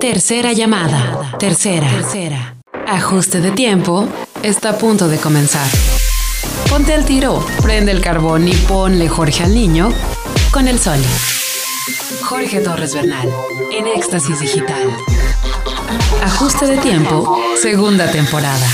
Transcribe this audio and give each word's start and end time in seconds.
Tercera 0.00 0.52
llamada. 0.52 1.38
Tercera. 1.38 1.88
Tercera. 1.88 2.56
Ajuste 2.86 3.40
de 3.40 3.50
tiempo. 3.52 4.06
Está 4.42 4.70
a 4.70 4.78
punto 4.78 5.08
de 5.08 5.16
comenzar. 5.16 5.66
Ponte 6.68 6.92
al 6.92 7.06
tiro, 7.06 7.42
prende 7.62 7.92
el 7.92 8.02
carbón 8.02 8.46
y 8.46 8.52
ponle 8.68 9.08
Jorge 9.08 9.44
al 9.44 9.54
niño 9.54 9.88
con 10.52 10.68
el 10.68 10.78
sol. 10.78 10.98
Jorge 12.24 12.60
Torres 12.60 12.94
Bernal, 12.94 13.26
en 13.72 13.86
Éxtasis 13.86 14.38
Digital. 14.38 14.90
Ajuste 16.22 16.66
de 16.66 16.76
tiempo, 16.76 17.38
segunda 17.56 18.10
temporada. 18.12 18.66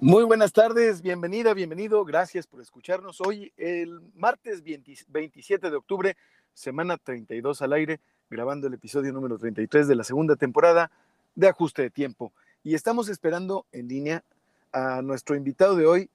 Muy 0.00 0.24
buenas 0.24 0.52
tardes, 0.52 1.02
bienvenida, 1.02 1.52
bienvenido, 1.52 2.04
gracias 2.04 2.46
por 2.46 2.60
escucharnos 2.60 3.20
hoy, 3.20 3.52
el 3.56 4.00
martes 4.14 4.62
27 4.62 5.70
de 5.70 5.76
octubre, 5.76 6.16
semana 6.56 6.96
32 6.96 7.60
al 7.62 7.74
aire, 7.74 8.00
grabando 8.30 8.66
el 8.66 8.74
episodio 8.74 9.12
número 9.12 9.38
33 9.38 9.86
de 9.86 9.94
la 9.94 10.04
segunda 10.04 10.36
temporada 10.36 10.90
de 11.34 11.48
Ajuste 11.48 11.82
de 11.82 11.90
Tiempo. 11.90 12.32
Y 12.64 12.74
estamos 12.74 13.08
esperando 13.08 13.66
en 13.72 13.88
línea 13.88 14.24
a 14.72 15.02
nuestro 15.02 15.36
invitado 15.36 15.76
de 15.76 15.86
hoy, 15.86 16.10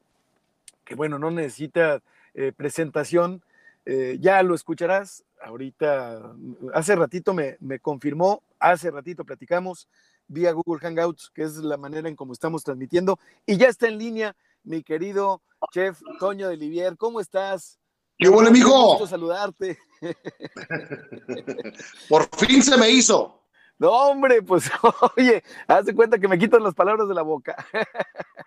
que 0.83 0.95
bueno, 0.95 1.19
no 1.19 1.29
necesita 1.29 2.01
eh, 2.33 2.51
presentación, 2.51 3.43
eh, 3.85 4.17
ya 4.19 4.41
lo 4.41 4.55
escucharás. 4.55 5.23
Ahorita, 5.43 6.33
hace 6.73 6.95
ratito 6.95 7.33
me, 7.33 7.57
me, 7.59 7.79
confirmó, 7.79 8.41
hace 8.59 8.89
ratito 8.89 9.23
platicamos 9.23 9.87
vía 10.27 10.51
Google 10.53 10.81
Hangouts, 10.81 11.29
que 11.33 11.43
es 11.43 11.57
la 11.57 11.77
manera 11.77 12.09
en 12.09 12.15
cómo 12.15 12.33
estamos 12.33 12.63
transmitiendo. 12.63 13.19
Y 13.45 13.57
ya 13.57 13.67
está 13.67 13.87
en 13.87 13.99
línea 13.99 14.35
mi 14.63 14.81
querido 14.81 15.41
chef 15.71 16.01
Toño 16.19 16.49
de 16.49 16.57
Livier. 16.57 16.97
¿Cómo 16.97 17.19
estás? 17.19 17.80
¡Qué 18.21 18.29
bueno, 18.29 18.49
amigo! 18.49 18.89
Gusto 18.89 19.07
saludarte. 19.07 19.79
Por 22.07 22.29
fin 22.37 22.61
se 22.61 22.77
me 22.77 22.91
hizo. 22.91 23.41
No, 23.79 23.89
hombre, 23.89 24.43
pues 24.43 24.69
oye, 25.17 25.43
haz 25.67 25.85
de 25.85 25.95
cuenta 25.95 26.19
que 26.19 26.27
me 26.27 26.37
quitan 26.37 26.61
las 26.61 26.75
palabras 26.75 27.07
de 27.07 27.15
la 27.15 27.23
boca. 27.23 27.55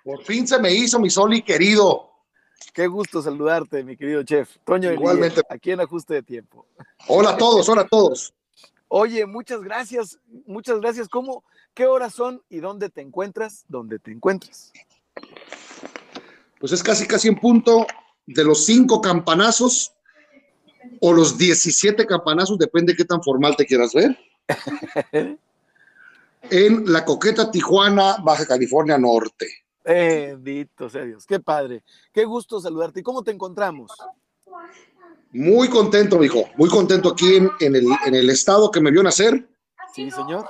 Por 0.05 0.23
fin 0.23 0.47
se 0.47 0.61
me 0.61 0.73
hizo, 0.73 1.01
mi 1.01 1.11
Soli 1.11 1.43
querido. 1.43 2.09
Qué 2.73 2.87
gusto 2.87 3.21
saludarte, 3.21 3.83
mi 3.83 3.97
querido 3.97 4.23
chef. 4.23 4.59
Toño, 4.65 4.93
igualmente. 4.93 5.43
aquí 5.49 5.73
en 5.73 5.81
Ajuste 5.81 6.15
de 6.15 6.23
Tiempo. 6.23 6.69
Hola 7.09 7.31
a 7.31 7.37
todos, 7.37 7.69
hola 7.69 7.83
a 7.83 7.89
todos. 7.89 8.33
Oye, 8.87 9.27
muchas 9.27 9.61
gracias, 9.61 10.21
muchas 10.47 10.79
gracias. 10.79 11.09
¿Cómo, 11.09 11.43
qué 11.75 11.87
horas 11.87 12.15
son 12.15 12.45
y 12.49 12.59
dónde 12.59 12.91
te 12.91 13.01
encuentras? 13.01 13.65
¿Dónde 13.67 13.99
te 13.99 14.13
encuentras? 14.13 14.73
Pues 16.61 16.71
es 16.71 16.81
casi, 16.81 17.09
casi 17.09 17.27
en 17.27 17.41
punto 17.41 17.85
de 18.27 18.45
los 18.45 18.65
cinco 18.65 19.01
campanazos 19.01 19.93
o 21.01 21.13
los 21.13 21.37
17 21.39 22.07
campanazos, 22.07 22.59
depende 22.59 22.93
de 22.93 22.97
qué 22.97 23.05
tan 23.05 23.23
formal 23.23 23.57
te 23.57 23.67
quieras 23.67 23.93
ver. 23.93 24.19
en 26.51 26.93
la 26.93 27.05
coqueta 27.05 27.51
Tijuana, 27.51 28.17
Baja 28.23 28.47
California 28.47 28.99
Norte. 28.99 29.47
Bendito 29.85 30.89
sea 30.89 31.05
Dios, 31.05 31.27
qué 31.27 31.41
padre, 31.41 31.85
qué 32.13 32.25
gusto 32.25 32.61
saludarte. 32.61 33.01
¿Y 33.01 33.03
cómo 33.03 33.23
te 33.23 33.33
encontramos? 33.33 33.93
Muy 35.33 35.69
contento, 35.69 36.23
hijo, 36.23 36.49
muy 36.57 36.71
contento 36.71 37.11
aquí 37.11 37.37
en, 37.37 37.51
en, 37.61 37.77
el, 37.77 37.87
en, 38.07 38.15
el, 38.15 38.31
estado 38.31 38.71
que 38.71 38.81
me 38.81 38.91
vio 38.91 39.03
nacer. 39.03 39.47
Sí, 39.93 40.11
señor. 40.11 40.47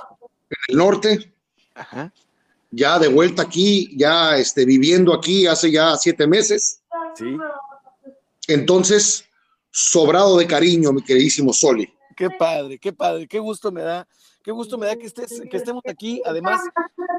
En 0.49 0.57
el 0.69 0.77
norte. 0.77 1.33
Ajá. 1.73 2.13
Ya 2.71 2.99
de 2.99 3.07
vuelta 3.07 3.41
aquí, 3.41 3.91
ya 3.97 4.37
este, 4.37 4.63
viviendo 4.63 5.13
aquí 5.13 5.47
hace 5.47 5.71
ya 5.71 5.97
siete 5.97 6.27
meses. 6.27 6.81
Sí. 7.15 7.35
Entonces, 8.47 9.25
sobrado 9.71 10.37
de 10.37 10.47
cariño, 10.47 10.91
mi 10.93 11.01
queridísimo 11.01 11.53
Soli. 11.53 11.91
Qué 12.15 12.29
padre, 12.29 12.79
qué 12.79 12.93
padre, 12.93 13.27
qué 13.27 13.39
gusto 13.39 13.71
me 13.71 13.81
da, 13.81 14.07
qué 14.41 14.51
gusto 14.51 14.77
me 14.77 14.85
da 14.85 14.95
que, 14.95 15.05
estés, 15.05 15.41
que 15.49 15.57
estemos 15.57 15.83
aquí, 15.85 16.21
además, 16.25 16.61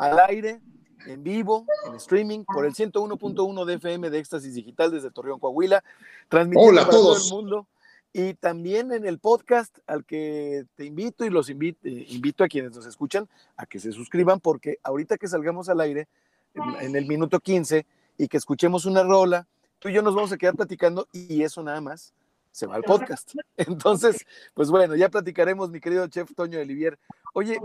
al 0.01 0.19
aire, 0.21 0.61
en 1.07 1.23
vivo, 1.23 1.67
en 1.87 1.95
streaming, 1.97 2.45
por 2.45 2.65
el 2.65 2.75
101.1 2.75 3.65
de 3.65 3.75
FM 3.75 4.11
de 4.11 4.19
Éxtasis 4.19 4.55
Digital 4.55 4.91
desde 4.91 5.11
Torreón, 5.11 5.39
Coahuila, 5.39 5.85
transmitiendo 6.29 6.71
Hola 6.71 6.83
a 6.83 6.85
para 6.87 6.97
todos. 6.97 7.29
todo 7.29 7.39
el 7.39 7.45
mundo. 7.45 7.67
Y 8.13 8.33
también 8.35 8.93
en 8.93 9.07
el 9.07 9.19
podcast 9.19 9.77
al 9.87 10.07
que 10.07 10.65
te 10.75 10.87
invito 10.87 11.27
y 11.27 11.31
los 11.31 11.51
invito, 11.51 11.87
invito 11.87 12.45
a 12.45 12.49
quienes 12.49 12.75
nos 12.75 12.87
escuchan 12.87 13.29
a 13.59 13.67
que 13.67 13.79
se 13.79 13.93
suscriban, 13.93 14.41
porque 14.41 14.79
ahorita 14.83 15.19
que 15.19 15.29
salgamos 15.29 15.69
al 15.69 15.81
aire, 15.81 16.09
en, 16.55 16.87
en 16.87 16.97
el 16.97 17.07
minuto 17.07 17.41
15, 17.41 17.85
y 18.17 18.29
que 18.29 18.39
escuchemos 18.39 18.87
una 18.87 19.03
rola, 19.03 19.47
tú 19.79 19.89
y 19.89 19.93
yo 19.93 20.03
nos 20.03 20.15
vamos 20.15 20.33
a 20.33 20.39
quedar 20.39 20.55
platicando 20.55 21.09
y 21.13 21.43
eso 21.43 21.63
nada 21.63 21.81
más 21.81 22.13
se 22.51 22.67
va 22.67 22.77
al 22.77 22.85
podcast. 22.85 23.35
Entonces, 23.57 24.25
pues 24.55 24.71
bueno, 24.71 24.97
ya 24.97 25.09
platicaremos, 25.09 25.71
mi 25.71 25.81
querido 25.81 26.07
chef 26.09 26.35
Toño 26.35 26.59
Olivier. 26.59 26.99
Oye, 27.35 27.59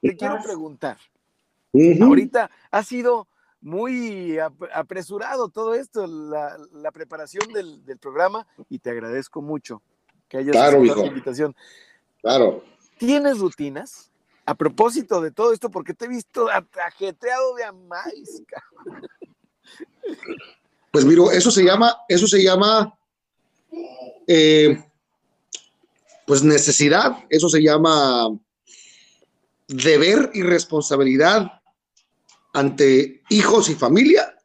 te 0.00 0.16
quiero 0.16 0.38
preguntar. 0.42 0.98
Uh 1.72 1.80
-huh. 1.80 2.06
Ahorita 2.06 2.50
ha 2.70 2.82
sido 2.82 3.28
muy 3.60 4.38
apresurado 4.74 5.48
todo 5.48 5.74
esto, 5.74 6.06
la, 6.06 6.58
la 6.72 6.90
preparación 6.90 7.52
del, 7.52 7.84
del, 7.84 7.98
programa, 7.98 8.46
y 8.68 8.80
te 8.80 8.90
agradezco 8.90 9.40
mucho 9.40 9.80
que 10.28 10.38
hayas 10.38 10.52
claro, 10.52 10.82
la 10.82 11.06
invitación. 11.06 11.54
Claro. 12.20 12.64
¿Tienes 12.98 13.38
rutinas? 13.38 14.10
A 14.44 14.56
propósito 14.56 15.20
de 15.20 15.30
todo 15.30 15.52
esto, 15.52 15.70
porque 15.70 15.94
te 15.94 16.06
he 16.06 16.08
visto 16.08 16.48
ajetreado 16.50 17.54
de 17.54 17.64
amáis, 17.64 18.42
cabrón. 18.48 19.08
Pues 20.92 21.06
miro, 21.06 21.32
eso 21.32 21.50
se 21.50 21.64
llama, 21.64 21.96
eso 22.06 22.26
se 22.26 22.42
llama 22.42 22.96
eh, 24.26 24.78
pues 26.26 26.42
necesidad, 26.42 27.24
eso 27.30 27.48
se 27.48 27.62
llama 27.62 28.28
deber 29.68 30.30
y 30.34 30.42
responsabilidad 30.42 31.60
ante 32.52 33.22
hijos 33.30 33.70
y 33.70 33.74
familia. 33.74 34.38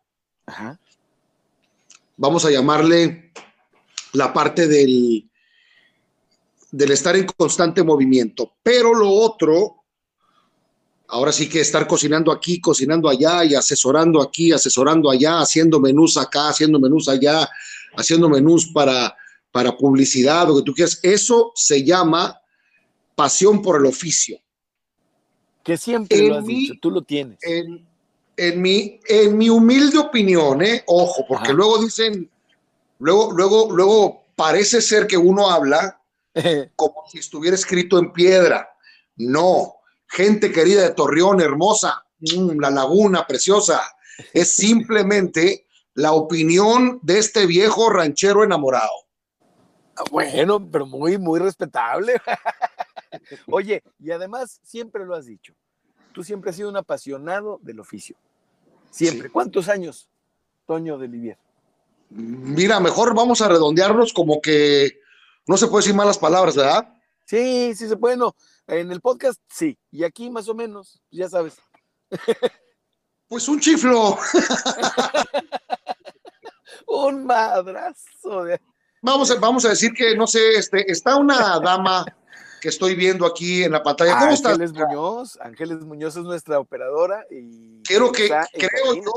Ajá. 0.45 0.79
Vamos 2.15 2.45
a 2.45 2.49
llamarle 2.49 3.33
la 4.13 4.31
parte 4.31 4.67
del, 4.67 5.29
del 6.71 6.91
estar 6.91 7.17
en 7.17 7.25
constante 7.25 7.83
movimiento. 7.83 8.53
Pero 8.63 8.93
lo 8.93 9.09
otro, 9.09 9.76
ahora 11.07 11.31
sí 11.31 11.47
que 11.47 11.61
estar 11.61 11.87
cocinando 11.87 12.31
aquí, 12.31 12.59
cocinando 12.59 13.09
allá 13.09 13.45
y 13.45 13.55
asesorando 13.55 14.21
aquí, 14.21 14.51
asesorando 14.51 15.09
allá, 15.09 15.39
haciendo 15.39 15.79
menús 15.79 16.17
acá, 16.17 16.49
haciendo 16.49 16.79
menús 16.79 17.07
allá, 17.07 17.49
haciendo 17.95 18.29
menús 18.29 18.67
para 18.73 19.15
para 19.57 19.75
publicidad, 19.75 20.47
lo 20.47 20.57
que 20.57 20.61
tú 20.61 20.73
quieras, 20.73 20.99
eso 21.01 21.51
se 21.55 21.83
llama 21.83 22.39
pasión 23.15 23.59
por 23.59 23.79
el 23.79 23.87
oficio. 23.87 24.37
Que 25.63 25.77
siempre 25.77 26.19
en 26.19 26.29
lo 26.29 26.37
has 26.37 26.45
mi, 26.45 26.55
dicho, 26.55 26.73
tú 26.79 26.91
lo 26.91 27.01
tienes. 27.01 27.39
En, 27.41 27.83
en, 28.37 28.61
mi, 28.61 28.99
en 29.07 29.35
mi 29.35 29.49
humilde 29.49 29.97
opinión, 29.97 30.61
¿eh? 30.61 30.83
ojo, 30.85 31.25
porque 31.27 31.45
Ajá. 31.45 31.53
luego 31.53 31.79
dicen, 31.79 32.29
luego, 32.99 33.31
luego, 33.31 33.71
luego 33.71 34.25
parece 34.35 34.79
ser 34.79 35.07
que 35.07 35.17
uno 35.17 35.49
habla 35.49 35.99
como 36.75 37.03
si 37.09 37.17
estuviera 37.17 37.55
escrito 37.55 37.97
en 37.97 38.13
piedra. 38.13 38.69
No, 39.15 39.76
gente 40.07 40.51
querida 40.51 40.83
de 40.83 40.91
Torreón, 40.91 41.41
hermosa, 41.41 42.05
mmm, 42.19 42.59
la 42.59 42.69
laguna 42.69 43.25
preciosa, 43.27 43.81
es 44.33 44.51
simplemente 44.55 45.67
la 45.93 46.13
opinión 46.13 46.99
de 47.01 47.19
este 47.19 47.45
viejo 47.45 47.89
ranchero 47.89 48.43
enamorado. 48.43 48.91
Bueno, 50.11 50.69
pero 50.69 50.85
muy, 50.85 51.17
muy 51.17 51.39
respetable. 51.39 52.21
Oye, 53.51 53.83
y 53.99 54.11
además 54.11 54.59
siempre 54.63 55.05
lo 55.05 55.15
has 55.15 55.25
dicho, 55.25 55.53
tú 56.13 56.23
siempre 56.23 56.51
has 56.51 56.55
sido 56.55 56.69
un 56.69 56.77
apasionado 56.77 57.59
del 57.63 57.79
oficio. 57.79 58.15
Siempre. 58.91 59.27
Sí. 59.27 59.33
¿Cuántos 59.33 59.69
años, 59.69 60.07
Toño 60.65 60.97
de 60.97 61.07
Livier? 61.07 61.37
Mira, 62.09 62.79
mejor 62.79 63.13
vamos 63.13 63.41
a 63.41 63.49
redondearnos 63.49 64.13
como 64.13 64.39
que 64.39 64.99
no 65.45 65.57
se 65.57 65.67
puede 65.67 65.83
decir 65.83 65.95
malas 65.95 66.17
palabras, 66.17 66.55
¿verdad? 66.55 66.93
Sí, 67.25 67.73
sí 67.75 67.87
se 67.87 67.97
puede, 67.97 68.17
no. 68.17 68.35
En 68.67 68.91
el 68.91 69.01
podcast 69.01 69.41
sí, 69.49 69.77
y 69.91 70.03
aquí 70.03 70.29
más 70.29 70.47
o 70.49 70.53
menos, 70.53 71.01
ya 71.09 71.29
sabes. 71.29 71.55
Pues 73.27 73.47
un 73.47 73.59
chiflo. 73.59 74.17
un 76.87 77.25
madrazo 77.25 78.43
de 78.43 78.59
Vamos 79.01 79.31
a, 79.31 79.35
vamos 79.35 79.65
a 79.65 79.69
decir 79.69 79.93
que, 79.93 80.15
no 80.15 80.27
sé, 80.27 80.55
este, 80.55 80.91
está 80.91 81.15
una 81.15 81.59
dama 81.59 82.05
que 82.59 82.69
estoy 82.69 82.95
viendo 82.95 83.25
aquí 83.25 83.63
en 83.63 83.71
la 83.71 83.83
pantalla. 83.83 84.13
¿Cómo 84.13 84.31
Ángeles 84.31 84.39
estás? 84.39 84.53
Ángeles 84.53 84.73
Muñoz, 84.73 85.39
Ángeles 85.41 85.79
Muñoz 85.81 86.17
es 86.17 86.23
nuestra 86.23 86.59
operadora 86.59 87.25
y 87.29 87.83
creo 87.83 88.11
que, 88.11 88.29
creo 88.53 88.95
yo, 88.95 89.11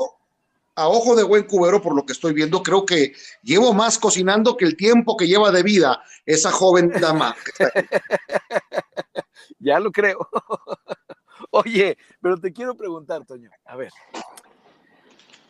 a 0.76 0.88
ojo 0.88 1.16
de 1.16 1.22
buen 1.22 1.44
cubero 1.44 1.80
por 1.80 1.94
lo 1.94 2.04
que 2.04 2.12
estoy 2.12 2.34
viendo, 2.34 2.62
creo 2.62 2.84
que 2.84 3.14
llevo 3.42 3.72
más 3.72 3.98
cocinando 3.98 4.56
que 4.56 4.64
el 4.64 4.76
tiempo 4.76 5.16
que 5.16 5.26
lleva 5.26 5.50
de 5.50 5.62
vida 5.62 6.02
esa 6.26 6.50
joven 6.50 6.90
dama. 7.00 7.34
ya 9.58 9.80
lo 9.80 9.92
creo. 9.92 10.28
Oye, 11.50 11.96
pero 12.20 12.38
te 12.38 12.52
quiero 12.52 12.74
preguntar, 12.74 13.24
Toño, 13.24 13.50
a 13.64 13.76
ver, 13.76 13.92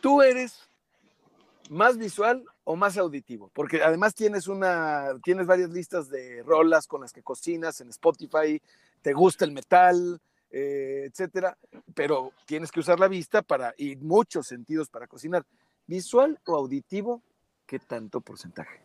¿tú 0.01 0.21
eres 0.21 0.69
más 1.69 1.97
visual 1.97 2.43
o 2.63 2.75
más 2.75 2.97
auditivo? 2.97 3.51
Porque 3.53 3.83
además 3.83 4.13
tienes 4.15 4.47
una, 4.47 5.09
tienes 5.23 5.47
varias 5.47 5.69
listas 5.69 6.09
de 6.09 6.43
rolas 6.43 6.87
con 6.87 7.01
las 7.01 7.11
que 7.11 7.23
cocinas 7.23 7.81
en 7.81 7.89
Spotify, 7.89 8.61
te 9.01 9.13
gusta 9.13 9.45
el 9.45 9.51
metal, 9.51 10.21
eh, 10.49 11.07
etcétera, 11.09 11.57
pero 11.93 12.33
tienes 12.45 12.71
que 12.71 12.81
usar 12.81 12.99
la 12.99 13.07
vista 13.07 13.41
para, 13.41 13.73
y 13.77 13.95
muchos 13.95 14.47
sentidos 14.47 14.89
para 14.89 15.07
cocinar. 15.07 15.45
¿Visual 15.87 16.39
o 16.45 16.55
auditivo? 16.55 17.21
¿Qué 17.65 17.79
tanto 17.79 18.21
porcentaje? 18.21 18.81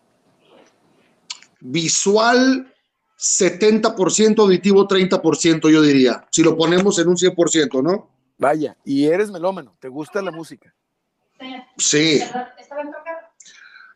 Visual 1.61 2.73
70%, 3.19 4.39
auditivo 4.39 4.87
30%, 4.87 5.71
yo 5.71 5.83
diría. 5.83 6.27
Si 6.31 6.43
lo 6.43 6.57
ponemos 6.57 6.99
en 6.99 7.09
un 7.09 7.17
100%, 7.17 7.83
¿no? 7.83 8.11
Vaya, 8.39 8.77
y 8.85 9.07
eres 9.07 9.31
melómano, 9.31 9.77
¿te 9.81 9.89
gusta 9.89 10.21
la 10.21 10.31
música? 10.31 10.75
Sí. 11.79 12.21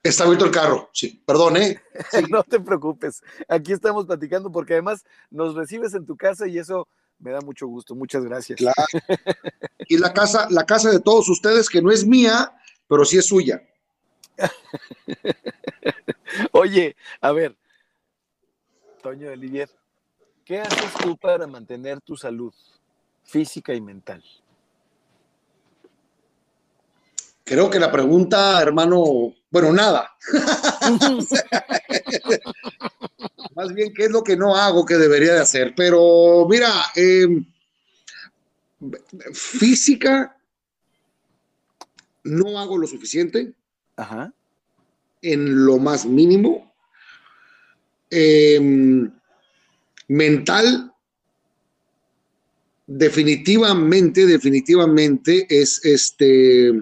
Está 0.03 0.25
abierto 0.25 0.47
el 0.47 0.51
carro, 0.51 0.89
sí. 0.95 1.23
Perdón, 1.27 1.59
¿eh? 1.59 1.79
no 2.31 2.43
te 2.43 2.59
preocupes. 2.59 3.23
Aquí 3.49 3.73
estamos 3.73 4.07
platicando 4.07 4.51
porque 4.51 4.75
además 4.75 5.05
nos 5.31 5.55
recibes 5.55 5.93
en 5.95 6.07
tu 6.07 6.17
casa 6.17 6.47
y 6.47 6.59
eso 6.59 6.89
me 7.19 7.33
da 7.33 7.41
mucho 7.41 7.67
gusto. 7.67 7.95
Muchas 7.95 8.25
gracias. 8.25 8.59
Claro. 8.59 8.87
Y 9.89 9.99
la 9.99 10.13
casa, 10.13 10.47
la 10.51 10.65
casa 10.65 10.89
de 10.89 11.01
todos 11.01 11.29
ustedes, 11.29 11.69
que 11.69 11.83
no 11.83 11.91
es 11.91 12.07
mía, 12.07 12.53
pero 12.87 13.05
sí 13.05 13.19
es 13.19 13.27
suya. 13.27 13.61
Oye, 16.53 16.95
a 17.21 17.33
ver, 17.33 17.57
Toño 19.03 19.29
de 19.29 19.35
Olivier, 19.35 19.71
¿qué 20.45 20.61
haces 20.61 20.93
tú 21.03 21.17
para 21.17 21.47
mantener 21.47 22.01
tu 22.01 22.17
salud 22.17 22.53
física 23.25 23.73
y 23.75 23.81
mental? 23.81 24.23
Creo 27.45 27.71
que 27.71 27.81
la 27.81 27.91
pregunta, 27.91 28.63
hermano, 28.63 29.35
bueno, 29.51 29.73
nada. 29.73 30.15
Más 33.57 33.75
bien, 33.75 33.93
¿qué 33.93 34.05
es 34.05 34.11
lo 34.11 34.23
que 34.23 34.37
no 34.37 34.55
hago 34.55 34.87
que 34.87 34.95
debería 34.95 35.35
de 35.35 35.41
hacer? 35.41 35.75
Pero 35.77 36.47
mira, 36.49 36.71
em, 36.95 37.45
física, 39.33 40.37
no 42.23 42.57
hago 42.59 42.79
lo 42.79 42.87
suficiente. 42.87 43.53
Ajá. 43.97 44.33
En 45.21 45.67
lo 45.67 45.79
más 45.79 46.07
mínimo. 46.07 46.70
Em, 48.11 49.11
mental, 50.09 50.93
definitivamente, 52.87 54.27
definitivamente 54.27 55.47
es 55.49 55.81
este 55.85 56.73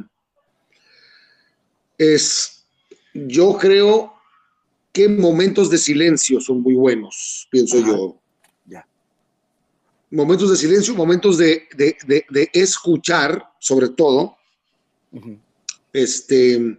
es, 1.99 2.65
yo 3.13 3.59
creo 3.59 4.15
que 4.93 5.09
momentos 5.09 5.69
de 5.69 5.79
silencio 5.79 6.41
son 6.41 6.63
muy 6.63 6.75
buenos, 6.75 7.49
pienso 7.51 7.79
yo. 7.81 8.21
Ya. 8.67 8.87
Momentos 10.11 10.51
de 10.51 10.57
silencio, 10.57 10.95
momentos 10.95 11.37
de, 11.37 11.69
escuchar, 12.53 13.53
sobre 13.59 13.89
todo. 13.91 14.37
Este, 15.93 16.79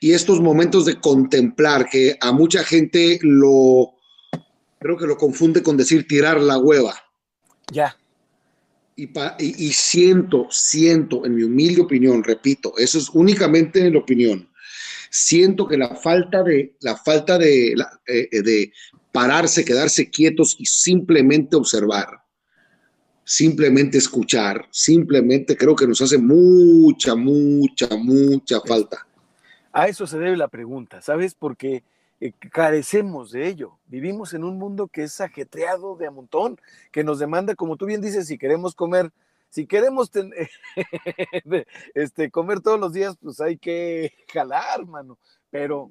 y 0.00 0.12
estos 0.12 0.40
momentos 0.40 0.84
de 0.84 1.00
contemplar, 1.00 1.88
que 1.88 2.16
a 2.20 2.32
mucha 2.32 2.62
gente 2.62 3.18
lo, 3.22 3.94
creo 4.78 4.96
que 4.96 5.06
lo 5.06 5.16
confunde 5.16 5.62
con 5.62 5.76
decir 5.76 6.06
tirar 6.06 6.40
la 6.40 6.58
hueva. 6.58 6.94
Ya. 7.72 7.96
Y, 8.96 9.72
siento, 9.72 10.48
siento, 10.50 11.24
en 11.24 11.36
mi 11.36 11.44
humilde 11.44 11.82
opinión, 11.82 12.24
repito, 12.24 12.72
eso 12.78 12.98
es 12.98 13.08
únicamente 13.10 13.88
la 13.88 13.98
opinión, 14.00 14.50
siento 15.08 15.68
que 15.68 15.76
la 15.76 15.94
falta 15.94 16.42
de, 16.42 16.74
la 16.80 16.96
falta 16.96 17.38
de, 17.38 17.74
eh, 18.08 18.28
eh, 18.32 18.42
de 18.42 18.72
pararse, 19.12 19.64
quedarse 19.64 20.10
quietos 20.10 20.56
y 20.58 20.66
simplemente 20.66 21.54
observar, 21.54 22.08
simplemente 23.28 23.98
escuchar, 23.98 24.66
simplemente 24.70 25.54
creo 25.54 25.76
que 25.76 25.86
nos 25.86 26.00
hace 26.00 26.16
mucha, 26.16 27.14
mucha, 27.14 27.86
mucha 27.94 28.58
falta. 28.62 29.06
A 29.70 29.86
eso 29.86 30.06
se 30.06 30.18
debe 30.18 30.34
la 30.38 30.48
pregunta, 30.48 31.02
¿sabes? 31.02 31.34
Porque 31.34 31.84
eh, 32.22 32.32
carecemos 32.50 33.30
de 33.30 33.46
ello. 33.46 33.78
Vivimos 33.86 34.32
en 34.32 34.44
un 34.44 34.56
mundo 34.56 34.88
que 34.88 35.02
es 35.02 35.20
ajetreado 35.20 35.94
de 35.96 36.06
a 36.06 36.10
montón, 36.10 36.58
que 36.90 37.04
nos 37.04 37.18
demanda, 37.18 37.54
como 37.54 37.76
tú 37.76 37.84
bien 37.84 38.00
dices, 38.00 38.26
si 38.26 38.38
queremos 38.38 38.74
comer, 38.74 39.12
si 39.50 39.66
queremos 39.66 40.10
este, 41.94 42.30
comer 42.30 42.60
todos 42.60 42.80
los 42.80 42.94
días, 42.94 43.14
pues 43.20 43.42
hay 43.42 43.58
que 43.58 44.14
jalar, 44.32 44.86
mano. 44.86 45.18
Pero, 45.50 45.90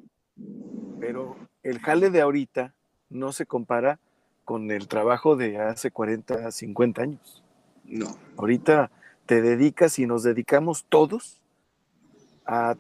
pero 1.00 1.36
el 1.62 1.78
jale 1.82 2.10
de 2.10 2.22
ahorita 2.22 2.74
no 3.10 3.32
se 3.32 3.46
compara 3.46 4.00
con 4.48 4.72
el 4.72 4.88
trabajo 4.88 5.36
de 5.36 5.58
hace 5.58 5.92
40, 5.92 6.52
50 6.54 7.02
años. 7.02 7.44
No. 7.84 8.18
Ahorita 8.38 8.90
te 9.26 9.42
dedicas 9.42 10.00
y 10.00 10.06
nos 10.06 10.24
dedicamos 10.24 10.86
todos 10.88 11.42
a 12.46 12.78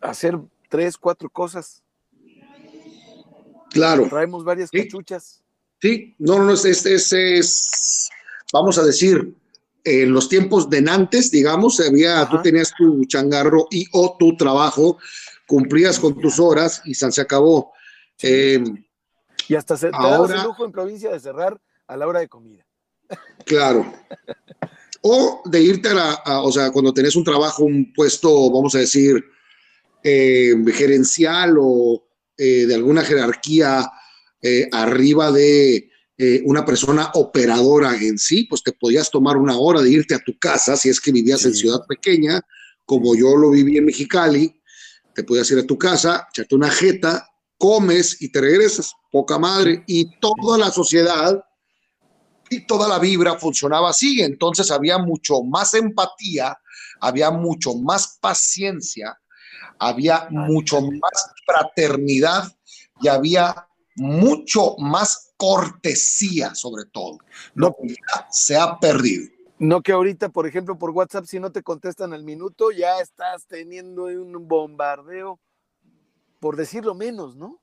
hacer 0.00 0.38
tres, 0.70 0.96
cuatro 0.96 1.28
cosas 1.28 1.82
Claro. 3.76 4.08
Traemos 4.08 4.42
varias 4.42 4.70
cachuchas. 4.70 5.42
Sí, 5.82 6.14
no, 6.18 6.42
no, 6.42 6.54
es, 6.54 6.64
es, 6.64 7.12
es, 7.12 8.08
vamos 8.50 8.78
a 8.78 8.84
decir, 8.84 9.34
en 9.84 10.12
los 10.14 10.30
tiempos 10.30 10.70
de 10.70 10.82
antes, 10.88 11.30
digamos, 11.30 11.78
había, 11.80 12.26
tú 12.30 12.40
tenías 12.40 12.72
tu 12.74 13.04
changarro 13.04 13.66
y 13.70 13.84
o 13.92 14.16
tu 14.18 14.34
trabajo, 14.34 14.96
cumplías 15.46 15.98
con 15.98 16.18
tus 16.18 16.40
horas 16.40 16.80
y 16.86 16.94
se 16.94 17.20
acabó. 17.20 17.72
Em, 18.20 18.85
y 19.48 19.54
hasta 19.54 19.76
se, 19.76 19.90
ahora, 19.92 20.36
te 20.36 20.44
lujo 20.44 20.64
en 20.64 20.72
provincia 20.72 21.10
de 21.10 21.20
cerrar 21.20 21.60
a 21.86 21.96
la 21.96 22.06
hora 22.06 22.20
de 22.20 22.28
comida. 22.28 22.66
Claro. 23.44 23.92
o 25.02 25.42
de 25.44 25.62
irte 25.62 25.88
a 25.88 25.94
la, 25.94 26.40
o 26.42 26.50
sea, 26.50 26.70
cuando 26.70 26.92
tenés 26.92 27.14
un 27.14 27.24
trabajo, 27.24 27.64
un 27.64 27.92
puesto, 27.92 28.50
vamos 28.50 28.74
a 28.74 28.78
decir, 28.78 29.24
eh, 30.02 30.54
gerencial 30.72 31.56
o 31.60 32.08
eh, 32.36 32.66
de 32.66 32.74
alguna 32.74 33.02
jerarquía 33.02 33.90
eh, 34.42 34.68
arriba 34.72 35.32
de 35.32 35.90
una 36.46 36.64
persona 36.64 37.10
operadora 37.12 37.94
en 37.94 38.16
sí, 38.16 38.44
pues 38.44 38.62
te 38.62 38.72
podías 38.72 39.10
tomar 39.10 39.36
una 39.36 39.58
hora 39.58 39.82
de 39.82 39.90
irte 39.90 40.14
a 40.14 40.18
tu 40.18 40.38
casa 40.38 40.74
si 40.74 40.88
es 40.88 40.98
que 40.98 41.12
vivías 41.12 41.44
en 41.44 41.54
ciudad 41.54 41.80
pequeña, 41.86 42.40
como 42.86 43.14
yo 43.14 43.36
lo 43.36 43.50
viví 43.50 43.76
en 43.76 43.84
Mexicali, 43.84 44.62
te 45.14 45.24
podías 45.24 45.50
ir 45.50 45.58
a 45.58 45.66
tu 45.66 45.76
casa, 45.76 46.26
echarte 46.30 46.54
una 46.54 46.70
jeta, 46.70 47.28
comes 47.58 48.20
y 48.20 48.30
te 48.30 48.40
regresas, 48.40 48.92
poca 49.10 49.38
madre, 49.38 49.82
y 49.86 50.18
toda 50.18 50.58
la 50.58 50.70
sociedad 50.70 51.42
y 52.48 52.66
toda 52.66 52.88
la 52.88 52.98
vibra 52.98 53.38
funcionaba 53.38 53.90
así, 53.90 54.22
entonces 54.22 54.70
había 54.70 54.98
mucho 54.98 55.42
más 55.42 55.74
empatía, 55.74 56.56
había 57.00 57.30
mucho 57.30 57.74
más 57.74 58.18
paciencia, 58.20 59.18
había 59.78 60.28
mucho 60.30 60.80
más 60.80 61.32
fraternidad 61.44 62.44
y 63.00 63.08
había 63.08 63.66
mucho 63.96 64.76
más 64.78 65.32
cortesía, 65.36 66.54
sobre 66.54 66.84
todo. 66.86 67.18
Lo 67.54 67.74
que 67.74 67.94
se 68.30 68.56
ha 68.56 68.78
perdido. 68.78 69.28
No 69.58 69.80
que 69.80 69.92
ahorita, 69.92 70.28
por 70.28 70.46
ejemplo, 70.46 70.78
por 70.78 70.90
WhatsApp, 70.90 71.24
si 71.24 71.40
no 71.40 71.50
te 71.50 71.62
contestan 71.62 72.12
al 72.12 72.24
minuto, 72.24 72.70
ya 72.70 73.00
estás 73.00 73.46
teniendo 73.46 74.04
un 74.04 74.46
bombardeo, 74.46 75.40
por 76.40 76.56
decirlo 76.56 76.94
menos, 76.94 77.36
¿no? 77.36 77.60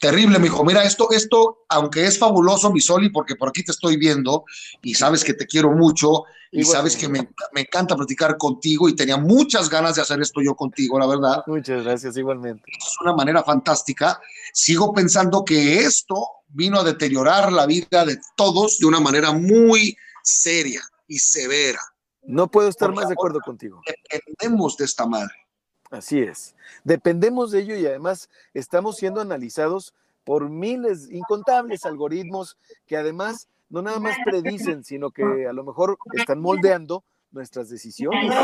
Terrible, 0.00 0.38
mijo. 0.38 0.64
Mira, 0.64 0.84
esto, 0.84 1.08
esto, 1.10 1.64
aunque 1.68 2.06
es 2.06 2.18
fabuloso, 2.18 2.72
mi 2.72 2.80
Soli, 2.80 3.10
porque 3.10 3.34
por 3.34 3.48
aquí 3.48 3.64
te 3.64 3.72
estoy 3.72 3.96
viendo 3.96 4.44
y 4.80 4.94
sabes 4.94 5.24
que 5.24 5.34
te 5.34 5.44
quiero 5.44 5.72
mucho 5.72 6.24
y, 6.52 6.64
sabes 6.64 6.96
que 6.96 7.08
me, 7.08 7.28
encanta 7.56 7.96
platicar 7.96 8.38
contigo 8.38 8.88
y 8.88 8.94
tenía 8.94 9.16
muchas 9.16 9.68
ganas 9.68 9.96
de 9.96 10.02
hacer 10.02 10.20
esto 10.20 10.40
yo 10.40 10.54
contigo, 10.54 11.00
la 11.00 11.06
verdad. 11.06 11.42
Muchas 11.48 11.82
gracias, 11.82 12.16
igualmente. 12.16 12.62
Es 12.68 12.96
una 13.02 13.12
manera 13.12 13.42
fantástica. 13.42 14.20
Sigo 14.52 14.94
pensando 14.94 15.44
que 15.44 15.80
esto 15.80 16.14
vino 16.48 16.78
a 16.78 16.84
deteriorar 16.84 17.52
la 17.52 17.66
vida 17.66 18.04
de 18.04 18.18
todos 18.36 18.78
de 18.78 18.86
una 18.86 19.00
manera 19.00 19.32
muy 19.32 19.96
seria 20.22 20.82
y 21.08 21.18
severa. 21.18 21.80
No 22.22 22.48
puedo 22.48 22.68
estar 22.68 22.92
más 22.92 23.08
de 23.08 23.14
acuerdo 23.14 23.40
contigo. 23.40 23.80
Dependemos 24.10 24.76
de 24.76 24.84
esta 24.84 25.06
madre. 25.06 25.47
Así 25.90 26.20
es. 26.20 26.54
Dependemos 26.84 27.50
de 27.50 27.60
ello 27.60 27.76
y 27.76 27.86
además 27.86 28.28
estamos 28.54 28.96
siendo 28.96 29.20
analizados 29.20 29.94
por 30.24 30.50
miles, 30.50 31.10
incontables 31.10 31.86
algoritmos 31.86 32.58
que 32.86 32.96
además 32.96 33.48
no 33.70 33.82
nada 33.82 33.98
más 33.98 34.16
predicen, 34.24 34.84
sino 34.84 35.10
que 35.10 35.46
a 35.46 35.52
lo 35.52 35.64
mejor 35.64 35.98
están 36.12 36.40
moldeando 36.40 37.04
nuestras 37.30 37.68
decisiones. 37.68 38.34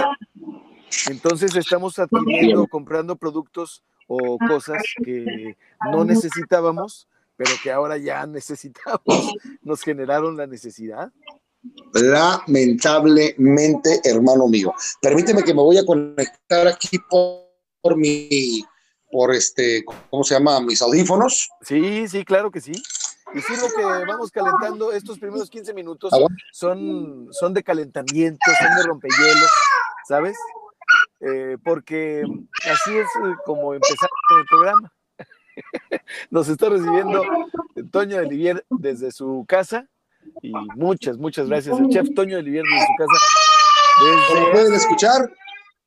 Entonces 1.08 1.54
estamos 1.56 1.98
adquiriendo, 1.98 2.66
comprando 2.66 3.16
productos 3.16 3.82
o 4.06 4.38
cosas 4.38 4.82
que 5.02 5.56
no 5.90 6.04
necesitábamos, 6.04 7.08
pero 7.36 7.50
que 7.62 7.72
ahora 7.72 7.96
ya 7.96 8.26
necesitamos, 8.26 9.34
nos 9.62 9.82
generaron 9.82 10.36
la 10.36 10.46
necesidad. 10.46 11.12
Lamentablemente, 11.94 14.00
hermano 14.04 14.48
mío. 14.48 14.74
Permíteme 15.00 15.42
que 15.42 15.54
me 15.54 15.62
voy 15.62 15.78
a 15.78 15.86
conectar 15.86 16.66
aquí 16.66 16.98
por, 17.08 17.96
mi 17.96 18.62
por 19.10 19.32
este, 19.32 19.84
¿cómo 20.10 20.24
se 20.24 20.34
llama? 20.34 20.60
Mis 20.60 20.82
audífonos. 20.82 21.48
Sí, 21.62 22.08
sí, 22.08 22.24
claro 22.24 22.50
que 22.50 22.60
sí. 22.60 22.72
Y 23.32 23.40
sirvo 23.40 23.68
que 23.76 23.82
vamos 23.82 24.30
calentando 24.30 24.92
estos 24.92 25.18
primeros 25.18 25.48
15 25.50 25.72
minutos. 25.72 26.12
Ah. 26.12 26.18
Son, 26.52 27.28
son 27.30 27.54
de 27.54 27.62
calentamiento, 27.62 28.44
son 28.60 28.76
de 28.76 28.82
rompehielos, 28.82 29.50
¿sabes? 30.08 30.36
Eh, 31.20 31.56
porque 31.64 32.24
así 32.70 32.96
es 32.96 33.06
eh, 33.06 33.34
como 33.46 33.74
empezar 33.74 34.08
el 34.38 34.44
programa. 34.46 34.92
Nos 36.30 36.48
está 36.48 36.68
recibiendo 36.68 37.22
Toño 37.92 38.18
de 38.18 38.26
Livier 38.26 38.66
desde 38.68 39.12
su 39.12 39.44
casa 39.46 39.88
y 40.42 40.52
muchas, 40.76 41.16
muchas 41.18 41.48
gracias. 41.48 41.78
El 41.78 41.88
chef 41.88 42.08
Toño 42.14 42.36
de 42.36 42.42
Livier 42.42 42.64
desde 42.64 42.86
su 42.86 42.92
casa. 42.98 43.24
Como 44.28 44.40
Desde 44.40 44.52
pueden 44.52 44.74
escuchar, 44.74 45.20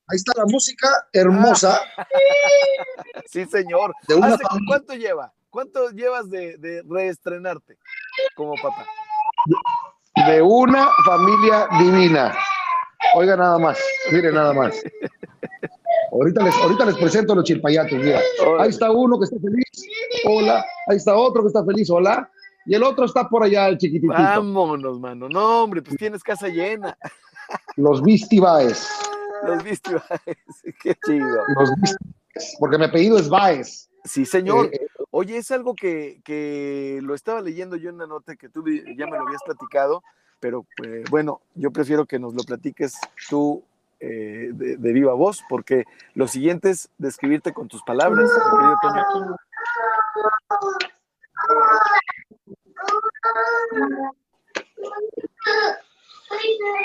ahí 0.07 0.15
está 0.15 0.31
la 0.37 0.45
música 0.45 0.89
hermosa 1.13 1.79
Sí, 3.27 3.45
señor. 3.45 3.93
de 4.07 4.15
una 4.15 4.27
¿Hace- 4.27 4.43
familia. 4.43 4.65
¿Cuánto 4.67 4.93
lleva? 4.93 5.33
¿Cuánto 5.49 5.89
llevas 5.91 6.29
de, 6.29 6.57
de 6.57 6.83
reestrenarte 6.87 7.77
como 8.35 8.53
papá? 8.61 8.85
de 10.27 10.41
una 10.41 10.89
familia 11.05 11.67
divina. 11.79 12.35
Oiga 13.15 13.35
nada 13.37 13.57
más, 13.59 13.77
mire 14.11 14.31
nada 14.31 14.51
más. 14.53 14.75
Ahorita 16.11 16.43
les, 16.43 16.55
ahorita 16.55 16.85
les 16.85 16.95
presento 16.95 17.33
a 17.33 17.35
los 17.37 17.45
chilpayatos, 17.45 17.93
mira. 17.99 18.19
Ahí 18.59 18.69
está 18.69 18.89
uno 18.91 19.19
que 19.19 19.25
está 19.25 19.37
feliz, 19.39 19.65
hola. 20.25 20.65
Ahí 20.87 20.97
está 20.97 21.15
otro 21.15 21.43
que 21.43 21.47
está 21.47 21.63
feliz, 21.63 21.89
hola. 21.89 22.29
Y 22.67 22.75
el 22.75 22.83
otro 22.83 23.05
está 23.05 23.27
por 23.29 23.43
allá, 23.43 23.69
el 23.69 23.77
chiquitito. 23.77 24.13
Vámonos, 24.13 24.99
mano. 24.99 25.29
No, 25.29 25.63
hombre, 25.63 25.81
pues 25.81 25.97
tienes 25.97 26.21
casa 26.21 26.49
llena. 26.49 26.97
Los 27.77 28.01
Beastie 28.03 28.41
Baez. 28.41 28.87
Los 29.45 29.63
viste, 29.63 29.91
qué 30.83 30.95
chido. 31.05 31.43
Los 31.55 31.69
Beastie 31.77 32.07
Baez, 32.35 32.55
Porque 32.59 32.77
mi 32.77 32.83
apellido 32.83 33.17
es 33.17 33.29
Baez. 33.29 33.89
Sí, 34.03 34.25
señor. 34.25 34.69
Eh, 34.73 34.87
Oye, 35.11 35.37
es 35.37 35.49
algo 35.51 35.73
que, 35.73 36.19
que 36.23 36.99
lo 37.01 37.15
estaba 37.15 37.41
leyendo 37.41 37.75
yo 37.77 37.89
en 37.89 37.95
una 37.95 38.07
nota 38.07 38.35
que 38.35 38.49
tú 38.49 38.63
ya 38.67 39.05
me 39.05 39.17
lo 39.17 39.25
habías 39.25 39.41
platicado, 39.43 40.03
pero 40.39 40.65
eh, 40.85 41.03
bueno, 41.09 41.41
yo 41.55 41.71
prefiero 41.71 42.05
que 42.05 42.19
nos 42.19 42.33
lo 42.33 42.43
platiques 42.43 42.99
tú 43.29 43.63
eh, 43.99 44.49
de, 44.53 44.77
de 44.77 44.93
viva 44.93 45.13
voz, 45.13 45.43
porque 45.49 45.85
lo 46.13 46.27
siguiente 46.27 46.71
es 46.71 46.89
describirte 46.97 47.53
con 47.53 47.67
tus 47.67 47.81
palabras, 47.83 48.29
querido 48.51 48.75
Toño. 48.81 49.35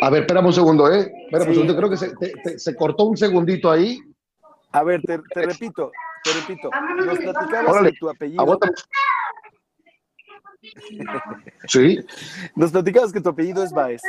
A 0.00 0.10
ver, 0.10 0.22
espérame 0.22 0.46
un 0.46 0.52
segundo, 0.52 0.90
¿eh? 0.92 1.12
Espérame 1.24 1.48
un 1.48 1.54
Sí. 1.54 1.60
segundo, 1.60 1.76
creo 1.76 1.90
que 1.90 1.96
se, 1.96 2.16
te- 2.16 2.32
te- 2.44 2.58
se 2.58 2.76
cortó 2.76 3.04
un 3.04 3.16
segundito 3.16 3.70
ahí. 3.70 4.00
A 4.72 4.82
ver, 4.82 5.02
te, 5.02 5.18
te 5.18 5.42
repito, 5.46 5.90
te 6.24 6.32
repito, 6.32 6.70
nos 7.04 7.18
platicabas 7.18 7.70
Órale, 7.70 7.90
que 7.92 7.98
tu 7.98 8.08
apellido, 8.10 8.42
Aguántame. 8.42 8.72
Sí, 11.66 11.98
nos 12.54 12.70
platicabas 12.70 13.12
que 13.12 13.20
tu 13.20 13.30
apellido 13.30 13.64
es 13.64 13.72
Baez. 13.72 14.00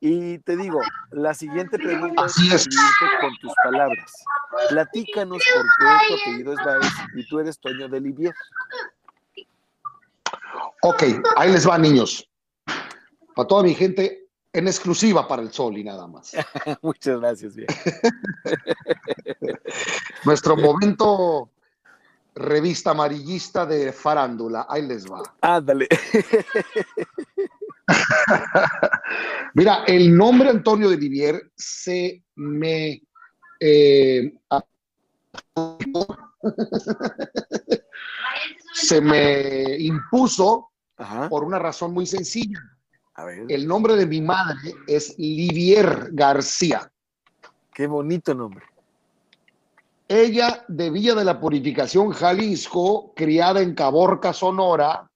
Y 0.00 0.38
te 0.40 0.54
digo, 0.56 0.80
la 1.10 1.32
siguiente 1.34 1.78
pregunta 1.78 2.24
Así 2.24 2.46
es. 2.46 2.52
describirte 2.66 3.06
con 3.20 3.36
tus 3.38 3.52
palabras. 3.64 4.12
Platícanos 4.68 5.42
por 5.54 5.62
qué 5.64 6.06
tu 6.08 6.14
apellido 6.14 6.52
es 6.52 6.58
Baez 6.64 6.92
y 7.14 7.26
tú 7.26 7.40
eres 7.40 7.58
Toño 7.58 7.88
de 7.88 8.00
Livier. 8.02 8.34
Ok, 10.82 11.02
ahí 11.36 11.52
les 11.52 11.68
va, 11.68 11.78
niños. 11.78 12.28
Para 13.34 13.48
toda 13.48 13.62
mi 13.62 13.74
gente, 13.74 14.28
en 14.52 14.66
exclusiva 14.66 15.28
para 15.28 15.42
el 15.42 15.52
sol 15.52 15.78
y 15.78 15.84
nada 15.84 16.06
más. 16.06 16.32
Muchas 16.82 17.20
gracias, 17.20 17.54
bien. 17.54 17.68
Nuestro 20.24 20.56
momento 20.56 21.50
revista 22.34 22.90
amarillista 22.90 23.66
de 23.66 23.92
farándula, 23.92 24.66
ahí 24.68 24.86
les 24.86 25.06
va. 25.06 25.22
Ándale. 25.40 25.88
Mira, 29.54 29.84
el 29.86 30.16
nombre 30.16 30.50
Antonio 30.50 30.88
de 30.88 30.96
Vivier 30.96 31.50
se 31.56 32.22
me 32.36 33.02
eh, 33.60 34.32
se 38.74 39.00
me 39.00 39.76
impuso 39.78 40.67
Ajá. 40.98 41.28
por 41.28 41.44
una 41.44 41.58
razón 41.58 41.92
muy 41.94 42.06
sencilla. 42.06 42.60
A 43.14 43.24
ver, 43.24 43.46
El 43.48 43.66
nombre 43.66 43.96
de 43.96 44.06
mi 44.06 44.20
madre 44.20 44.74
es 44.86 45.14
Livier 45.18 46.08
García. 46.12 46.90
qué 47.72 47.86
bonito 47.86 48.34
nombre. 48.34 48.64
Ella 50.08 50.64
de 50.68 50.90
Villa 50.90 51.14
de 51.14 51.24
la 51.24 51.38
Purificación, 51.38 52.10
Jalisco, 52.12 53.12
criada 53.14 53.60
en 53.60 53.74
Caborca, 53.74 54.32
Sonora, 54.32 55.08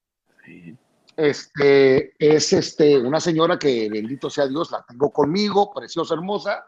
Sí. 0.45 0.77
este, 1.17 2.13
es 2.19 2.53
este, 2.53 2.99
una 2.99 3.21
señora 3.21 3.59
que, 3.59 3.89
bendito 3.89 4.29
sea 4.29 4.47
Dios, 4.47 4.71
la 4.71 4.85
tengo 4.87 5.11
conmigo, 5.11 5.73
preciosa, 5.73 6.15
hermosa. 6.15 6.65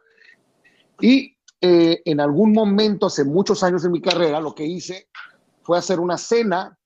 Y 1.00 1.36
eh, 1.60 2.00
en 2.04 2.20
algún 2.20 2.52
momento, 2.52 3.06
hace 3.06 3.24
muchos 3.24 3.62
años 3.62 3.82
de 3.82 3.90
mi 3.90 4.00
carrera, 4.00 4.40
lo 4.40 4.54
que 4.54 4.64
hice 4.64 5.08
fue 5.62 5.76
hacer 5.78 5.98
una 6.00 6.16
cena 6.18 6.76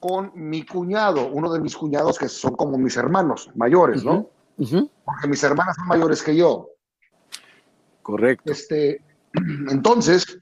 con 0.00 0.32
mi 0.34 0.64
cuñado, 0.64 1.28
uno 1.28 1.52
de 1.52 1.60
mis 1.60 1.76
cuñados 1.76 2.18
que 2.18 2.28
son 2.28 2.56
como 2.56 2.78
mis 2.78 2.96
hermanos 2.96 3.50
mayores, 3.54 4.02
¿no? 4.02 4.30
Porque 4.56 5.28
mis 5.28 5.42
hermanas 5.44 5.76
son 5.76 5.88
mayores 5.88 6.22
que 6.22 6.34
yo. 6.34 6.70
Correcto. 8.02 8.50
Este, 8.50 9.02
entonces, 9.70 10.38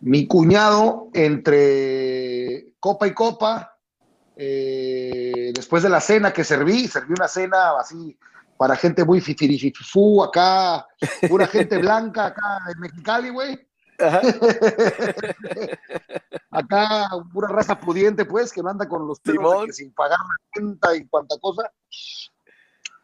mi 0.00 0.26
cuñado 0.26 1.08
entre 1.14 2.74
copa 2.78 3.06
y 3.06 3.14
copa, 3.14 3.78
eh, 4.36 5.50
después 5.54 5.82
de 5.82 5.88
la 5.88 6.00
cena 6.00 6.30
que 6.30 6.44
serví, 6.44 6.88
serví 6.88 7.14
una 7.16 7.28
cena 7.28 7.78
así 7.80 8.18
para 8.58 8.76
gente 8.76 9.02
muy 9.04 9.22
fifirififú, 9.22 10.22
acá, 10.22 10.86
pura 11.26 11.46
gente 11.46 11.78
blanca 11.78 12.26
acá 12.26 12.58
en 12.72 12.80
Mexicali, 12.80 13.30
güey. 13.30 13.66
Ajá. 13.98 14.20
Acá, 16.50 17.08
pura 17.32 17.48
raza 17.48 17.78
pudiente, 17.78 18.24
pues, 18.24 18.52
que 18.52 18.62
no 18.62 18.70
anda 18.70 18.88
con 18.88 19.06
los 19.06 19.20
que 19.20 19.32
sin 19.72 19.92
pagar 19.92 20.18
la 20.18 20.36
renta 20.54 20.96
y 20.96 21.06
cuanta 21.06 21.36
cosa. 21.40 21.70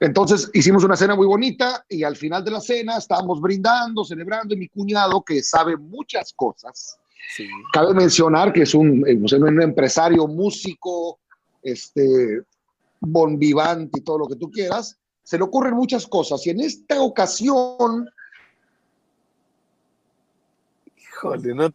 Entonces 0.01 0.51
hicimos 0.55 0.83
una 0.83 0.97
cena 0.97 1.15
muy 1.15 1.27
bonita 1.27 1.85
y 1.89 2.05
al 2.05 2.17
final 2.17 2.43
de 2.43 2.53
la 2.53 2.61
cena 2.61 2.97
estábamos 2.97 3.41
brindando, 3.41 4.03
celebrando 4.03 4.55
y 4.55 4.59
mi 4.59 4.69
cuñado, 4.69 5.23
que 5.23 5.43
sabe 5.43 5.77
muchas 5.77 6.33
cosas, 6.33 6.97
Sí. 7.37 7.47
cabe 7.73 7.93
mencionar 7.93 8.51
que 8.51 8.63
es 8.63 8.75
un, 8.75 9.07
eh, 9.07 9.15
un 9.15 9.63
empresario, 9.63 10.27
músico, 10.27 11.21
este, 11.63 12.43
bon 13.01 13.39
vivante 13.39 14.01
y 14.01 14.03
todo 14.03 14.21
lo 14.21 14.27
que 14.27 14.37
tú 14.37 14.51
quieras, 14.51 14.97
se 15.23 15.37
le 15.37 15.45
ocurren 15.45 15.75
muchas 15.75 16.07
cosas 16.07 16.45
y 16.47 16.51
en 16.51 16.61
esta 16.61 17.01
ocasión 17.01 18.09
Híjole, 21.21 21.55
no, 21.55 21.71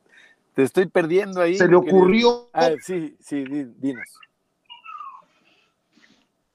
te 0.55 0.63
estoy 0.63 0.87
perdiendo 0.87 1.39
ahí. 1.39 1.55
se 1.55 1.67
le 1.67 1.75
ocurrió 1.75 2.49
Ah, 2.51 2.71
sí, 2.81 3.15
sí, 3.19 3.43
di- 3.43 3.65
dinos. 3.77 4.09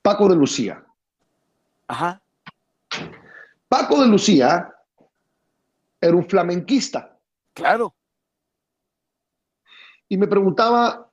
Paco 0.03 0.29
de 0.29 0.35
Lucía. 0.35 0.85
Ajá. 1.87 2.21
Paco 3.69 4.01
de 4.03 4.09
Lucía 4.09 4.75
era 6.01 6.17
un 6.17 6.25
flamenquista 6.25 7.17
Claro. 7.53 7.95
y 10.09 10.17
me 10.17 10.27
preguntaba 10.27 11.09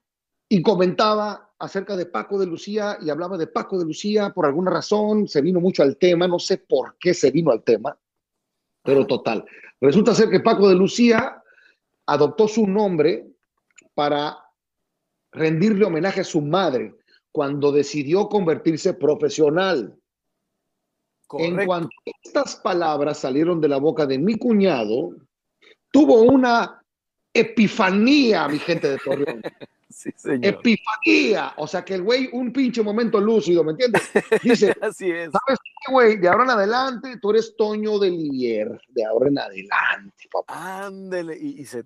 y 0.49 0.61
comentaba 0.63 1.51
acerca 1.59 1.95
de 1.95 2.05
Paco 2.07 2.39
de 2.39 2.45
Lucía 2.47 2.97
y 3.01 3.09
hablaba 3.09 3.37
de 3.37 3.47
Paco 3.47 3.77
de 3.77 3.85
Lucía 3.85 4.31
por 4.31 4.45
alguna 4.45 4.71
razón, 4.71 5.27
se 5.27 5.41
vino 5.41 5.59
mucho 5.59 5.83
al 5.83 5.97
tema, 5.97 6.27
no 6.27 6.39
sé 6.39 6.57
por 6.57 6.97
qué 6.97 7.13
se 7.13 7.29
vino 7.31 7.51
al 7.51 7.63
tema, 7.63 7.95
pero 8.83 9.05
total. 9.05 9.45
Resulta 9.81 10.15
ser 10.15 10.29
que 10.29 10.39
Paco 10.39 10.69
de 10.69 10.75
Lucía 10.75 11.43
adoptó 12.07 12.47
su 12.47 12.65
nombre 12.65 13.27
para 13.93 14.37
rendirle 15.31 15.85
homenaje 15.85 16.21
a 16.21 16.25
su 16.25 16.41
madre 16.41 16.95
cuando 17.31 17.71
decidió 17.71 18.27
convertirse 18.27 18.93
profesional. 18.93 19.95
En 21.37 21.65
cuanto 21.65 21.89
estas 22.05 22.55
palabras 22.55 23.19
salieron 23.19 23.59
de 23.59 23.67
la 23.67 23.77
boca 23.77 24.05
de 24.05 24.17
mi 24.17 24.35
cuñado, 24.35 25.15
tuvo 25.91 26.21
una 26.21 26.81
epifanía, 27.33 28.47
mi 28.47 28.59
gente 28.59 28.89
de 28.89 28.97
Torreón. 28.97 29.41
Sí, 29.89 30.11
señor. 30.15 30.45
Epifanía. 30.45 31.53
O 31.57 31.67
sea 31.67 31.83
que 31.83 31.95
el 31.95 32.03
güey, 32.03 32.29
un 32.33 32.51
pinche 32.51 32.83
momento 32.83 33.19
lúcido, 33.19 33.63
¿me 33.63 33.71
entiendes? 33.71 34.03
Dice, 34.43 34.75
Así 34.81 35.09
es. 35.09 35.31
¿sabes 35.31 35.59
qué, 35.59 35.91
güey? 35.91 36.17
De 36.17 36.27
ahora 36.27 36.43
en 36.43 36.49
adelante, 36.51 37.17
tú 37.21 37.31
eres 37.31 37.55
Toño 37.57 37.97
de 37.99 38.11
Livier. 38.11 38.81
De 38.89 39.05
ahora 39.05 39.29
en 39.29 39.39
adelante, 39.39 40.27
papá. 40.31 40.85
Ándele. 40.87 41.37
Y, 41.37 41.65
se 41.65 41.83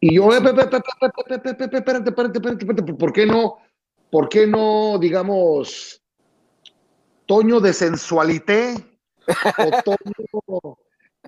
y 0.00 0.14
yo, 0.14 0.30
espérate, 0.32 0.76
espérate, 0.76 2.10
espérate, 2.10 2.92
¿por 2.94 3.12
qué 3.12 3.26
no? 3.26 3.56
¿Por 4.10 4.28
qué 4.28 4.46
no, 4.46 4.98
digamos, 4.98 6.02
Toño 7.26 7.60
de 7.60 7.72
sensualité? 7.72 8.74
O 9.26 9.26
Toño 9.84 10.78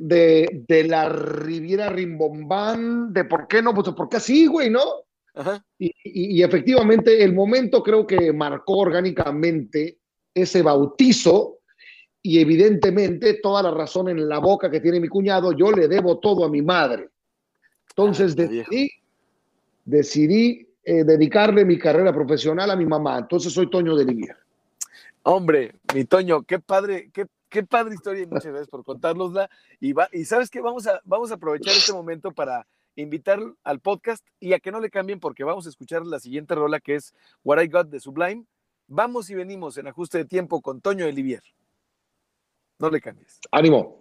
de, 0.00 0.86
la 0.88 1.08
Riviera 1.08 1.88
Rimbombán, 1.88 3.12
de 3.12 3.24
por 3.24 3.48
qué 3.48 3.62
no, 3.62 3.74
pues 3.74 3.88
por 3.90 4.08
qué 4.08 4.18
así, 4.18 4.46
güey, 4.46 4.70
¿no? 4.70 4.82
Ajá. 5.38 5.64
Y, 5.78 5.86
y- 6.04 6.38
y 6.38 6.42
efectivamente 6.42 7.22
el 7.22 7.32
momento 7.32 7.82
creo 7.82 8.04
que 8.06 8.32
marcó 8.32 8.78
orgánicamente 8.78 9.98
ese 10.34 10.62
bautizo 10.62 11.58
y 12.20 12.40
evidentemente 12.40 13.34
toda 13.34 13.62
la 13.62 13.70
razón 13.70 14.08
en 14.08 14.28
la 14.28 14.38
boca 14.40 14.68
que 14.70 14.80
tiene 14.80 14.98
mi 15.00 15.08
cuñado, 15.08 15.52
yo 15.52 15.70
le 15.70 15.86
debo 15.86 16.18
todo 16.18 16.44
a 16.44 16.48
mi 16.50 16.60
madre. 16.60 17.08
Entonces 17.90 18.34
viejo. 18.34 18.52
decidí, 18.70 18.90
decidí 19.84 20.66
eh, 20.84 21.04
dedicarle 21.04 21.64
mi 21.64 21.78
carrera 21.78 22.12
profesional 22.12 22.70
a 22.70 22.76
mi 22.76 22.86
mamá. 22.86 23.18
Entonces 23.18 23.52
soy 23.52 23.70
Toño 23.70 23.94
de 23.94 24.04
Livier. 24.04 24.36
Hombre, 25.22 25.74
mi 25.94 26.04
Toño, 26.04 26.42
qué 26.42 26.58
padre, 26.58 27.10
qué, 27.12 27.26
qué 27.48 27.62
padre 27.62 27.94
historia 27.94 28.22
y 28.22 28.26
muchas 28.26 28.46
gracias 28.46 28.68
por 28.68 28.84
contárnosla. 28.84 29.48
Y, 29.80 29.92
va, 29.92 30.08
y 30.12 30.24
sabes 30.24 30.50
que 30.50 30.60
vamos 30.60 30.86
a, 30.86 31.00
vamos 31.04 31.30
a 31.30 31.34
aprovechar 31.34 31.74
este 31.74 31.92
momento 31.92 32.32
para 32.32 32.66
invitar 33.02 33.40
al 33.64 33.80
podcast 33.80 34.26
y 34.40 34.52
a 34.52 34.60
que 34.60 34.72
no 34.72 34.80
le 34.80 34.90
cambien 34.90 35.20
porque 35.20 35.44
vamos 35.44 35.66
a 35.66 35.68
escuchar 35.68 36.04
la 36.06 36.18
siguiente 36.20 36.54
rola 36.54 36.80
que 36.80 36.96
es 36.96 37.14
What 37.44 37.60
I 37.60 37.68
Got 37.68 37.88
de 37.88 38.00
Sublime. 38.00 38.44
Vamos 38.86 39.30
y 39.30 39.34
venimos 39.34 39.76
en 39.78 39.86
ajuste 39.86 40.18
de 40.18 40.24
tiempo 40.24 40.60
con 40.60 40.80
Toño 40.80 41.04
de 41.06 41.12
Livier. 41.12 41.42
No 42.78 42.90
le 42.90 43.00
cambies. 43.00 43.38
Ánimo. 43.50 44.00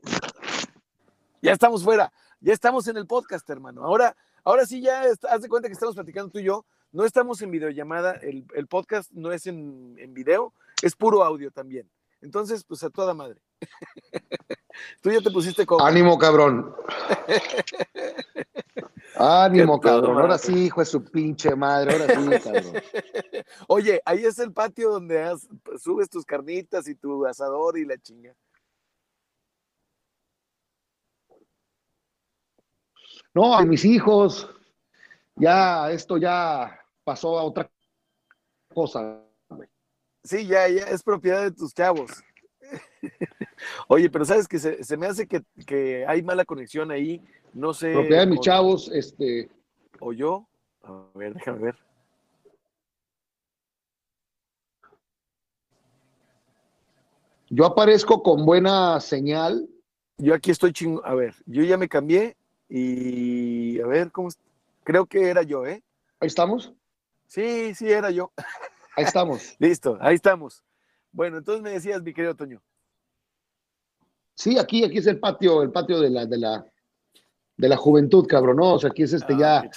Ya 1.42 1.54
estamos 1.54 1.84
fuera, 1.84 2.12
ya 2.40 2.54
estamos 2.54 2.88
en 2.88 2.98
el 2.98 3.06
podcast, 3.06 3.48
hermano. 3.50 3.84
Ahora, 3.84 4.16
ahora 4.44 4.66
sí 4.66 4.82
ya 4.82 5.04
haz 5.30 5.42
de 5.42 5.50
cuenta 5.50 5.68
que 5.68 5.74
estamos 5.74 5.96
platicando 5.96 6.32
tú 6.32 6.40
y 6.40 6.46
yo. 6.46 6.66
No 6.92 7.06
estamos 7.06 7.42
en 7.42 7.52
videollamada, 7.52 8.14
el, 8.14 8.46
el 8.56 8.68
podcast 8.68 9.12
no 9.12 9.32
es 9.32 9.46
en, 9.46 9.96
en 10.00 10.14
video, 10.14 10.54
es 10.82 10.96
puro 10.96 11.24
audio 11.24 11.52
también. 11.52 11.90
Entonces, 12.22 12.64
pues 12.64 12.84
a 12.84 12.90
toda 12.90 13.14
madre. 13.14 13.42
tú 15.02 15.12
ya 15.12 15.22
te 15.22 15.32
pusiste 15.32 15.66
como. 15.66 15.84
Ánimo, 15.86 16.18
cabrón. 16.18 16.76
Ánimo, 19.16 19.80
cabrón. 19.80 20.18
Ahora 20.18 20.38
sí, 20.38 20.66
hijo 20.66 20.82
de 20.82 20.86
su 20.86 21.04
pinche 21.04 21.56
madre. 21.56 21.94
Ahora 21.94 22.08
sí, 22.08 22.30
cabrón. 22.44 22.84
Oye, 23.68 24.02
ahí 24.06 24.26
es 24.26 24.38
el 24.40 24.54
patio 24.54 24.92
donde 24.92 25.24
has- 25.24 25.48
subes 25.82 26.10
tus 26.10 26.26
carnitas 26.26 26.88
y 26.88 26.96
tu 26.96 27.26
asador 27.26 27.78
y 27.78 27.86
la 27.86 27.98
chinga. 27.98 28.36
No, 33.34 33.54
a 33.56 33.64
mis 33.64 33.86
hijos, 33.86 34.50
ya 35.36 35.92
esto 35.92 36.18
ya 36.18 36.80
pasó 37.04 37.38
a 37.38 37.44
otra 37.44 37.70
cosa. 38.74 39.22
Sí, 40.24 40.46
ya, 40.48 40.68
ya 40.68 40.84
es 40.86 41.04
propiedad 41.04 41.44
de 41.44 41.52
tus 41.52 41.74
chavos. 41.74 42.12
Oye, 43.88 44.10
pero 44.10 44.26
sabes 44.26 44.48
que 44.48 44.60
se, 44.60 44.84
se 44.84 44.98
me 44.98 45.08
hace 45.08 45.28
que, 45.28 45.42
que 45.66 46.06
hay 46.08 46.22
mala 46.24 46.46
conexión 46.46 46.92
ahí. 46.92 47.22
No 47.54 47.74
sé. 47.74 47.94
Propiedad 47.94 48.22
de 48.22 48.28
mis 48.28 48.40
o- 48.40 48.44
chavos, 48.44 48.90
este, 48.94 49.50
o 50.00 50.14
yo. 50.14 50.48
A 50.84 51.06
ver, 51.16 51.34
déjame 51.34 51.60
ver. 51.60 51.76
yo 57.50 57.66
aparezco 57.66 58.22
con 58.24 58.46
buena 58.46 59.00
señal. 59.00 59.68
Yo 60.18 60.34
aquí 60.34 60.52
estoy 60.52 60.74
chingo. 60.74 61.06
A 61.06 61.14
ver, 61.14 61.36
yo 61.46 61.64
ya 61.64 61.78
me 61.78 61.88
cambié 61.88 62.36
y 62.70 63.80
a 63.80 63.88
ver 63.88 64.12
cómo. 64.12 64.30
Creo 64.84 65.06
que 65.06 65.30
era 65.30 65.44
yo, 65.44 65.66
¿eh? 65.66 65.84
Ahí 66.20 66.28
estamos, 66.28 66.74
Sí, 67.28 67.76
sí, 67.76 67.92
era 67.92 68.10
yo. 68.10 68.32
ahí 68.96 69.04
estamos. 69.04 69.56
Listo, 69.60 69.98
ahí 70.02 70.16
estamos. 70.16 70.64
Bueno, 71.12 71.38
entonces 71.38 71.62
me 71.62 71.72
decías, 71.72 72.02
mi 72.02 72.14
querido 72.14 72.36
Toño. 72.36 72.62
Sí, 74.38 74.56
aquí, 74.60 74.84
aquí 74.84 75.00
es 75.00 75.08
el 75.08 75.20
patio, 75.20 75.64
el 75.64 75.72
patio 75.72 76.00
de 76.00 76.12
la, 76.12 76.26
de 76.28 76.38
la, 76.38 76.64
de 77.58 77.70
la 77.70 77.76
juventud, 77.76 78.28
cabrón, 78.28 78.58
¿no? 78.58 78.76
O 78.76 78.80
sea, 78.80 78.92
aquí 78.92 79.02
es 79.02 79.14
este 79.14 79.34
Ah, 79.34 79.64
ya, 79.68 79.72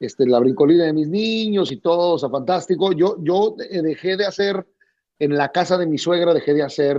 este, 0.00 0.26
la 0.26 0.38
brincolina 0.38 0.84
de 0.84 0.94
mis 0.94 1.08
niños 1.08 1.70
y 1.70 1.76
todo, 1.76 2.14
o 2.14 2.18
sea, 2.18 2.30
fantástico. 2.30 2.92
Yo, 2.92 3.16
yo 3.20 3.54
eh, 3.68 3.82
dejé 3.82 4.16
de 4.16 4.24
hacer, 4.24 4.66
en 5.18 5.36
la 5.36 5.50
casa 5.52 5.76
de 5.76 5.86
mi 5.86 5.98
suegra, 5.98 6.32
dejé 6.32 6.54
de 6.54 6.62
hacer 6.62 6.98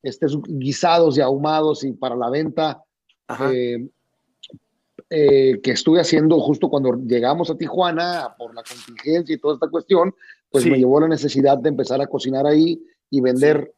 estos 0.00 0.38
guisados 0.46 1.18
y 1.18 1.22
ahumados 1.22 1.82
y 1.82 1.92
para 1.92 2.14
la 2.14 2.30
venta, 2.30 2.84
eh, 3.50 3.88
eh, 5.10 5.60
que 5.60 5.70
estuve 5.72 6.00
haciendo 6.00 6.38
justo 6.38 6.68
cuando 6.68 6.92
llegamos 7.04 7.50
a 7.50 7.56
Tijuana 7.56 8.32
por 8.38 8.54
la 8.54 8.62
contingencia 8.62 9.34
y 9.34 9.38
toda 9.38 9.54
esta 9.54 9.68
cuestión, 9.68 10.14
pues 10.50 10.62
Sí. 10.62 10.70
me 10.70 10.78
llevó 10.78 11.00
la 11.00 11.08
necesidad 11.08 11.58
de 11.58 11.70
empezar 11.70 12.00
a 12.00 12.06
cocinar 12.06 12.46
ahí 12.46 12.80
y 13.10 13.20
vender 13.20 13.74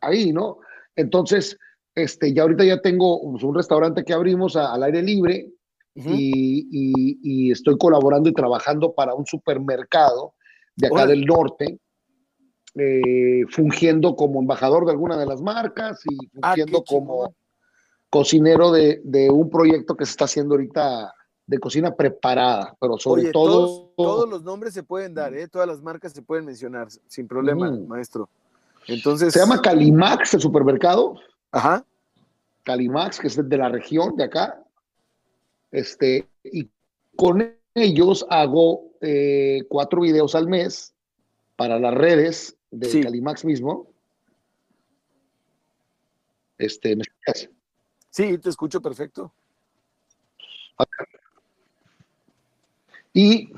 ahí, 0.00 0.32
¿no? 0.32 0.58
Entonces, 0.94 1.56
este, 1.96 2.32
ya 2.32 2.42
ahorita 2.42 2.62
ya 2.64 2.80
tengo 2.80 3.20
pues, 3.32 3.42
un 3.42 3.54
restaurante 3.54 4.04
que 4.04 4.12
abrimos 4.12 4.54
a- 4.54 4.72
al 4.72 4.82
aire 4.84 5.02
libre 5.02 5.50
y, 6.12 6.68
y- 6.70 7.18
y 7.22 7.50
estoy 7.50 7.76
colaborando 7.78 8.28
y 8.28 8.34
trabajando 8.34 8.94
para 8.94 9.14
un 9.14 9.24
supermercado 9.26 10.34
de 10.76 10.88
acá 10.88 11.06
del 11.06 11.24
norte, 11.24 11.80
eh, 12.74 13.44
fungiendo 13.48 14.14
como 14.14 14.40
embajador 14.40 14.84
de 14.84 14.92
alguna 14.92 15.16
de 15.16 15.24
las 15.26 15.40
marcas 15.40 16.00
y 16.04 16.26
Ah, 16.42 16.50
fungiendo 16.54 16.84
como 16.84 17.34
cocinero 18.10 18.70
de, 18.70 19.00
de 19.04 19.30
un 19.30 19.48
proyecto 19.48 19.96
que 19.96 20.04
se 20.04 20.10
está 20.10 20.26
haciendo 20.26 20.54
ahorita 20.54 21.12
de 21.46 21.58
cocina 21.58 21.94
preparada, 21.94 22.76
pero 22.78 22.98
sobre 22.98 23.22
Oye, 23.22 23.32
todo... 23.32 23.50
todos, 23.52 23.96
todos 23.96 24.28
los 24.28 24.42
nombres 24.42 24.74
se 24.74 24.82
pueden 24.82 25.14
dar, 25.14 25.32
¿eh? 25.34 25.48
Todas 25.48 25.66
las 25.66 25.80
marcas 25.80 26.12
se 26.12 26.20
pueden 26.20 26.44
mencionar 26.44 26.88
sin 27.06 27.26
problema, 27.26 27.70
Ujú. 27.70 27.86
maestro. 27.86 28.28
Entonces. 28.86 29.32
Se 29.32 29.38
llama 29.40 29.62
Calimax 29.62 30.34
el 30.34 30.40
supermercado, 30.40 31.14
Ajá. 31.52 31.84
Calimax, 32.64 33.20
que 33.20 33.28
es 33.28 33.48
de 33.48 33.56
la 33.56 33.68
región 33.68 34.16
de 34.16 34.24
acá. 34.24 34.62
Este, 35.70 36.28
y 36.44 36.68
con 37.16 37.56
ellos 37.74 38.26
hago 38.30 38.90
eh, 39.00 39.62
cuatro 39.68 40.00
videos 40.00 40.34
al 40.34 40.48
mes 40.48 40.94
para 41.56 41.78
las 41.78 41.94
redes 41.94 42.56
de 42.70 42.88
Sí. 42.88 43.02
Calimax 43.02 43.44
mismo. 43.44 43.88
Este, 46.58 46.96
¿me 46.96 47.02
escuchas? 47.02 47.50
Sí, 48.10 48.38
te 48.38 48.48
escucho 48.48 48.80
perfecto. 48.80 49.32
Y 53.12 53.52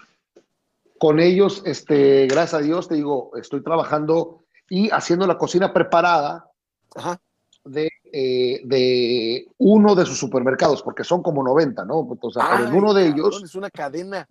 con 0.98 1.20
ellos, 1.20 1.62
este, 1.64 2.26
gracias 2.26 2.54
a 2.54 2.64
Dios, 2.64 2.88
te 2.88 2.96
digo, 2.96 3.30
estoy 3.36 3.62
trabajando 3.62 4.44
y 4.68 4.90
haciendo 4.90 5.26
la 5.26 5.38
cocina 5.38 5.72
preparada 5.72 6.50
Ajá. 6.94 7.20
De, 7.68 7.90
eh, 8.12 8.60
de 8.64 9.46
uno 9.58 9.94
de 9.94 10.04
sus 10.06 10.18
supermercados, 10.18 10.82
porque 10.82 11.04
son 11.04 11.22
como 11.22 11.42
90, 11.42 11.84
¿no? 11.84 11.98
O 12.20 12.30
sea, 12.30 12.48
pero 12.50 12.64
en 12.66 12.72
Ay, 12.72 12.78
uno 12.78 12.94
de 12.94 13.08
ellos, 13.08 13.42
Es 13.44 13.54
una 13.54 13.70
cadena 13.70 14.26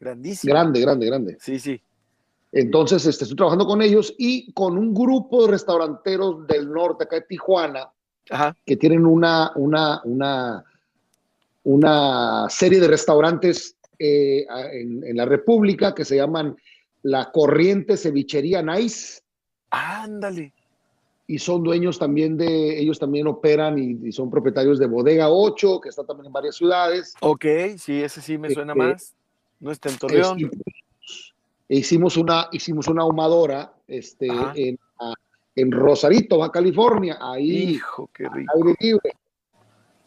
grandísima. 0.00 0.52
grande, 0.52 0.80
grande, 0.80 1.06
grande. 1.06 1.36
Sí, 1.40 1.58
sí. 1.58 1.80
Entonces, 2.52 3.04
este, 3.04 3.24
estoy 3.24 3.36
trabajando 3.36 3.66
con 3.66 3.82
ellos 3.82 4.14
y 4.16 4.52
con 4.52 4.78
un 4.78 4.94
grupo 4.94 5.44
de 5.44 5.52
restauranteros 5.52 6.46
del 6.46 6.70
norte, 6.72 7.04
acá 7.04 7.16
de 7.16 7.22
Tijuana, 7.22 7.90
Ajá. 8.30 8.56
que 8.64 8.76
tienen 8.76 9.04
una, 9.04 9.52
una, 9.56 10.00
una, 10.04 10.64
una 11.64 12.46
serie 12.48 12.80
de 12.80 12.88
restaurantes 12.88 13.76
eh, 13.98 14.46
en, 14.72 15.04
en 15.04 15.16
la 15.16 15.24
República 15.26 15.94
que 15.94 16.04
se 16.04 16.16
llaman 16.16 16.56
La 17.02 17.30
Corriente 17.32 17.96
Cevichería 17.96 18.62
Nice 18.62 19.20
Ándale. 19.70 20.54
Y 21.30 21.38
son 21.38 21.62
dueños 21.62 21.98
también 21.98 22.38
de, 22.38 22.80
ellos 22.80 22.98
también 22.98 23.26
operan 23.26 23.78
y, 23.78 24.08
y 24.08 24.12
son 24.12 24.30
propietarios 24.30 24.78
de 24.78 24.86
Bodega 24.86 25.28
8, 25.28 25.78
que 25.78 25.90
está 25.90 26.02
también 26.02 26.26
en 26.28 26.32
varias 26.32 26.56
ciudades. 26.56 27.14
Ok, 27.20 27.44
sí, 27.76 28.02
ese 28.02 28.22
sí 28.22 28.38
me 28.38 28.48
suena 28.50 28.72
Este, 28.72 28.82
más. 28.82 29.14
No 29.60 29.70
está 29.70 29.90
en 29.90 29.98
Torreón. 29.98 30.50
Hicimos 31.68 32.16
una, 32.16 32.48
hicimos 32.50 32.88
una 32.88 33.02
ahumadora 33.02 33.74
este, 33.86 34.26
en, 34.54 34.78
en 35.54 35.70
Rosarito, 35.70 36.38
Baja 36.38 36.50
California, 36.52 37.18
ahí 37.20 37.74
Hijo, 37.74 38.08
qué 38.14 38.26
rico. 38.26 38.52
aire 38.56 38.74
libre. 38.80 39.12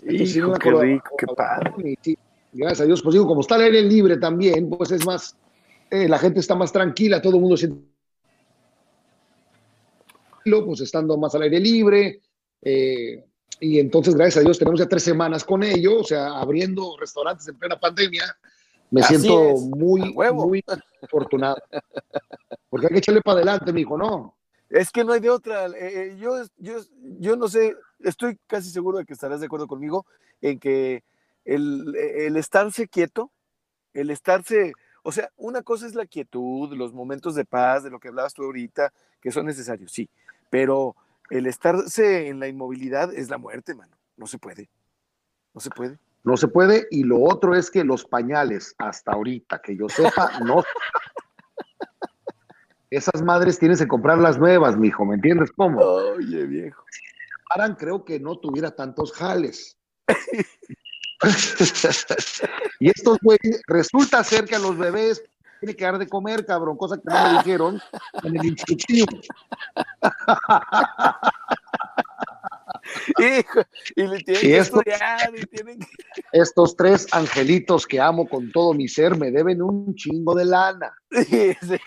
Entonces, 0.02 0.36
Hijo, 0.38 0.54
qué 0.54 0.72
rico, 0.72 1.16
qué 1.20 1.26
padre. 1.38 1.72
y 1.84 1.96
sí, 2.02 2.18
gracias 2.52 2.82
a 2.82 2.86
Dios, 2.86 3.04
pues 3.04 3.14
digo, 3.14 3.28
como 3.28 3.42
está 3.42 3.56
al 3.56 3.62
aire 3.62 3.84
libre 3.84 4.18
también, 4.18 4.72
pues 4.72 4.92
es 4.92 5.06
más, 5.06 5.38
eh, 5.92 6.10
la 6.10 6.18
gente 6.18 6.40
está 6.40 6.56
más 6.56 6.72
tranquila, 6.72 7.22
todo 7.22 7.36
el 7.36 7.42
mundo 7.42 7.58
siente 7.58 7.91
pues 10.66 10.82
estando 10.82 11.18
más 11.18 11.36
al 11.36 11.44
aire 11.44 11.60
libre. 11.60 12.22
eh, 12.62 13.24
y 13.60 13.80
entonces, 13.80 14.16
gracias 14.16 14.38
a 14.38 14.42
Dios, 14.42 14.58
tenemos 14.58 14.80
ya 14.80 14.90
tres 14.90 15.04
semanas 15.04 15.44
con 15.44 15.62
ello, 15.62 16.00
o 16.00 16.04
sea, 16.04 16.40
abriendo 16.40 16.98
restaurantes 17.00 17.48
en 17.48 17.60
plena 17.60 17.80
pandemia. 17.80 18.24
Me 18.90 19.02
Así 19.02 19.16
siento 19.16 19.52
es, 19.52 19.62
muy, 19.62 20.14
muy 20.14 20.64
afortunado. 21.02 21.62
Porque 22.70 22.88
hay 22.88 22.94
que 22.94 22.98
echarle 22.98 23.22
para 23.22 23.38
adelante, 23.38 23.72
mijo, 23.72 23.98
¿no? 24.00 24.36
Es 24.68 24.90
que 24.90 25.04
no 25.04 25.14
hay 25.14 25.20
de 25.20 25.30
otra. 25.30 25.68
eh, 25.68 25.74
eh, 25.80 26.18
yo, 26.20 26.44
yo, 26.58 26.78
yo 27.20 27.36
no 27.36 27.48
sé, 27.48 27.76
estoy 28.00 28.40
casi 28.48 28.72
seguro 28.72 28.98
de 28.98 29.06
que 29.06 29.14
estarás 29.14 29.40
de 29.40 29.46
acuerdo 29.46 29.68
conmigo 29.68 30.08
en 30.42 30.60
que 30.60 31.04
el, 31.46 31.96
el 31.96 32.38
estarse 32.38 32.88
quieto, 32.88 33.32
el 33.94 34.10
estarse, 34.10 34.74
o 35.04 35.12
sea, 35.12 35.30
una 35.38 35.62
cosa 35.62 35.86
es 35.86 35.94
la 35.94 36.08
quietud, 36.08 36.74
los 36.74 36.94
momentos 36.94 37.36
de 37.36 37.46
paz, 37.46 37.84
de 37.84 37.92
lo 37.92 38.00
que 38.00 38.08
hablabas 38.08 38.34
tú 38.34 38.44
ahorita, 38.44 38.92
que 39.22 39.32
son 39.32 39.46
necesarios, 39.46 39.92
sí, 39.92 40.10
pero 40.52 40.96
el 41.32 41.48
estarse 41.48 42.28
en 42.28 42.40
la 42.40 42.48
inmovilidad 42.48 43.12
es 43.12 43.32
la 43.32 43.40
muerte, 43.40 43.74
mano, 43.74 43.98
no 44.18 44.28
se 44.28 44.38
puede. 44.38 44.70
No 45.56 45.62
se 45.62 45.72
puede. 45.72 45.98
No 46.24 46.38
se 46.38 46.48
puede. 46.48 46.88
Y 46.92 47.04
lo 47.04 47.20
otro 47.22 47.56
es 47.56 47.72
que 47.72 47.84
los 47.84 48.06
pañales, 48.06 48.76
hasta 48.78 49.14
ahorita, 49.14 49.60
que 49.60 49.76
yo 49.76 49.90
sepa, 49.90 50.40
no. 50.46 50.64
Esas 52.92 53.24
madres 53.24 53.58
tienes 53.58 53.80
que 53.80 53.88
comprar 53.88 54.20
las 54.20 54.38
nuevas, 54.38 54.78
mijo, 54.78 55.06
¿me 55.06 55.16
entiendes 55.16 55.52
cómo? 55.54 55.80
Oye, 55.80 56.46
viejo. 56.46 56.84
Aran 57.50 57.76
creo 57.76 58.04
que 58.04 58.20
no 58.20 58.38
tuviera 58.38 58.76
tantos 58.76 59.14
jales. 59.14 59.78
y 62.80 62.90
estos 62.90 63.18
güeyes, 63.22 63.62
resulta 63.68 64.24
ser 64.24 64.46
que 64.46 64.56
a 64.56 64.60
los 64.60 64.78
bebés 64.78 65.24
tiene 65.62 65.76
que 65.76 65.86
dar 65.86 66.00
de 66.00 66.08
comer, 66.08 66.44
cabrón, 66.44 66.76
cosa 66.76 66.98
que 66.98 67.04
no 67.06 67.24
me 67.24 67.38
dijeron 67.38 67.80
en 68.24 68.36
el 68.36 68.46
instructivo. 68.48 69.06
Hijo, 73.20 73.62
y 73.96 74.08
le 74.08 74.24
tienen 74.24 74.42
que 74.42 74.58
estos, 74.58 74.80
estudiar, 74.80 75.32
y 75.36 75.46
tienen 75.46 75.78
que... 75.80 75.86
estos 76.32 76.76
tres 76.76 77.06
angelitos 77.12 77.86
que 77.86 78.02
amo 78.02 78.28
con 78.28 78.52
todo 78.52 78.74
mi 78.74 78.88
ser 78.88 79.16
me 79.16 79.30
deben 79.30 79.62
un 79.62 79.94
chingo 79.94 80.34
de 80.34 80.46
lana. 80.46 80.92
Sí, 81.12 81.56
sí. 81.62 81.78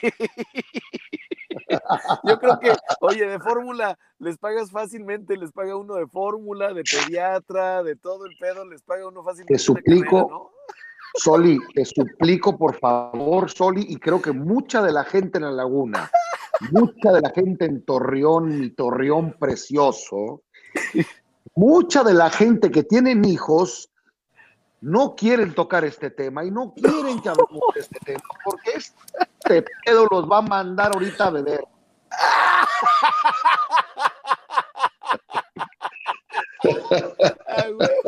Yo 2.25 2.39
creo 2.39 2.61
que, 2.61 2.73
oye, 3.01 3.27
de 3.27 3.41
fórmula 3.41 3.99
les 4.19 4.39
pagas 4.39 4.71
fácilmente, 4.71 5.37
les 5.37 5.51
paga 5.51 5.75
uno 5.77 5.95
de 5.95 6.07
fórmula, 6.07 6.73
de 6.73 6.85
pediatra, 6.85 7.83
de 7.83 7.97
todo 7.97 8.27
el 8.27 8.37
pedo, 8.39 8.65
les 8.69 8.83
paga 8.83 9.09
uno 9.09 9.25
fácilmente. 9.25 9.55
Te 9.55 9.59
suplico, 9.59 10.29
carrera, 10.29 10.31
¿no? 10.31 10.53
Soli, 11.15 11.59
te 11.75 11.85
suplico 11.85 12.59
por 12.59 12.79
favor, 12.79 13.51
Soli, 13.51 13.87
y 13.89 13.97
creo 13.97 14.21
que 14.21 14.33
mucha 14.33 14.83
de 14.83 14.93
la 14.93 15.05
gente 15.05 15.39
en 15.39 15.45
la 15.45 15.53
laguna, 15.53 16.11
mucha 16.73 17.13
de 17.13 17.21
la 17.21 17.31
gente 17.31 17.67
en 17.67 17.85
Torreón, 17.85 18.59
mi 18.59 18.71
Torreón 18.71 19.37
precioso, 19.39 20.43
mucha 21.55 22.03
de 22.03 22.15
la 22.15 22.31
gente 22.31 22.71
que 22.71 22.83
tienen 22.83 23.25
hijos 23.25 23.91
no 24.81 25.15
quieren 25.15 25.55
tocar 25.55 25.85
este 25.85 26.11
tema 26.11 26.45
y 26.45 26.51
no 26.51 26.75
quieren 26.75 27.23
que 27.23 27.29
hablemos 27.29 27.63
de 27.75 27.81
este 27.81 27.99
tema 28.05 28.25
porque 28.45 28.73
este 28.75 29.65
pedo 29.87 30.07
los 30.11 30.31
va 30.31 30.39
a 30.39 30.43
mandar 30.43 30.93
ahorita 30.95 31.27
a 31.27 31.31
beber. 31.31 31.65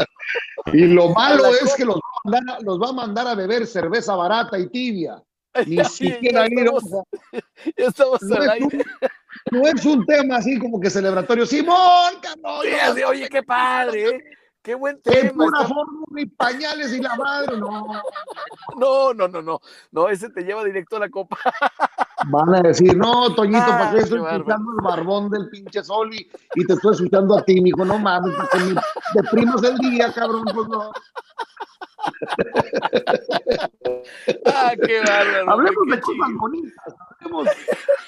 Y 0.73 0.87
lo 0.87 1.11
malo 1.11 1.47
es 1.47 1.75
que 1.75 1.85
los 1.85 2.01
mandar, 2.27 2.63
los 2.63 2.81
va 2.81 2.89
a 2.91 2.93
mandar 2.93 3.27
a 3.29 3.35
beber 3.35 3.67
cerveza 3.67 4.15
barata 4.15 4.59
y 4.59 4.69
tibia. 4.69 5.23
Ni 5.67 5.83
siquiera 5.85 6.47
ir, 6.49 6.69
estamos, 7.77 8.23
no 8.23 8.37
al 8.37 8.43
es, 8.43 8.49
aire. 8.51 8.67
un, 8.67 8.83
no 9.59 9.67
es 9.69 9.85
un 9.87 10.05
tema 10.05 10.37
así 10.37 10.59
como 10.59 10.79
que 10.79 10.91
celebratorio. 10.91 11.47
Simón, 11.47 12.13
cabrón, 12.21 12.63
Sí, 12.95 13.03
oye, 13.03 13.29
qué 13.31 13.43
padre, 13.43 14.09
¿eh? 14.11 14.25
Qué 14.63 14.75
buen 14.75 15.01
tema. 15.01 15.31
pura 15.33 15.61
está- 15.63 15.69
fórmula 15.75 16.21
y 16.21 16.27
pañales 16.27 16.93
y 16.93 17.01
la 17.01 17.15
madre. 17.17 17.57
No, 17.57 17.87
No, 18.77 19.15
no, 19.15 19.29
no, 19.29 19.41
no. 19.41 19.61
No, 19.93 20.09
ese 20.09 20.29
te 20.29 20.43
lleva 20.43 20.65
directo 20.65 20.97
a 20.97 20.99
la 21.01 21.09
copa. 21.09 21.39
Van 22.27 22.53
a 22.55 22.61
decir, 22.63 22.97
no, 22.97 23.33
Toñito, 23.35 23.59
Ah, 23.61 23.67
¿para 23.79 23.91
qué 23.93 23.99
estoy 24.01 24.19
escuchando 24.21 24.73
el 24.73 24.85
barbón 24.85 25.31
del 25.31 25.49
pinche 25.51 25.85
Soli? 25.85 26.29
Y 26.57 26.67
te 26.67 26.73
estoy 26.73 26.95
escuchando 26.95 27.39
a 27.39 27.45
ti, 27.45 27.61
mijo, 27.61 27.85
no 27.85 27.97
mames, 27.99 28.35
para 28.35 28.49
que 28.49 28.59
me 28.59 28.81
deprimas 29.15 29.63
el 29.63 29.77
día, 29.79 30.13
cabrón, 30.13 30.45
pues 30.53 30.67
no. 30.69 30.91
Ah, 34.47 34.73
qué 34.85 35.01
bárbaro. 35.01 35.51
Hablemos 35.51 35.87
de 35.91 36.01
cosas 36.01 36.33
bonitas, 36.39 36.95
hablemos, 37.21 37.49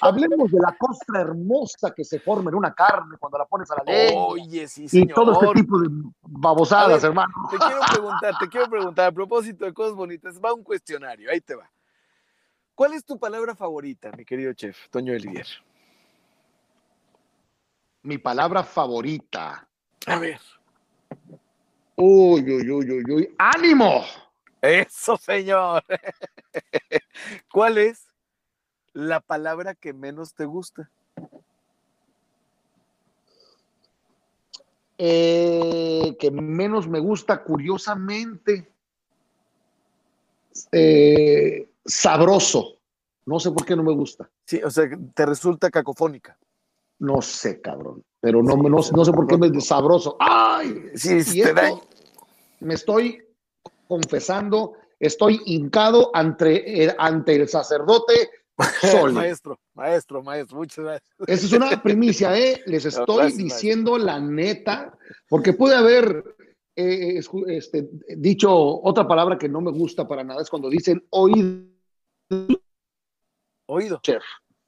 hablemos 0.01 0.51
de 0.51 0.59
la 0.59 0.75
costra 0.77 1.21
hermosa 1.21 1.93
que 1.93 2.03
se 2.03 2.19
forma 2.19 2.49
en 2.49 2.55
una 2.55 2.73
carne 2.73 3.17
cuando 3.17 3.37
la 3.37 3.45
pones 3.45 3.69
a 3.71 3.75
la 3.77 3.83
leña. 3.83 4.19
Oye, 4.19 4.67
sí, 4.67 4.83
y 4.83 4.89
señor. 4.89 5.15
todo 5.15 5.33
este 5.33 5.61
tipo 5.61 5.79
de 5.79 5.89
babosadas, 6.21 7.01
ver, 7.01 7.09
hermano. 7.09 7.33
Te 7.49 7.57
quiero 7.57 7.79
preguntar, 7.91 8.33
te 8.39 8.49
quiero 8.49 8.69
preguntar, 8.69 9.05
a 9.07 9.11
propósito 9.11 9.65
de 9.65 9.73
cosas 9.73 9.95
bonitas, 9.95 10.39
va 10.39 10.53
un 10.53 10.63
cuestionario, 10.63 11.29
ahí 11.31 11.41
te 11.41 11.55
va. 11.55 11.69
¿Cuál 12.75 12.93
es 12.93 13.03
tu 13.03 13.19
palabra 13.19 13.55
favorita, 13.55 14.11
mi 14.17 14.23
querido 14.23 14.53
chef, 14.53 14.89
Toño 14.89 15.13
Olivier? 15.13 15.47
Mi 18.03 18.17
palabra 18.17 18.63
favorita. 18.63 19.67
A 20.07 20.17
ver. 20.17 20.39
Uy, 22.01 22.41
uy, 22.49 22.71
uy, 22.71 22.91
uy, 22.91 23.11
uy. 23.11 23.35
¡Ánimo! 23.37 24.05
Eso, 24.61 25.17
señor. 25.17 25.83
¿Cuál 27.51 27.77
es 27.77 28.07
la 28.93 29.19
palabra 29.19 29.75
que 29.75 29.91
menos 29.91 30.33
te 30.33 30.45
gusta? 30.45 30.89
Eh, 34.97 36.15
que 36.17 36.31
menos 36.31 36.87
me 36.87 36.99
gusta, 36.99 37.43
curiosamente. 37.43 38.71
eh, 40.71 41.69
sabroso. 41.85 42.77
No 43.25 43.41
sé 43.41 43.51
por 43.51 43.65
qué 43.65 43.75
no 43.75 43.83
me 43.83 43.93
gusta. 43.93 44.29
Sí, 44.45 44.61
o 44.63 44.71
sea, 44.71 44.89
te 45.13 45.25
resulta 45.25 45.69
cacofónica. 45.69 46.37
No 46.99 47.21
sé, 47.21 47.59
cabrón. 47.59 48.05
Pero 48.21 48.41
no, 48.41 48.55
no, 48.55 48.69
no 48.69 48.81
sé 48.81 49.11
por 49.11 49.27
qué 49.27 49.37
me 49.37 49.59
sabroso. 49.59 50.15
¡Ay! 50.19 50.91
Sí, 50.95 51.41
te 51.41 51.53
da. 51.53 51.71
Me 52.61 52.73
estoy 52.75 53.23
confesando, 53.87 54.73
estoy 54.99 55.41
hincado 55.45 56.11
ante 56.13 56.83
el, 56.83 56.95
ante 56.97 57.35
el 57.35 57.47
sacerdote 57.47 58.29
maestro, 59.13 59.57
maestro, 59.73 60.21
maestro, 60.21 60.57
muchas 60.57 60.83
gracias. 60.83 61.11
Esa 61.27 61.45
es 61.45 61.53
una 61.53 61.81
primicia, 61.81 62.37
¿eh? 62.37 62.61
Les 62.65 62.83
estoy 62.85 63.17
Gracias, 63.17 63.37
diciendo 63.37 63.97
la 63.97 64.19
neta, 64.19 64.97
porque 65.29 65.53
pude 65.53 65.75
haber 65.75 66.23
eh, 66.75 67.21
este, 67.47 67.89
dicho 68.17 68.51
otra 68.51 69.07
palabra 69.07 69.37
que 69.37 69.47
no 69.47 69.61
me 69.61 69.71
gusta 69.71 70.05
para 70.07 70.23
nada, 70.25 70.41
es 70.41 70.49
cuando 70.49 70.69
dicen 70.69 71.05
oído, 71.09 71.63
Oído. 73.67 73.99
chef. 74.03 74.23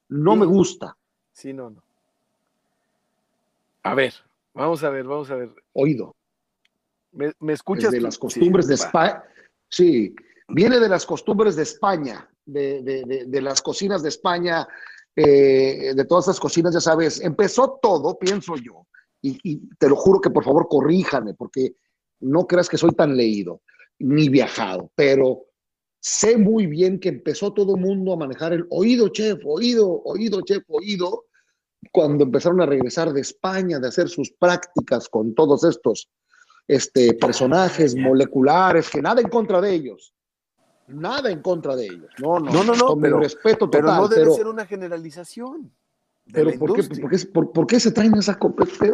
No 0.10 0.34
Sí. 0.34 0.40
me 0.40 0.46
gusta, 0.46 0.98
Sí, 1.34 1.54
no, 1.54 1.70
no. 1.70 1.84
A 3.84 3.96
ver, 3.96 4.14
vamos 4.54 4.84
a 4.84 4.90
ver, 4.90 5.06
vamos 5.06 5.32
a 5.32 5.36
ver. 5.36 5.50
oído. 5.74 6.16
¿Me, 7.12 7.32
me 7.39 7.54
escuchas? 7.54 7.91
de 7.91 8.02
las 8.02 8.17
costumbres 8.17 8.65
Sí, 8.65 8.69
de. 8.69 8.76
España. 8.76 9.24
Sí, 9.69 10.15
viene 10.50 10.80
de 10.80 10.89
las 10.89 11.06
costumbres 11.06 11.56
de 11.56 11.63
España, 11.63 12.30
de, 12.45 12.82
de- 12.82 13.04
de- 13.06 13.26
de 13.26 13.41
las 13.41 13.62
cocinas 13.62 14.02
de 14.04 14.10
España, 14.10 14.67
eh, 15.15 15.93
de 15.95 16.06
todas 16.06 16.26
esas 16.26 16.39
cocinas, 16.39 16.74
ya 16.74 16.82
sabes. 16.82 17.19
Empezó 17.21 17.80
todo, 17.82 18.17
pienso 18.17 18.56
yo, 18.56 18.88
y, 19.21 19.38
y 19.43 19.69
te 19.78 19.88
lo 19.89 19.95
juro 19.95 20.19
que 20.21 20.30
por 20.30 20.43
favor 20.43 20.67
corríjame, 20.69 21.34
porque 21.34 21.76
no 22.21 22.45
creas 22.47 22.69
que 22.69 22.78
soy 22.78 22.91
tan 22.91 23.15
leído 23.15 23.62
ni 24.00 24.30
viajado, 24.30 24.91
pero 24.95 25.45
sé 26.00 26.38
muy 26.38 26.65
bien 26.65 27.00
que 27.00 27.10
empezó 27.10 27.54
todo 27.54 27.76
el 27.76 27.82
mundo 27.82 28.13
a 28.13 28.17
manejar 28.17 28.54
el 28.54 28.65
oído, 28.71 29.10
chef, 29.10 29.39
oído, 29.45 30.02
oído, 30.04 30.41
chef, 30.41 30.63
oído, 30.67 31.26
cuando 31.91 32.24
empezaron 32.24 32.62
a 32.62 32.65
regresar 32.65 33.12
de 33.13 33.21
España, 33.21 33.80
de 33.80 33.88
hacer 33.88 34.08
sus 34.10 34.32
prácticas 34.32 35.08
con 35.10 35.34
todos 35.36 35.63
estos 35.63 36.10
este, 36.67 37.13
personajes 37.15 37.95
moleculares, 37.95 38.89
que 38.89 39.02
nada 39.02 39.21
en 39.21 39.30
contra 39.30 39.60
de 39.62 39.74
ellos. 39.74 40.13
Nada 40.88 41.32
en 41.32 41.41
contra 41.41 41.76
de 41.76 41.86
ellos. 41.86 42.10
No, 42.19 42.39
no, 42.39 42.52
No, 42.52 42.63
no, 42.63 42.76
no, 42.76 42.86
con 42.88 42.97
mi 43.00 43.04
pero- 43.04 43.19
respeto 43.19 43.69
total. 43.69 43.82
Pero 43.82 43.95
no 43.95 44.08
debe 44.08 44.21
pero, 44.24 44.34
ser 44.36 44.47
una 44.47 44.65
generalización. 44.65 45.71
pero 46.34 46.52
¿por, 46.60 46.74
qué, 46.76 46.84
por 47.02 47.10
qué- 47.10 47.26
por- 47.34 47.52
por 47.52 47.67
qué 47.67 47.80
se 47.80 47.91
traen 47.91 48.15
esa, 48.17 48.38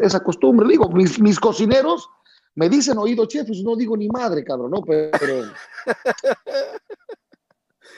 esa 0.02 0.20
costumbre? 0.24 0.68
Digo, 0.68 0.90
mis, 0.90 1.20
mis 1.20 1.40
cocineros 1.40 2.10
me 2.56 2.70
dicen 2.70 2.98
oído 2.98 3.26
chef, 3.26 3.48
pues 3.48 3.64
no 3.64 3.76
digo 3.76 3.96
ni 3.98 4.08
madre, 4.10 4.44
cabrón, 4.44 4.72
¿no? 4.72 4.82
Pero, 4.82 5.12
pero- 5.20 5.44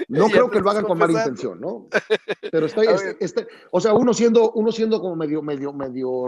no 0.08 0.28
Ya 0.28 0.32
creo 0.34 0.50
que 0.50 0.60
lo 0.62 0.70
hagan 0.70 0.86
con 0.86 0.98
mala 0.98 1.14
intención, 1.14 1.60
¿no? 1.60 1.88
Pero 2.52 2.66
estoy, 2.68 2.88
este- 3.16 3.18
este- 3.24 3.48
o 3.72 3.80
sea, 3.82 3.94
uno 3.94 4.14
siendo, 4.14 4.52
uno 4.54 4.72
siendo 4.72 5.00
como 5.02 5.16
medio, 5.16 5.42
medio, 5.42 5.74
medio, 5.74 6.28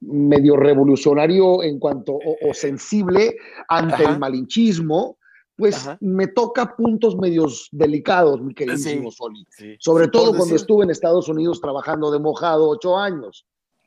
medio 0.00 0.56
revolucionario 0.56 1.62
en 1.62 1.78
cuanto, 1.78 2.12
o, 2.14 2.36
o 2.50 2.54
sensible 2.54 3.36
ante 3.68 3.94
Ajá. 4.04 4.12
el 4.12 4.18
malinchismo, 4.18 5.18
pues 5.56 5.76
Ajá. 5.86 5.96
me 6.00 6.26
toca 6.26 6.76
puntos 6.76 7.16
medios 7.16 7.68
delicados, 7.72 8.42
mi 8.42 8.52
queridísimo 8.54 9.10
Sí. 9.10 9.16
Soli. 9.16 9.46
Sí, 9.50 9.76
Sobre 9.80 10.04
sí, 10.04 10.10
todo 10.10 10.26
cuando 10.28 10.44
decir- 10.46 10.56
estuve 10.56 10.84
en 10.84 10.90
Estados 10.90 11.28
Unidos 11.28 11.60
trabajando 11.60 12.10
de 12.10 12.18
mojado 12.18 12.68
ocho 12.68 12.96
años. 12.98 13.46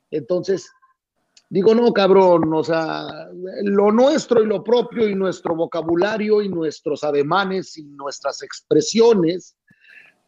Entonces, 0.09 0.67
digo, 1.47 1.75
no, 1.75 1.93
cabrón, 1.93 2.51
o 2.53 2.63
sea, 2.63 3.05
lo 3.63 3.91
nuestro 3.91 4.41
y 4.41 4.47
lo 4.47 4.63
propio 4.63 5.07
y 5.07 5.13
nuestro 5.13 5.55
vocabulario 5.55 6.41
y 6.41 6.49
nuestros 6.49 7.03
ademanes 7.03 7.77
y 7.77 7.83
nuestras 7.83 8.41
expresiones, 8.41 9.55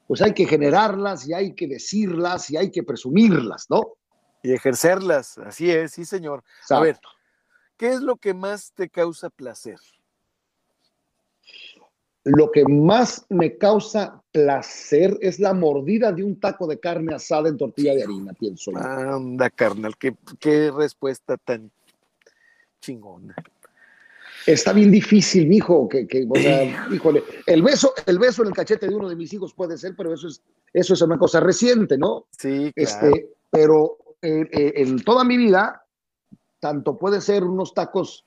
pues 0.08 0.22
hay 0.22 0.34
que 0.34 0.46
generarlas 0.46 1.28
y 1.28 1.34
hay 1.34 1.56
que 1.56 1.68
decirlas 1.68 2.52
y 2.52 2.58
hay 2.58 2.70
que 2.70 2.84
presumirlas, 2.84 3.66
¿no? 3.70 3.94
Y 4.44 4.54
ejercerlas, 4.54 5.38
así 5.38 5.70
es, 5.70 5.92
sí, 5.92 6.06
señor. 6.06 6.44
A 6.70 6.80
ver, 6.80 7.00
¿qué 7.78 7.90
es 7.90 8.02
lo 8.02 8.16
que 8.16 8.34
más 8.34 8.72
te 8.74 8.90
causa 8.90 9.30
placer? 9.30 9.78
Lo 12.24 12.52
que 12.52 12.64
más 12.66 13.26
me 13.30 13.58
causa 13.58 14.22
placer 14.32 15.18
es 15.22 15.40
la 15.40 15.54
mordida 15.54 16.12
de 16.12 16.24
un 16.24 16.40
taco 16.40 16.68
de 16.68 16.80
carne 16.80 17.16
asada 17.16 17.50
en 17.50 17.58
tortilla 17.58 17.96
de 17.96 18.04
harina, 18.04 18.34
pienso 18.34 18.72
yo. 18.72 18.78
Anda, 18.78 19.50
carnal, 19.50 19.98
qué, 19.98 20.16
qué 20.40 20.72
respuesta 20.72 21.38
tan 21.38 21.72
chingona. 22.80 23.36
Está 24.46 24.74
bien 24.74 24.92
difícil, 24.92 25.48
mijo, 25.48 25.88
que, 25.88 26.08
que 26.08 26.26
o 26.28 26.36
sea, 26.36 26.88
híjole, 26.92 27.24
el 27.46 27.62
beso, 27.62 27.94
el 28.06 28.18
beso 28.18 28.42
en 28.42 28.50
el 28.50 28.54
cachete 28.54 28.88
de 28.88 28.96
uno 28.96 29.08
de 29.08 29.16
mis 29.16 29.32
hijos 29.34 29.54
puede 29.54 29.78
ser, 29.78 29.96
pero 29.96 30.14
eso 30.14 30.28
es, 30.28 30.42
eso 30.74 30.94
es 30.94 31.02
una 31.02 31.18
cosa 31.18 31.40
reciente, 31.40 31.98
¿no? 31.98 32.26
Sí, 32.32 32.72
Este, 32.76 33.30
pero 33.52 33.98
eh, 34.22 34.48
eh, 34.52 34.74
en 34.78 35.04
toda 35.04 35.24
mi 35.24 35.38
vida, 35.38 35.86
tanto 36.60 36.98
puede 36.98 37.22
ser 37.22 37.44
unos 37.44 37.74
tacos, 37.74 38.26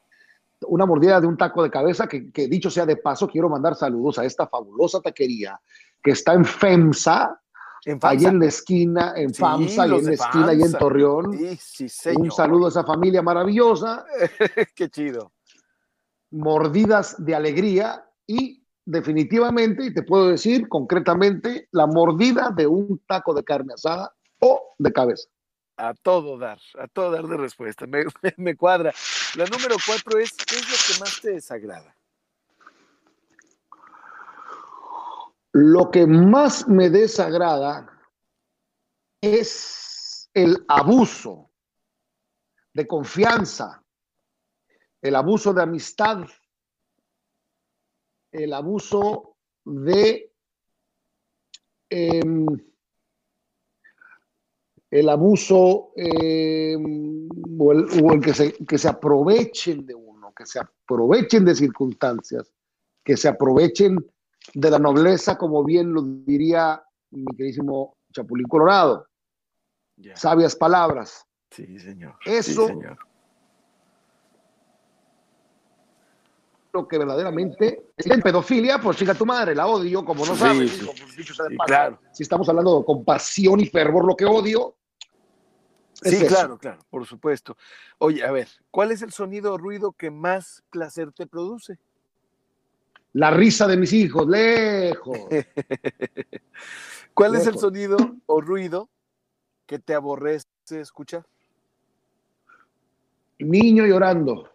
una 0.66 0.86
mordida 0.86 1.20
de 1.20 1.26
un 1.26 1.36
taco 1.36 1.62
de 1.62 1.70
cabeza, 1.70 2.06
que, 2.08 2.32
que 2.32 2.48
dicho 2.48 2.70
sea 2.70 2.86
de 2.86 2.96
paso, 2.96 3.28
quiero 3.28 3.48
mandar 3.48 3.74
saludos 3.76 4.18
a 4.18 4.24
esta 4.24 4.46
fabulosa 4.46 5.00
taquería 5.00 5.60
que 6.02 6.10
está 6.12 6.34
en 6.34 6.44
FEMSA, 6.44 7.40
en 7.86 7.98
ahí 8.02 8.24
en 8.24 8.38
la 8.38 8.46
esquina, 8.46 9.12
en 9.16 9.32
Sí, 9.32 9.40
FAMSA, 9.40 9.86
y 9.86 9.90
en 9.94 10.04
la 10.06 10.12
esquina, 10.12 10.54
y 10.54 10.62
en. 10.62 10.72
Torreón. 10.72 11.32
Sí, 11.36 11.56
sí, 11.56 11.88
señor. 11.88 12.20
Un 12.22 12.30
saludo 12.30 12.66
a 12.66 12.68
esa 12.70 12.84
familia 12.84 13.22
maravillosa, 13.22 14.04
Qué 14.74 14.88
chido. 14.88 15.32
mordidas 16.30 17.22
de 17.24 17.34
alegría 17.34 18.04
y 18.26 18.62
definitivamente, 18.84 19.86
y 19.86 19.94
te 19.94 20.02
puedo 20.02 20.28
decir 20.28 20.68
concretamente, 20.68 21.68
la 21.72 21.86
mordida 21.86 22.50
de 22.54 22.66
un 22.66 23.00
taco 23.06 23.32
de 23.34 23.44
carne 23.44 23.74
asada 23.74 24.12
o 24.40 24.74
de 24.78 24.92
cabeza. 24.92 25.28
A 25.76 25.92
todo 25.94 26.38
dar, 26.38 26.60
a 26.78 26.86
todo 26.86 27.10
dar 27.10 27.26
de 27.26 27.36
respuesta. 27.36 27.86
Me, 27.86 28.04
me- 28.36 28.56
cuadra. 28.56 28.92
La 29.36 29.44
número 29.46 29.76
cuatro 29.86 30.18
es, 30.18 30.32
¿qué 30.32 30.56
es 30.56 30.70
lo 30.70 30.76
que 30.94 31.00
más 31.00 31.20
te 31.20 31.30
desagrada? 31.32 31.94
Lo 35.52 35.90
que 35.90 36.06
más 36.06 36.68
me 36.68 36.90
desagrada 36.90 37.90
es 39.20 40.28
el 40.34 40.64
abuso 40.68 41.50
de 42.72 42.86
confianza, 42.86 43.82
el 45.00 45.14
abuso 45.14 45.54
de 45.54 45.62
amistad, 45.62 46.26
el 48.32 48.52
abuso 48.52 49.36
de 49.64 50.32
em, 51.88 52.46
el 54.94 55.08
abuso 55.08 55.90
em, 55.96 57.28
o, 57.58 57.72
el, 57.72 57.86
o 58.00 58.12
el 58.12 58.20
que, 58.20 58.32
se, 58.32 58.52
que 58.64 58.78
se 58.78 58.86
aprovechen 58.88 59.84
de 59.84 59.92
uno, 59.92 60.32
que 60.36 60.46
se 60.46 60.60
aprovechen 60.60 61.44
de 61.44 61.52
circunstancias, 61.56 62.52
que 63.02 63.16
se 63.16 63.26
aprovechen 63.26 63.96
de 64.54 64.70
la 64.70 64.78
nobleza, 64.78 65.36
como 65.36 65.64
bien 65.64 65.92
lo 65.92 66.00
diría 66.02 66.80
mi 67.10 67.24
queridísimo 67.36 67.96
Chapulín 68.12 68.46
Colorado. 68.46 69.08
Sabias 70.14 70.54
palabras. 70.54 71.26
Sí, 71.50 71.76
señor. 71.80 72.14
Eso- 72.24 72.62
Sí, 72.68 72.72
señor. 72.74 72.96
Lo 76.72 76.86
que 76.88 76.98
verdaderamente 76.98 77.86
es 77.96 78.06
pedofilia, 78.22 78.80
pues 78.80 78.96
chica 78.96 79.14
tu 79.14 79.24
madre, 79.26 79.54
la 79.56 79.66
odio, 79.66 80.04
como 80.04 80.24
no 80.26 80.34
Sí, 80.34 80.40
sabes. 80.40 80.70
sí. 80.72 80.84
pues, 80.86 81.16
dicho 81.16 81.32
sea 81.34 81.44
de 81.46 81.50
Sí, 81.52 81.56
paso, 81.56 81.66
claro. 81.68 81.98
Si 82.12 82.22
estamos 82.24 82.48
hablando 82.48 82.84
con 82.84 83.04
pasión 83.04 83.58
y 83.60 83.66
fervor, 83.66 84.04
lo 84.04 84.14
que 84.16 84.24
odio. 84.24 84.76
Sí, 86.04 86.16
eso. 86.16 86.26
claro, 86.26 86.58
claro, 86.58 86.78
por 86.90 87.06
supuesto. 87.06 87.56
Oye, 87.98 88.22
a 88.24 88.30
ver, 88.30 88.48
¿cuál 88.70 88.92
es 88.92 89.00
el 89.02 89.12
sonido 89.12 89.54
o 89.54 89.58
ruido 89.58 89.92
que 89.92 90.10
más 90.10 90.62
placer 90.70 91.12
te 91.12 91.26
produce? 91.26 91.78
La 93.14 93.30
risa 93.30 93.66
de 93.66 93.76
mis 93.76 93.92
hijos, 93.92 94.28
lejos. 94.28 95.18
¿Cuál 97.14 97.36
es 97.36 97.46
el 97.46 97.56
sonido 97.58 97.96
o 98.26 98.40
ruido 98.40 98.90
que 99.66 99.78
te 99.78 99.94
aborrece 99.94 100.46
escuchar? 100.68 101.24
Niño 103.38 103.86
llorando, 103.86 104.50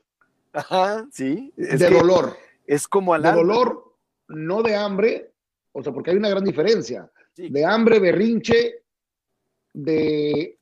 Ajá, 0.54 1.08
sí. 1.12 1.54
Es, 1.58 1.80
de 1.80 1.90
dolor. 1.90 2.38
es 2.66 2.88
como 2.88 3.14
al 3.14 3.24
De 3.24 3.32
dolor, 3.32 3.96
no 4.28 4.62
de 4.62 4.76
hambre, 4.76 5.34
o 5.72 5.82
sea, 5.82 5.94
porque 5.94 6.12
hay 6.12 6.18
una 6.18 6.30
gran 6.30 6.44
diferencia. 6.44 7.10
Sí. 7.34 7.50
De 7.50 7.66
hambre, 7.66 8.00
berrinche, 8.00 8.84
de 9.74 10.59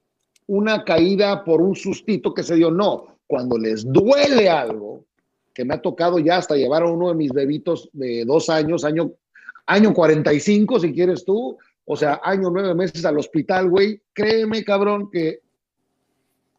una 0.48 0.84
caída 0.84 1.44
por 1.44 1.62
un 1.62 1.76
sustito 1.76 2.34
que 2.34 2.44
se 2.44 2.56
dio. 2.56 2.72
No, 2.72 3.20
cuando 3.28 3.58
les 3.58 3.86
duele 3.92 4.50
algo, 4.50 5.04
que 5.54 5.66
me 5.66 5.74
ha 5.76 5.82
tocado 5.82 6.20
ya 6.20 6.38
hasta 6.38 6.56
llevar 6.56 6.84
a 6.84 6.90
uno 6.90 7.10
de 7.10 7.16
mis 7.16 7.32
bebitos 7.32 7.90
de 7.94 8.24
dos 8.26 8.50
años, 8.50 8.84
año, 8.86 9.12
año 9.66 9.94
45, 9.94 10.80
si 10.80 10.94
quieres 10.94 11.26
tú, 11.26 11.58
o 11.86 11.96
sea, 11.96 12.20
año 12.24 12.50
nueve 12.52 12.74
meses 12.76 13.04
al 13.06 13.18
hospital, 13.18 13.70
güey, 13.70 14.02
créeme, 14.14 14.64
cabrón, 14.64 15.10
que 15.12 15.40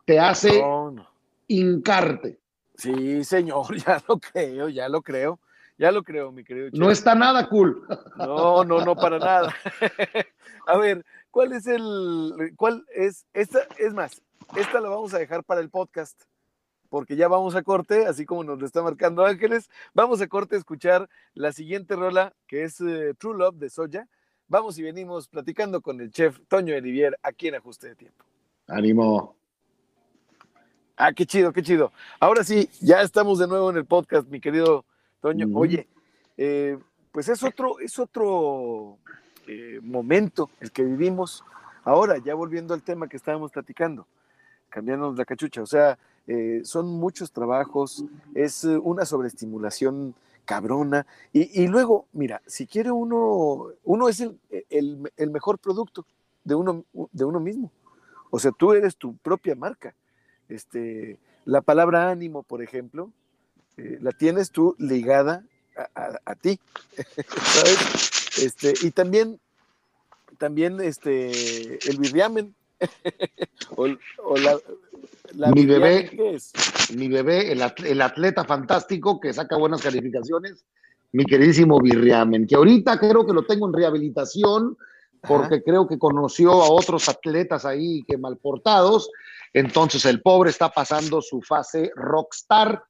te 0.05 0.18
hace 0.18 0.61
No, 0.61 0.90
no. 0.90 1.07
hincarte. 1.46 2.38
Sí, 2.77 3.24
señor, 3.24 3.66
ya 3.87 4.03
lo 4.09 4.18
creo, 4.18 4.68
ya 4.68 4.88
lo 4.88 5.03
creo. 5.03 5.38
Ya 5.81 5.92
lo 5.92 6.03
creo, 6.03 6.33
mi 6.33 6.42
querido. 6.42 6.70
No 6.72 6.87
Chef. 6.87 6.98
está 6.98 7.14
nada 7.14 7.48
cool. 7.48 7.87
No, 8.16 8.64
no, 8.64 8.85
no, 8.85 8.96
para 8.96 9.20
nada. 9.20 9.55
A 10.66 10.77
ver, 10.77 11.05
¿cuál 11.31 11.53
es 11.53 11.67
el, 11.67 12.53
cuál 12.57 12.85
es, 12.95 13.27
esta, 13.33 13.61
es 13.79 13.95
más, 13.95 14.23
esta 14.57 14.81
la 14.81 14.88
vamos 14.88 15.14
a 15.14 15.19
dejar 15.19 15.45
para 15.45 15.61
el 15.61 15.71
podcast, 15.71 16.21
porque 16.88 17.17
ya 17.17 17.29
vamos 17.29 17.55
a 17.55 17.62
corte, 17.62 18.07
así 18.07 18.25
como 18.25 18.45
nos 18.45 18.59
lo 18.59 18.67
está 18.67 18.83
marcando 18.83 19.25
Ángeles, 19.25 19.69
vamos 19.95 20.21
a 20.21 20.29
corte 20.29 20.57
a 20.57 20.59
escuchar 20.59 21.09
la 21.35 21.53
siguiente 21.53 21.97
rola, 21.97 22.35
que 22.47 22.64
es 22.64 22.81
eh, 22.81 23.14
True 23.19 23.37
Love 23.37 23.57
de 23.57 23.71
Soya. 23.71 24.09
Vamos 24.47 24.79
y 24.79 24.83
venimos 24.83 25.29
platicando 25.29 25.83
con 25.83 26.01
el 26.01 26.11
chef 26.11 26.38
Toño 26.49 26.75
Olivier 26.75 27.19
aquí 27.23 27.49
en 27.49 27.57
Ajuste 27.57 27.88
de 27.88 27.95
Tiempo. 27.97 28.25
Ánimo. 28.67 29.37
Ah, 30.97 31.12
qué 31.12 31.27
chido, 31.27 31.53
qué 31.53 31.62
chido. 31.62 31.93
Ahora 32.19 32.43
sí, 32.43 32.71
ya 32.81 33.03
estamos 33.03 33.38
de 33.38 33.47
nuevo 33.47 33.71
en 33.71 33.77
el 33.77 33.85
podcast, 33.85 34.27
mi 34.29 34.41
querido 34.41 34.87
Toño. 35.21 35.47
Oye, 35.55 35.87
eh, 36.38 36.79
pues 37.12 37.29
es 37.29 37.43
otro, 37.43 37.79
es 37.79 37.99
otro 37.99 38.99
eh, 39.49 39.81
momento 39.83 40.51
el 40.61 40.71
que 40.71 40.85
vivimos. 40.85 41.43
Ahora, 41.85 42.19
ya 42.19 42.35
volviendo 42.35 42.75
al 42.75 42.83
tema 42.83 43.09
que 43.09 43.17
estábamos 43.17 43.51
platicando, 43.51 44.07
cambiándonos 44.69 45.17
la 45.17 45.25
cachucha, 45.25 45.63
o 45.63 45.67
sea, 45.67 45.99
eh, 46.27 46.61
son 46.65 46.87
muchos 46.87 47.33
trabajos, 47.33 48.05
es 48.35 48.65
eh, 48.65 48.77
una 48.77 49.07
sobreestimulación 49.07 50.15
cabrona. 50.45 51.07
Y, 51.33 51.67
luego, 51.69 52.07
mira, 52.13 52.43
si 52.47 52.67
quiere 52.67 52.91
uno, 52.91 53.69
uno 53.85 54.09
es 54.09 54.21
el, 54.21 54.39
el- 55.17 55.31
mejor 55.31 55.59
producto 55.59 56.05
de 56.45 56.55
uno, 56.55 56.85
de 57.13 57.25
uno 57.25 57.41
mismo. 57.41 57.71
O 58.31 58.39
sea, 58.39 58.53
tú 58.53 58.73
eres 58.73 58.97
tu 58.97 59.17
propia 59.17 59.55
marca. 59.55 59.95
Este, 60.49 61.19
la 61.47 61.63
palabra 61.63 62.11
ánimo, 62.11 62.43
por 62.43 62.63
ejemplo, 62.63 63.11
la 63.77 64.13
tienes 64.13 64.51
tú 64.51 64.75
ligada 64.79 65.45
a, 65.79 65.88
a- 65.95 66.21
a 66.25 66.35
ti, 66.35 66.59
¿sabes? 67.29 68.38
Este, 68.43 68.75
y 68.87 68.91
también, 68.91 69.41
también 70.38 70.81
este, 70.81 71.79
el 71.91 71.99
birriamen, 71.99 72.55
o, 73.77 73.87
o 74.25 74.37
la, 74.37 74.59
la 75.35 75.51
Mi 75.53 75.62
birriamen, 75.67 75.91
bebé. 76.07 76.11
¿qué 76.11 76.35
es? 76.35 76.53
mi 76.95 77.09
bebé, 77.09 77.53
el, 77.53 77.62
at- 77.62 77.81
el 77.85 78.01
atleta 78.01 78.45
fantástico 78.45 79.21
que 79.21 79.33
saca 79.33 79.57
buenas 79.57 79.83
calificaciones, 79.83 80.64
mi 81.12 81.25
queridísimo 81.25 81.81
Virriamen, 81.81 82.47
que 82.47 82.55
ahorita 82.55 82.99
creo 82.99 83.27
que 83.27 83.33
lo 83.33 83.45
tengo 83.47 83.67
en 83.67 83.73
rehabilitación 83.73 84.77
porque 85.27 85.62
creo 85.62 85.88
que 85.88 85.99
conoció 85.99 86.53
a 86.62 86.71
otros 86.71 87.09
atletas 87.09 87.64
ahí 87.64 88.05
que 88.07 88.17
mal 88.19 88.37
portados, 88.37 89.11
entonces 89.53 90.05
el 90.05 90.21
pobre 90.23 90.51
está 90.51 90.69
pasando 90.71 91.21
su 91.23 91.41
fase 91.43 91.91
rockstar 91.97 92.85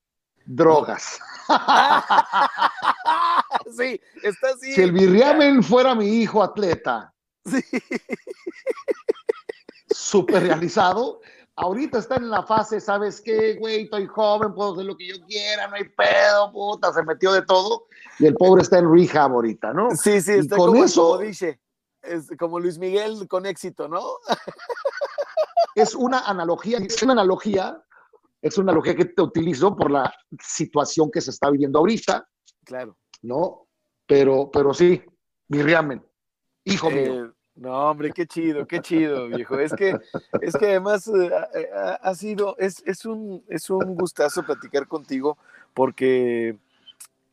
drogas. 0.48 1.18
sí, 3.76 4.00
está 4.22 4.50
así. 4.50 4.72
Si 4.74 4.82
el 4.82 4.92
Virriamen 4.92 5.62
fuera 5.62 5.94
mi 5.94 6.06
hijo 6.06 6.42
atleta, 6.42 7.12
Sí. 7.44 7.62
súper 9.90 10.42
realizado. 10.42 11.20
Ahorita 11.56 11.98
está 11.98 12.16
en 12.16 12.30
la 12.30 12.42
fase, 12.44 12.80
¿sabes 12.80 13.20
qué, 13.20 13.54
güey? 13.54 13.84
Estoy 13.84 14.06
joven, 14.06 14.54
puedo 14.54 14.74
hacer 14.74 14.84
lo 14.84 14.96
que 14.96 15.08
yo 15.08 15.14
quiera, 15.26 15.66
no 15.66 15.74
hay 15.76 15.88
pedo, 15.88 16.52
puta, 16.52 16.92
se 16.92 17.02
metió 17.02 17.32
de 17.32 17.42
todo. 17.42 17.86
Y 18.18 18.26
el 18.26 18.34
pobre 18.34 18.62
está 18.62 18.78
en 18.78 18.92
rehab 18.92 19.32
ahorita, 19.32 19.72
¿no? 19.72 19.90
Sí, 19.96 20.20
sí, 20.20 20.32
Y 20.36 20.40
está 20.40 20.56
con 20.56 20.72
como, 20.72 20.84
eso- 20.84 21.02
como 21.12 21.18
dice, 21.22 21.60
es 22.02 22.28
como 22.38 22.60
Luis 22.60 22.78
Miguel 22.78 23.26
con 23.28 23.46
éxito, 23.46 23.88
¿no? 23.88 24.02
Es 25.74 25.94
una 25.94 26.20
analogía, 26.20 26.78
es 26.78 27.02
una 27.02 27.12
analogía, 27.14 27.82
es 28.42 28.56
una 28.58 28.72
analogía 28.72 28.94
que 28.94 29.06
te 29.06 29.22
utilizo 29.22 29.74
por 29.76 29.90
la 29.90 30.12
situación 30.40 31.10
que 31.10 31.20
se 31.20 31.30
está 31.30 31.50
viviendo 31.50 31.78
ahorita, 31.78 32.28
Claro. 32.64 32.96
¿no? 33.22 33.66
Pero, 34.06 34.50
pero 34.52 34.72
sí, 34.74 35.02
Virriamen, 35.48 36.02
hijo 36.64 36.90
mío. 36.90 37.24
Eh, 37.26 37.30
no, 37.56 37.90
hombre, 37.90 38.12
qué 38.12 38.26
chido, 38.26 38.66
qué 38.66 38.80
chido, 38.80 39.26
viejo. 39.28 39.58
Es 39.58 39.72
que, 39.72 39.96
es 40.40 40.54
que 40.56 40.66
además 40.66 41.08
eh, 41.08 41.30
ha, 41.34 41.48
ha- 41.78 41.94
ha 41.96 42.14
sido, 42.14 42.56
es, 42.58 42.82
es, 42.86 43.04
un, 43.04 43.44
es 43.48 43.68
un 43.70 43.96
gustazo 43.96 44.44
platicar 44.44 44.86
contigo 44.86 45.36
porque, 45.74 46.56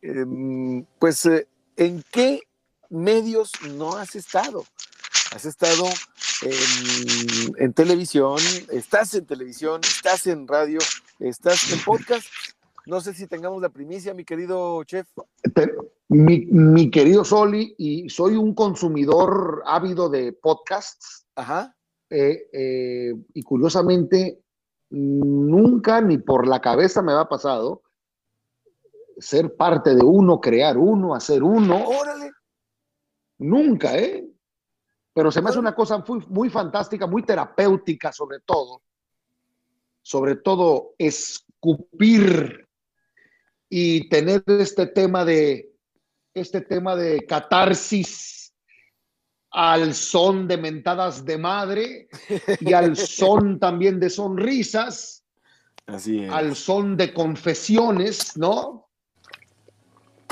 em, 0.02 0.84
pues, 0.98 1.24
eh, 1.26 1.46
¿en 1.76 2.02
qué 2.10 2.40
medios 2.88 3.52
no 3.76 3.96
has 3.96 4.16
estado? 4.16 4.64
Has 5.34 5.44
estado 5.44 5.84
en, 6.42 7.52
en 7.58 7.72
televisión, 7.72 8.36
estás 8.70 9.14
en 9.14 9.26
televisión, 9.26 9.80
estás 9.82 10.26
en 10.26 10.46
radio, 10.46 10.78
estás 11.18 11.72
en 11.72 11.80
podcast. 11.84 12.26
no 12.86 13.00
sé 13.00 13.12
si 13.14 13.26
tengamos 13.26 13.60
la 13.60 13.68
primicia, 13.68 14.14
mi 14.14 14.24
querido 14.24 14.82
chef. 14.84 15.06
Mi, 16.08 16.90
querido 16.90 17.24
Soli, 17.24 17.74
y 17.78 18.08
soy 18.08 18.36
un 18.36 18.54
consumidor 18.54 19.62
ávido 19.66 20.08
de 20.08 20.32
podcasts. 20.32 21.26
Ajá. 21.34 21.76
Eh, 22.08 22.48
eh, 22.52 23.14
y 23.34 23.42
curiosamente, 23.42 24.40
nunca 24.90 26.00
ni 26.00 26.18
por 26.18 26.46
la 26.46 26.60
cabeza 26.60 27.02
me 27.02 27.12
ha 27.12 27.28
pasado 27.28 27.82
ser 29.18 29.56
parte 29.56 29.94
de 29.94 30.04
uno, 30.04 30.40
crear 30.40 30.78
uno, 30.78 31.14
hacer 31.14 31.42
uno. 31.42 31.84
Órale. 31.88 32.30
Nunca, 33.38 33.98
¿eh? 33.98 34.25
Pero 35.16 35.32
se 35.32 35.40
me 35.40 35.48
hace 35.48 35.58
una 35.58 35.74
cosa 35.74 36.04
muy, 36.06 36.22
muy 36.28 36.50
fantástica, 36.50 37.06
muy 37.06 37.22
terapéutica 37.22 38.12
sobre 38.12 38.40
todo. 38.40 38.82
Sobre 40.02 40.36
todo 40.36 40.94
escupir 40.98 42.68
y 43.70 44.10
tener 44.10 44.44
este 44.46 44.88
tema 44.88 45.24
de 45.24 45.72
este 46.34 46.60
tema 46.60 46.94
de 46.96 47.24
catarsis 47.24 48.54
al 49.52 49.94
son 49.94 50.46
de 50.46 50.58
mentadas 50.58 51.24
de 51.24 51.38
madre 51.38 52.08
y 52.60 52.74
al 52.74 52.94
son 52.94 53.58
también 53.58 53.98
de 53.98 54.10
sonrisas, 54.10 55.24
Así 55.86 56.26
al 56.26 56.54
son 56.54 56.94
de 56.94 57.14
confesiones, 57.14 58.36
¿no? 58.36 58.85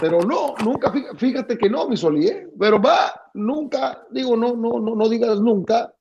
Pero 0.05 0.21
no, 0.21 0.55
nunca, 0.63 0.93
fíjate 1.17 1.57
que 1.57 1.71
no, 1.71 1.89
mi 1.89 1.97
Soli, 1.97 2.27
¿eh? 2.29 2.51
pero 2.59 2.79
va, 2.79 3.31
nunca, 3.33 4.07
digo, 4.11 4.37
no, 4.37 4.55
no, 4.55 4.79
no, 4.79 4.95
no 4.95 5.09
digas 5.09 5.41
nunca, 5.41 5.95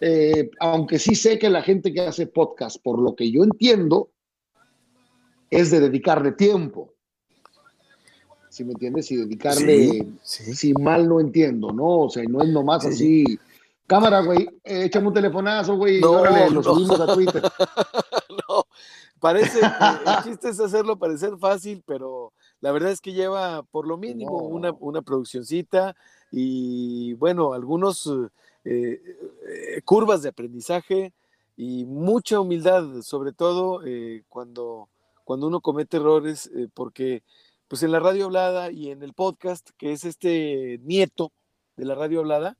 eh, 0.00 0.48
aunque 0.60 1.00
sí 1.00 1.16
sé 1.16 1.36
que 1.36 1.50
la 1.50 1.60
gente 1.60 1.92
que 1.92 2.02
hace 2.02 2.28
podcast, 2.28 2.80
por 2.80 3.00
lo 3.00 3.16
que 3.16 3.32
yo 3.32 3.42
entiendo, 3.42 4.10
es 5.50 5.72
de 5.72 5.80
dedicarle 5.80 6.32
tiempo. 6.32 6.94
Si 8.48 8.62
me 8.62 8.74
entiendes? 8.74 9.10
Y 9.10 9.16
dedicarle, 9.16 10.06
si 10.22 10.72
mal 10.74 11.08
no 11.08 11.18
entiendo, 11.18 11.72
¿no? 11.72 12.02
O 12.02 12.08
sea, 12.08 12.22
no 12.28 12.44
es 12.44 12.48
nomás 12.50 12.86
así. 12.86 13.24
Cámara, 13.88 14.20
güey, 14.20 14.48
échame 14.62 15.08
un 15.08 15.14
telefonazo, 15.14 15.76
güey, 15.76 16.00
no, 16.00 16.12
órale, 16.12 16.48
lo 16.48 16.62
subimos 16.62 17.00
a 17.00 17.12
Twitter. 17.12 17.42
no, 18.48 18.62
parece, 19.18 19.58
el 19.58 20.22
chiste 20.22 20.50
es 20.50 20.60
hacerlo 20.60 20.96
parecer 20.96 21.36
fácil, 21.36 21.82
pero 21.84 22.32
la 22.60 22.72
verdad 22.72 22.90
es 22.90 23.00
que 23.00 23.12
lleva 23.12 23.62
por 23.64 23.86
lo 23.86 23.96
mínimo 23.96 24.38
una, 24.38 24.72
una 24.80 25.02
produccioncita 25.02 25.94
y, 26.30 27.14
bueno, 27.14 27.52
algunos 27.52 28.06
eh, 28.64 29.00
eh, 29.44 29.82
curvas 29.84 30.22
de 30.22 30.30
aprendizaje 30.30 31.12
y 31.56 31.84
mucha 31.84 32.40
humildad, 32.40 33.02
sobre 33.02 33.32
todo 33.32 33.82
eh, 33.84 34.24
cuando 34.28 34.88
cuando 35.26 35.48
uno 35.48 35.60
comete 35.60 35.96
errores, 35.96 36.48
eh, 36.54 36.68
porque 36.72 37.24
pues 37.66 37.82
en 37.82 37.90
la 37.90 37.98
radio 37.98 38.26
hablada 38.26 38.70
y 38.70 38.92
en 38.92 39.02
el 39.02 39.12
podcast, 39.12 39.70
que 39.76 39.90
es 39.90 40.04
este 40.04 40.78
nieto 40.84 41.32
de 41.76 41.84
la 41.84 41.96
radio 41.96 42.20
hablada, 42.20 42.56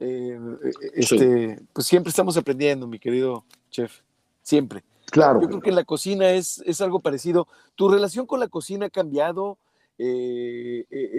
eh, 0.00 0.36
eh, 0.64 0.72
este, 0.94 1.60
pues 1.72 1.86
siempre 1.86 2.10
estamos 2.10 2.36
aprendiendo, 2.36 2.88
mi 2.88 2.98
querido 2.98 3.44
chef, 3.70 4.00
siempre. 4.42 4.82
Claro. 5.10 5.40
Yo 5.40 5.48
creo 5.48 5.60
que 5.60 5.70
en 5.70 5.76
la 5.76 5.84
cocina 5.84 6.30
es, 6.30 6.62
es 6.66 6.80
algo 6.80 7.00
parecido. 7.00 7.48
¿Tu 7.74 7.88
relación 7.88 8.26
con 8.26 8.40
la 8.40 8.48
cocina 8.48 8.86
ha 8.86 8.90
cambiado? 8.90 9.58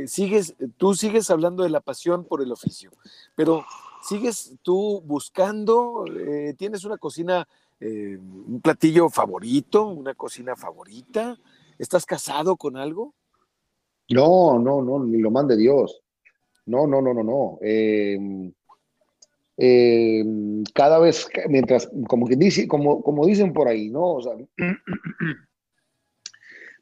sigues, 0.08 0.56
tú 0.78 0.96
sigues 0.96 1.30
hablando 1.30 1.62
de 1.62 1.70
la 1.70 1.82
pasión 1.82 2.26
por 2.26 2.42
el 2.42 2.52
oficio, 2.52 2.90
pero 3.36 3.64
sigues 4.02 4.56
tú 4.64 5.04
buscando, 5.06 6.04
tienes 6.58 6.84
una 6.84 6.98
cocina 6.98 7.48
eh, 7.84 8.16
un 8.16 8.62
platillo 8.62 9.10
favorito, 9.10 9.88
una 9.88 10.14
cocina 10.14 10.56
favorita? 10.56 11.36
¿Estás 11.80 12.06
casado 12.06 12.56
con 12.56 12.78
algo? 12.78 13.16
No, 14.10 14.60
no, 14.60 14.84
no, 14.84 15.04
ni 15.04 15.18
lo 15.18 15.32
mande 15.32 15.58
Dios. 15.58 16.00
No, 16.68 16.86
no, 16.86 17.02
no, 17.02 17.12
no, 17.12 17.24
no. 17.24 17.58
Em, 19.64 20.64
cada 20.74 20.98
vez, 20.98 21.30
mientras, 21.48 21.88
como 22.08 22.26
que 22.26 22.36
dice, 22.36 22.68
como, 22.68 23.04
como 23.04 23.28
dicen 23.28 23.54
por 23.54 23.68
ahí, 23.68 23.92
¿no? 23.92 24.16
O 24.16 24.22
sea, 24.24 24.34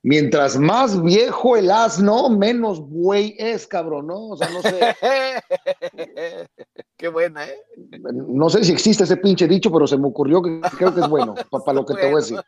mientras 0.02 0.58
más 0.58 1.04
viejo 1.04 1.58
el 1.58 1.72
asno, 1.72 2.30
menos 2.30 2.80
buey 2.80 3.36
es, 3.38 3.68
cabrón, 3.68 4.08
¿no? 4.08 4.30
O 4.30 4.38
sea, 4.38 4.48
no 4.52 4.62
sé. 4.62 4.80
Qué 6.96 7.10
buena, 7.10 7.48
¿eh? 7.48 7.58
No 8.14 8.50
sé 8.50 8.64
si 8.64 8.72
existe 8.72 9.04
ese 9.04 9.18
pinche 9.18 9.46
dicho, 9.46 9.70
pero 9.74 9.86
se 9.86 9.98
me 9.98 10.08
ocurrió 10.08 10.42
que 10.42 10.62
creo 10.78 10.96
que 10.96 11.02
es 11.02 11.10
bueno, 11.10 11.36
para, 11.66 11.74
lo 11.74 11.86
que 11.86 11.96
te 11.96 12.06
voy 12.06 12.14
a 12.14 12.16
decir. 12.16 12.40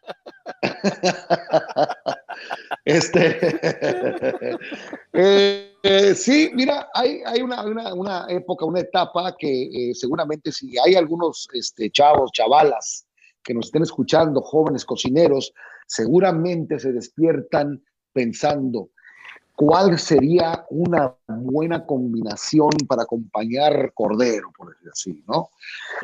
este. 2.85 3.37
Eh, 5.11 5.70
eh, 5.83 6.15
sí, 6.15 6.51
mira, 6.53 6.89
hay, 6.93 7.21
hay 7.25 7.41
una, 7.41 7.93
una, 7.93 8.25
época, 8.29 8.65
una 8.65 8.81
etapa 8.81 9.35
que 9.37 9.63
eh, 9.63 9.95
seguramente 9.95 10.51
si 10.51 10.77
hay 10.77 10.95
algunos 10.95 11.47
este, 11.53 11.89
chavos, 11.89 12.31
chavalas 12.31 13.07
que 13.43 13.53
nos 13.53 13.65
estén 13.65 13.83
escuchando, 13.83 14.41
jóvenes 14.41 14.85
cocineros, 14.85 15.53
seguramente 15.87 16.79
se 16.79 16.93
despiertan 16.93 17.83
pensando, 18.13 18.89
¿cuál 19.55 19.97
sería 19.97 20.65
una 20.69 21.15
buena 21.27 21.85
combinación 21.85 22.69
para 22.87 23.03
acompañar 23.03 23.91
cordero, 23.93 24.51
por 24.55 24.69
decir 24.69 24.89
así, 24.91 25.23
¿no? 25.27 25.49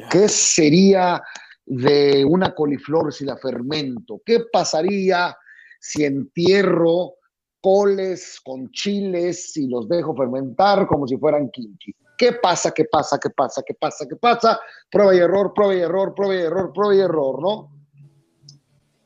¿Qué 0.09 0.27
sería 0.27 1.21
de 1.65 2.25
una 2.25 2.55
coliflor 2.55 3.13
si 3.13 3.25
la 3.25 3.37
fermento? 3.37 4.21
¿Qué 4.25 4.45
pasaría 4.51 5.37
si 5.79 6.03
entierro 6.03 7.13
coles 7.61 8.39
con 8.43 8.69
chiles 8.71 9.55
y 9.57 9.67
los 9.67 9.87
dejo 9.87 10.15
fermentar 10.15 10.87
como 10.87 11.07
si 11.07 11.17
fueran 11.17 11.49
kimchi? 11.49 11.93
¿Qué 12.17 12.33
pasa? 12.33 12.71
¿Qué 12.71 12.85
pasa? 12.85 13.19
¿Qué 13.19 13.29
pasa? 13.29 13.61
¿Qué 13.65 13.73
pasa? 13.75 14.05
¿Qué 14.07 14.15
pasa? 14.15 14.59
Prueba 14.89 15.15
y 15.15 15.19
error, 15.19 15.53
prueba 15.53 15.75
y 15.75 15.79
error, 15.79 16.13
prueba 16.15 16.35
y 16.35 16.39
error, 16.39 16.73
prueba 16.73 16.95
y 16.95 16.99
error, 16.99 17.41
¿no? 17.41 17.71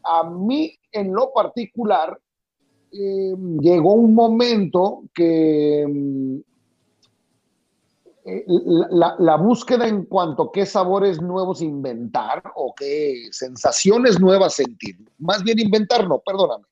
A 0.04 0.30
mí, 0.30 0.80
en 0.92 1.14
lo 1.14 1.32
particular, 1.34 2.18
eh, 2.92 3.34
llegó 3.60 3.94
un 3.94 4.14
momento 4.14 5.04
que 5.14 5.86
mm, 5.88 6.40
eh, 8.24 8.46
la, 8.48 9.36
búsqueda 9.36 9.88
en 9.88 10.06
cuanto 10.06 10.44
a 10.44 10.52
qué 10.52 10.66
sabores 10.66 11.22
nuevos 11.22 11.62
inventar 11.62 12.44
o 12.56 12.74
qué 12.76 13.30
sensaciones 13.32 14.20
nuevas 14.20 14.54
sentir, 14.54 14.96
más 15.18 15.44
bien 15.44 15.58
inventar, 15.60 16.08
no, 16.08 16.20
perdóname. 16.20 16.66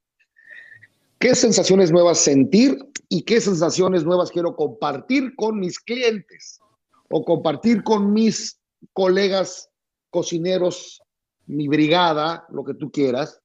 ¿Qué 1.20 1.36
sensaciones 1.36 1.92
nuevas 1.92 2.18
sentir 2.20 2.80
y 3.10 3.24
qué 3.24 3.42
sensaciones 3.42 4.06
nuevas 4.06 4.32
quiero 4.32 4.56
compartir 4.56 5.36
con 5.36 5.60
mis 5.60 5.78
clientes 5.78 6.62
o 7.10 7.26
compartir 7.26 7.84
con 7.84 8.14
mis 8.14 8.58
colegas 8.94 9.70
cocineros, 10.12 11.02
mi 11.46 11.68
brigada, 11.68 12.46
lo 12.50 12.64
que 12.64 12.74
tú 12.74 12.90
quieras? 12.90 13.42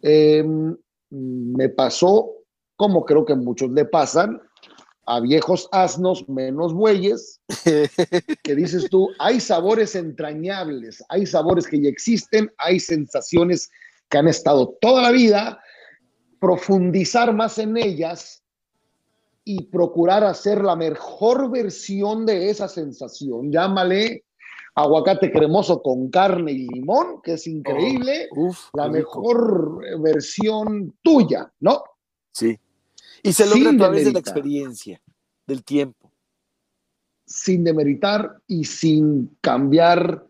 Em, 0.00 0.74
me 1.10 1.68
pasó, 1.68 2.30
como 2.76 3.04
creo 3.04 3.26
que 3.26 3.34
muchos 3.34 3.70
le 3.70 3.84
pasan, 3.84 4.40
a 5.04 5.20
viejos 5.20 5.68
asnos 5.72 6.26
menos 6.26 6.72
bueyes, 6.72 7.38
que 8.42 8.54
dices 8.54 8.88
tú, 8.88 9.10
hay 9.18 9.40
sabores 9.40 9.94
entrañables, 9.94 11.04
hay 11.10 11.26
sabores 11.26 11.66
que 11.66 11.82
ya 11.82 11.90
existen, 11.90 12.50
hay 12.56 12.80
sensaciones 12.80 13.68
que 14.08 14.16
han 14.16 14.28
estado 14.28 14.78
toda 14.80 15.02
la 15.02 15.10
vida, 15.10 15.60
profundizar 16.40 17.32
más 17.34 17.58
en 17.58 17.76
ellas 17.76 18.42
y 19.44 19.64
procurar 19.64 20.24
hacer 20.24 20.62
la 20.62 20.74
mejor 20.74 21.50
versión 21.50 22.26
de 22.26 22.50
esa 22.50 22.66
sensación. 22.66 23.52
Llámale 23.52 24.24
aguacate 24.74 25.30
cremoso 25.30 25.82
con 25.82 26.10
carne 26.10 26.52
y 26.52 26.68
limón, 26.68 27.20
que 27.22 27.34
es 27.34 27.46
increíble, 27.46 28.28
oh, 28.36 28.54
la 28.74 28.88
mejor 28.88 29.80
versión 30.00 30.94
tuya, 31.02 31.52
¿no? 31.60 31.82
Sí. 32.32 32.58
Y 33.22 33.32
se 33.32 33.46
logra 33.46 33.70
a 33.70 33.76
través 33.76 34.04
de 34.06 34.12
la 34.12 34.20
experiencia, 34.20 35.00
del 35.46 35.62
tiempo. 35.62 36.10
Sin 37.26 37.64
demeritar 37.64 38.40
y 38.46 38.64
sin 38.64 39.36
cambiar 39.40 40.26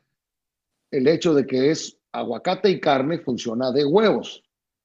el 0.91 1.07
hecho 1.07 1.35
de 1.35 1.47
que 1.47 1.71
es 1.71 1.97
aguacate 2.13 2.69
y 2.71 2.81
carne 2.81 3.21
funciona 3.21 3.71
de 3.71 3.85
huevos. 3.85 4.43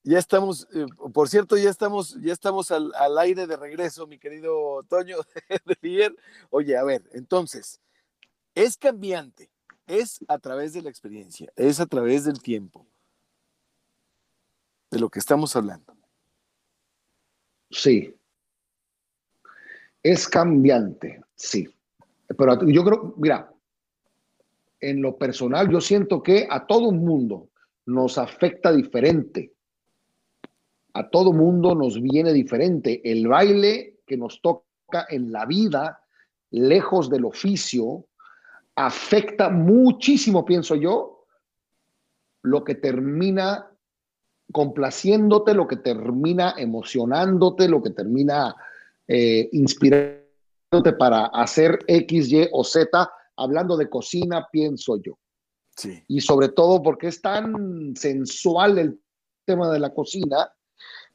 Ya 0.08 0.20
estamos, 0.20 0.68
eh, 0.72 0.86
por 1.12 1.28
cierto, 1.30 1.58
ya 1.58 1.72
estamos, 1.72 2.16
ya 2.22 2.32
estamos 2.32 2.70
al, 2.70 2.94
aire 3.18 3.48
de 3.48 3.58
regreso, 3.58 4.06
mi 4.06 4.20
querido 4.20 4.84
Toño 4.88 5.18
de 5.82 6.16
Oye, 6.52 6.78
a 6.78 6.84
ver, 6.84 7.10
entonces, 7.14 7.82
es 8.54 8.78
cambiante, 8.78 9.50
es 9.88 10.20
a 10.28 10.38
través 10.38 10.74
de 10.74 10.84
la 10.84 10.92
experiencia, 10.92 11.52
es 11.56 11.80
a 11.80 11.88
través 11.88 12.24
del 12.24 12.40
tiempo, 12.40 12.86
de 14.92 15.00
lo 15.00 15.10
que 15.10 15.18
estamos 15.18 15.56
hablando. 15.56 15.98
Sí. 17.72 18.16
Es 20.04 20.28
cambiante, 20.28 21.24
sí. 21.34 21.68
Pero 22.28 22.64
yo 22.68 22.84
creo, 22.84 23.16
mira, 23.18 23.52
en 24.80 25.02
lo 25.02 25.18
personal 25.18 25.68
yo 25.68 25.82
siento 25.82 26.22
que 26.22 26.48
a 26.48 26.68
todo 26.68 26.92
el 26.92 26.98
mundo 26.98 27.50
nos 27.88 28.20
afecta 28.20 28.72
diferente 28.72 29.55
a 30.96 31.10
todo 31.10 31.34
mundo 31.34 31.76
nos 31.76 32.02
viene 32.02 32.32
diferente. 32.32 33.02
El 33.04 33.28
baile 33.28 34.00
que 34.08 34.16
nos 34.16 34.42
toca 34.42 35.06
en 35.10 35.32
la 35.32 35.46
vida, 35.46 36.00
lejos 36.52 37.10
del 37.10 37.26
oficio, 37.26 38.06
afecta 38.76 39.50
muchísimo, 39.50 40.46
pienso 40.46 40.76
yo, 40.76 41.26
lo 42.44 42.64
que 42.64 42.76
termina 42.76 43.70
complaciéndote, 44.54 45.54
lo 45.54 45.68
que 45.68 45.78
termina 45.78 46.56
emocionándote, 46.58 47.68
lo 47.68 47.84
que 47.84 47.90
termina 47.90 48.56
eh, 49.06 49.50
inspirándote 49.52 50.94
para 50.98 51.26
hacer 51.26 51.80
X, 51.88 52.32
Y 52.32 52.48
o 52.54 52.64
Z, 52.64 53.12
hablando 53.36 53.76
de 53.76 53.90
cocina, 53.90 54.48
pienso 54.50 54.96
yo. 55.02 55.18
Sí. 55.76 56.02
Y 56.08 56.22
sobre 56.22 56.50
todo 56.50 56.82
porque 56.82 57.08
es 57.08 57.22
tan 57.22 57.98
sensual 57.98 58.78
el 58.78 59.00
tema 59.44 59.70
de 59.72 59.80
la 59.80 59.94
cocina. 59.94 60.50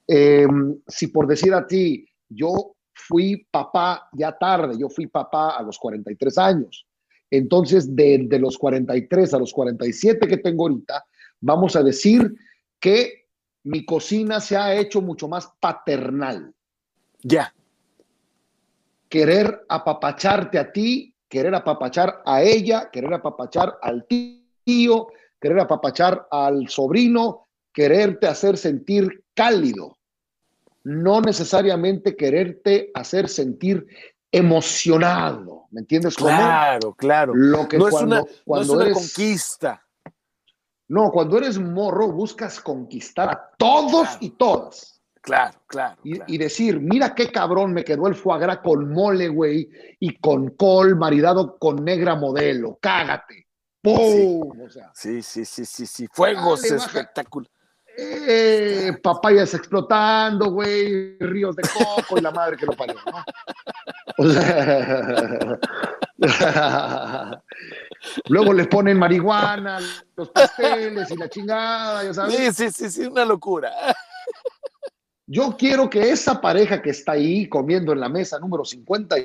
Em, 0.07 0.81
si 0.87 1.09
por 1.09 1.27
decir 1.27 1.55
a 1.55 1.67
ti, 1.67 2.07
yo 2.29 2.75
fui 2.93 3.47
papá 3.51 4.09
ya 4.13 4.37
tarde, 4.37 4.77
yo 4.79 4.89
fui 4.89 5.07
papá 5.07 5.57
a 5.57 5.63
los 5.63 5.79
43 5.79 6.39
años. 6.39 6.87
Entonces, 7.31 7.95
de, 7.95 8.27
de 8.29 8.39
los 8.39 8.59
43 8.59 9.35
a 9.35 9.39
los 9.39 9.53
47 9.53 10.27
que 10.27 10.39
tengo 10.39 10.65
ahorita, 10.65 11.05
vamos 11.41 11.77
a 11.77 11.83
decir 11.83 12.35
que 12.81 13.27
mi 13.65 13.85
cocina 13.85 14.41
se 14.41 14.57
ha 14.57 14.75
hecho 14.75 15.01
mucho 15.01 15.29
más 15.29 15.51
paternal. 15.61 16.53
Ya. 17.23 17.55
Querer 19.09 19.65
apapacharte 19.69 20.59
a 20.59 20.73
ti, 20.73 21.15
querer 21.29 21.55
apapachar 21.55 22.23
a 22.25 22.43
ella, 22.43 22.91
querer 22.91 23.15
apapachar 23.15 23.79
al 23.83 24.07
tío, 24.07 25.09
querer 25.41 25.61
apapachar 25.61 26.27
al 26.31 26.69
sobrino, 26.69 27.49
quererte 27.73 28.27
hacer 28.27 28.57
sentir 28.57 29.25
cálido, 29.35 29.97
no 30.85 31.21
necesariamente 31.21 32.16
quererte 32.16 32.91
hacer 32.95 33.29
sentir 33.29 33.87
emocionado, 34.33 35.66
¿me 35.71 35.81
entiendes? 35.81 36.16
cómo? 36.16 36.29
Claro, 36.31 36.95
claro. 36.95 37.33
Lo 37.35 37.68
que 37.68 37.79
no 37.79 37.89
es 37.89 37.93
cuando, 37.93 38.16
una, 38.16 38.21
no 38.23 38.27
es 38.31 38.43
cuando 38.45 38.73
una 38.75 38.85
eres, 38.85 38.95
conquista. 38.99 39.87
no, 40.89 41.11
cuando 41.11 41.39
eres 41.39 41.59
morro 41.59 42.12
buscas 42.12 42.61
conquistar 42.61 43.29
a 43.31 43.51
todos 43.59 44.03
Claro. 44.09 44.18
y 44.21 44.31
todas. 44.31 44.97
Claro, 45.23 45.59
claro. 45.66 45.99
Y, 46.03 46.14
claro. 46.14 46.33
y 46.33 46.39
decir, 46.39 46.81
mira 46.81 47.14
qué 47.14 47.31
cabrón 47.31 47.73
me 47.75 47.85
quedó 47.85 48.07
el 48.09 48.14
foie 48.14 48.41
gras 48.41 48.59
con 48.59 48.91
mole, 48.91 49.29
güey, 49.29 49.68
y 49.99 50.16
con 50.18 50.51
col 50.51 50.97
maridado 50.97 51.59
con 51.59 51.85
negra 51.85 52.14
modelo. 52.14 52.79
Cágate. 52.81 53.47
¡Pum! 53.83 54.61
O 54.62 54.68
sea, 54.71 54.91
Sí, 54.95 55.23
sí, 55.23 55.45
sí, 55.45 55.64
sí, 55.66 55.87
sí. 55.87 56.07
Fuegos 56.12 56.64
espectáculos. 56.64 57.51
Eh, 57.97 58.93
papayas 59.03 59.55
explotando, 59.55 60.51
güey, 60.51 61.16
ríos 61.18 61.57
de 61.57 61.62
coco 61.62 62.18
y 62.18 62.20
la 62.20 62.30
madre 62.30 62.57
que 62.57 62.66
lo 62.66 62.72
parió, 62.72 62.97
¿no? 63.07 63.24
O 64.18 64.28
sea, 66.28 67.43
luego 68.28 68.53
le 68.53 68.66
ponen 68.66 68.99
marihuana, 68.99 69.78
los 70.16 70.28
pasteles 70.30 71.11
y 71.11 71.16
la 71.16 71.28
chingada, 71.28 72.05
ya 72.05 72.14
sabes. 72.14 72.34
Sí, 72.34 72.53
sí, 72.53 72.70
sí, 72.70 72.91
sí, 72.91 73.07
una 73.07 73.24
locura. 73.24 73.72
Yo 75.26 75.57
quiero 75.57 75.88
que 75.88 76.11
esa 76.11 76.41
pareja 76.41 76.82
que 76.82 76.91
está 76.91 77.12
ahí 77.12 77.49
comiendo 77.49 77.93
en 77.93 78.01
la 78.01 78.09
mesa 78.09 78.38
número 78.38 78.64
50 78.64 79.16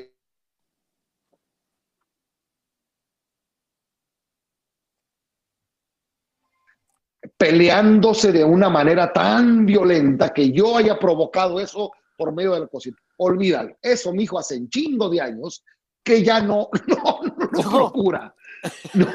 peleándose 7.38 8.32
de 8.32 8.44
una 8.44 8.68
manera 8.70 9.12
tan 9.12 9.66
violenta 9.66 10.32
que 10.32 10.50
yo 10.52 10.76
haya 10.76 10.98
provocado 10.98 11.60
eso 11.60 11.92
por 12.16 12.32
medio 12.32 12.54
de 12.54 12.60
la 12.60 12.66
cocina. 12.66 12.96
Olvídalo. 13.18 13.76
Eso, 13.82 14.12
mijo, 14.12 14.38
hace 14.38 14.56
un 14.56 14.68
chingo 14.70 15.08
de 15.10 15.20
años 15.20 15.62
que 16.02 16.22
ya 16.22 16.40
no, 16.40 16.68
no, 16.86 17.20
no 17.22 17.48
lo 17.52 17.62
No. 17.62 17.70
procura. 17.70 18.34
No. 18.94 19.06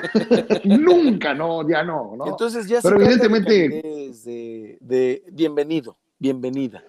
Nunca, 0.63 1.33
no, 1.33 1.67
ya 1.67 1.83
no, 1.83 2.15
¿no? 2.15 2.27
Entonces 2.27 2.67
ya 2.67 2.79
Pero 2.81 2.97
se 2.97 3.03
evidentemente- 3.03 3.69
de, 4.23 4.77
de 4.79 5.23
bienvenido, 5.31 5.97
bienvenida. 6.19 6.83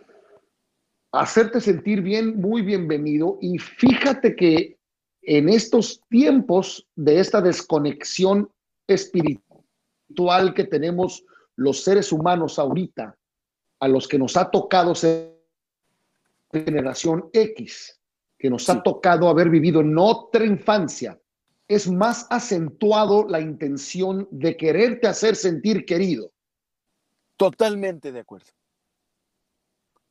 hacerte 1.13 1.61
sentir 1.61 2.03
bien, 2.03 2.41
muy 2.41 2.63
bienvenido. 2.63 3.39
Y 3.41 3.59
fíjate 3.59 4.37
que 4.37 4.77
en 5.23 5.49
estos 5.49 6.01
tiempos 6.09 6.87
de 6.97 7.21
esta 7.21 7.41
desconexión 7.41 8.51
espiritual 8.87 9.52
que 10.55 10.65
tenemos 10.65 11.25
los 11.57 11.83
seres 11.83 12.13
humanos 12.13 12.59
ahorita, 12.59 13.17
a 13.81 13.89
los 13.89 14.09
que 14.09 14.19
nos 14.19 14.37
ha 14.37 14.51
tocado 14.51 14.95
ser 14.95 15.41
generación 16.53 17.29
X, 17.33 18.01
que 18.39 18.51
nos 18.51 18.65
Sí. 18.65 18.73
ha 18.73 18.83
tocado 18.83 19.29
haber 19.29 19.49
vivido 19.51 19.81
en 19.81 19.97
otra 19.99 20.45
infancia, 20.45 21.19
es 21.69 21.91
más 21.91 22.27
acentuado 22.31 23.27
la 23.27 23.41
intención 23.41 24.29
de 24.31 24.57
quererte 24.57 25.07
hacer 25.07 25.37
sentir 25.37 25.85
querido. 25.87 26.33
Totalmente 27.37 28.13
de 28.13 28.21
acuerdo. 28.21 28.51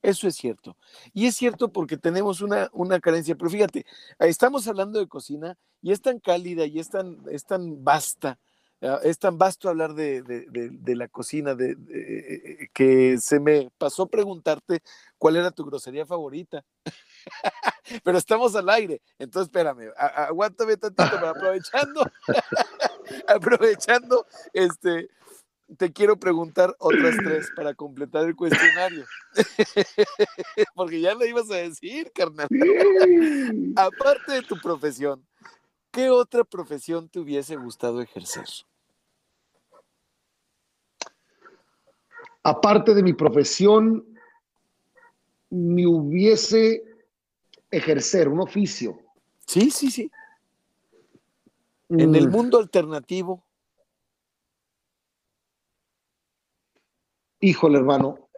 Eso 0.01 0.27
es 0.27 0.35
cierto. 0.35 0.75
Y 1.13 1.27
es 1.27 1.35
cierto 1.35 1.71
porque 1.71 1.95
tenemos 1.95 2.41
una, 2.41 2.69
una 2.73 2.99
carencia. 2.99 3.35
Pero 3.35 3.51
fíjate, 3.51 3.85
estamos 4.19 4.67
hablando 4.67 4.99
de 4.99 5.07
cocina 5.07 5.55
y 5.81 5.91
es 5.91 6.01
tan 6.01 6.19
cálida 6.19 6.65
y 6.65 6.79
es 6.79 6.89
tan, 6.89 7.19
es 7.29 7.45
tan 7.45 7.83
vasta, 7.83 8.39
es 9.03 9.19
tan 9.19 9.37
vasto 9.37 9.69
hablar 9.69 9.93
de, 9.93 10.21
de- 10.23 10.45
de- 10.49 10.69
de 10.69 10.95
la 10.95 11.07
cocina 11.07 11.53
de- 11.55 12.69
que 12.73 13.17
se 13.19 13.39
me 13.39 13.69
pasó 13.77 14.07
preguntarte 14.07 14.81
cuál 15.17 15.35
era 15.35 15.51
tu 15.51 15.63
grosería 15.65 16.05
favorita. 16.05 16.63
Pero 18.03 18.17
estamos 18.17 18.55
al 18.55 18.69
aire, 18.69 19.01
entonces 19.19 19.47
espérame, 19.47 19.91
a- 19.97 20.25
aguántame 20.25 20.77
tantito, 20.77 21.09
pero 21.11 21.27
aprovechando, 21.29 22.01
aprovechando, 23.27 24.25
este, 24.53 25.09
te 25.77 25.91
quiero 25.91 26.17
preguntar 26.17 26.75
otras 26.79 27.15
tres 27.23 27.51
para 27.55 27.73
completar 27.73 28.25
el 28.25 28.35
cuestionario. 28.35 29.05
Porque 30.75 31.01
ya 31.01 31.13
lo 31.13 31.25
ibas 31.25 31.49
a 31.51 31.55
decir, 31.55 32.11
carnal. 32.13 32.47
Aparte 33.75 34.33
de 34.33 34.41
tu 34.41 34.59
profesión, 34.59 35.25
¿qué 35.91 36.09
otra 36.09 36.43
profesión 36.43 37.09
te 37.09 37.19
hubiese 37.19 37.55
gustado 37.57 38.01
ejercer? 38.01 38.45
Aparte 42.43 42.93
de 42.93 43.03
mi 43.03 43.13
profesión, 43.13 44.05
me 45.49 45.85
hubiese 45.85 46.83
ejercer 47.69 48.27
un 48.29 48.39
oficio. 48.41 48.97
Sí, 49.45 49.69
sí, 49.71 49.91
sí. 49.91 50.11
En 51.89 52.15
el 52.15 52.27
Mm, 52.27 52.31
mundo 52.31 52.57
alternativo, 52.59 53.43
Híjole, 57.43 57.79
hermano. 57.79 58.29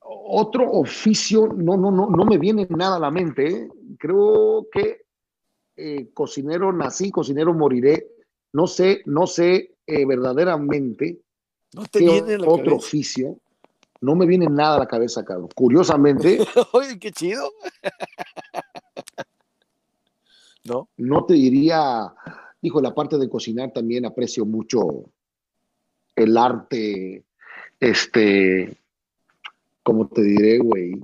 Otro 0.00 0.70
oficio, 0.72 1.46
no, 1.46 1.76
no, 1.76 1.90
no, 1.90 2.08
no 2.08 2.24
me 2.24 2.38
viene 2.38 2.66
nada 2.70 2.96
a 2.96 3.00
la 3.00 3.10
mente. 3.10 3.46
¿eh? 3.46 3.68
Creo 3.98 4.66
que 4.72 5.02
eh, 5.76 6.10
cocinero 6.14 6.72
nací, 6.72 7.10
cocinero 7.10 7.52
moriré. 7.52 8.08
No 8.54 8.66
sé, 8.66 9.02
no 9.04 9.26
sé 9.26 9.76
eh, 9.86 10.06
verdaderamente 10.06 11.20
no 11.72 11.84
te 11.86 12.00
viene 12.00 12.38
la 12.38 12.48
otro 12.48 12.64
cabeza. 12.64 12.76
oficio. 12.76 13.38
No 14.00 14.14
me 14.14 14.26
viene 14.26 14.46
nada 14.46 14.76
a 14.76 14.78
la 14.80 14.86
cabeza, 14.86 15.24
cabrón. 15.24 15.48
Curiosamente, 15.54 16.38
Oye, 16.72 16.98
qué 16.98 17.12
chido. 17.12 17.50
¿No? 20.64 20.88
no 20.96 21.24
te 21.24 21.34
diría, 21.34 22.12
dijo, 22.60 22.80
la 22.80 22.94
parte 22.94 23.16
de 23.18 23.28
cocinar 23.28 23.72
también 23.72 24.04
aprecio 24.04 24.44
mucho 24.44 25.10
el 26.14 26.36
arte, 26.36 27.24
este, 27.78 28.76
¿cómo 29.82 30.08
te 30.08 30.22
diré, 30.22 30.58
güey? 30.58 31.02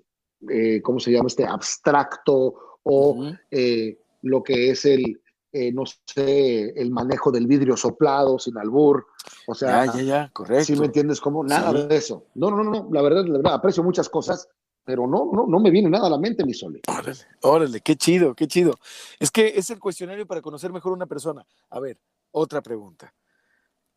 Eh, 0.51 0.83
¿Cómo 0.83 1.01
se 1.01 1.11
llama 1.11 1.29
este 1.29 1.47
abstracto 1.47 2.79
o 2.83 3.31
eh, 3.51 3.99
lo 4.23 4.43
que 4.43 4.71
es 4.71 4.85
el, 4.85 5.21
eh, 5.59 5.73
no 5.73 5.85
sé, 5.87 6.71
el 6.81 6.91
manejo 6.91 7.31
del 7.33 7.47
vidrio 7.47 7.77
soplado 7.77 8.39
sin 8.39 8.59
albur? 8.59 9.07
O 9.47 9.55
sea, 9.55 9.87
Ya, 9.87 9.93
ya, 9.95 10.03
ya, 10.03 10.31
correcto. 10.33 10.65
¿sí 10.67 10.77
me 10.77 10.87
entiendes? 10.87 11.21
Como 11.21 11.43
nada 11.45 11.73
Sí. 11.73 11.87
de 11.89 11.97
eso. 11.97 12.27
No, 12.35 12.51
no, 12.51 12.63
no, 12.63 12.71
no, 12.71 12.89
la 12.93 13.03
verdad, 13.03 13.25
la 13.27 13.39
verdad, 13.39 13.55
aprecio 13.55 13.83
muchas 13.83 14.09
cosas, 14.09 14.49
pero 14.85 15.07
no, 15.07 15.31
no, 15.33 15.47
no 15.47 15.59
me 15.61 15.71
viene 15.71 15.89
nada 15.91 16.07
a 16.07 16.11
la 16.11 16.19
mente, 16.19 16.45
mi 16.45 16.53
Sole. 16.55 16.81
Órale, 16.89 17.17
órale, 17.43 17.81
qué 17.81 17.97
chido, 17.97 18.35
qué 18.35 18.47
chido. 18.47 18.75
Es 19.19 19.31
que 19.31 19.53
es 19.57 19.71
el 19.71 19.79
cuestionario 19.81 20.27
para 20.27 20.43
conocer 20.43 20.73
mejor 20.73 20.93
a 20.93 20.97
una 20.97 21.07
persona. 21.07 21.45
A 21.71 21.81
ver, 21.81 21.99
otra 22.33 22.61
pregunta. 22.63 23.13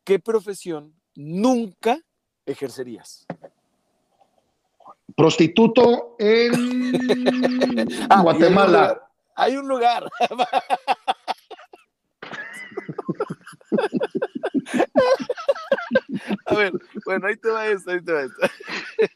¿Qué 0.03 0.18
profesión 0.20 0.93
nunca 1.16 1.99
ejercerías? 2.45 3.28
Prostituto 5.16 6.16
en 6.18 7.88
Ah, 8.10 8.22
Guatemala. 8.22 9.05
Hay 9.36 9.55
un 9.57 9.68
lugar. 9.68 10.10
Hay 10.22 10.28
un 10.28 10.38
lugar. 10.38 10.57
A 16.45 16.55
ver, 16.55 16.74
bueno, 17.05 17.28
ahí 17.28 17.36
te 17.38 17.49
va 17.49 17.67
esto, 17.67 17.91
ahí 17.91 18.03
te 18.03 18.11
va 18.13 18.22
esto. 18.24 18.38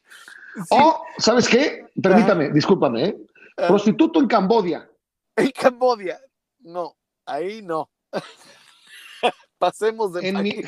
O, 0.70 1.04
¿sabes 1.18 1.48
qué? 1.50 1.88
Permítame, 2.00 2.52
discúlpame, 2.52 3.06
¿eh? 3.06 3.18
Ah. 3.58 3.70
Prostituto 3.70 4.20
en 4.20 4.28
Cambodia. 4.28 4.88
En 5.36 5.50
Cambodia. 5.50 6.20
No, 6.60 6.96
ahí 7.26 7.64
no. 7.64 7.90
Pasemos 9.58 10.14
de 10.14 10.30
En, 10.30 10.44
mi- 10.44 10.62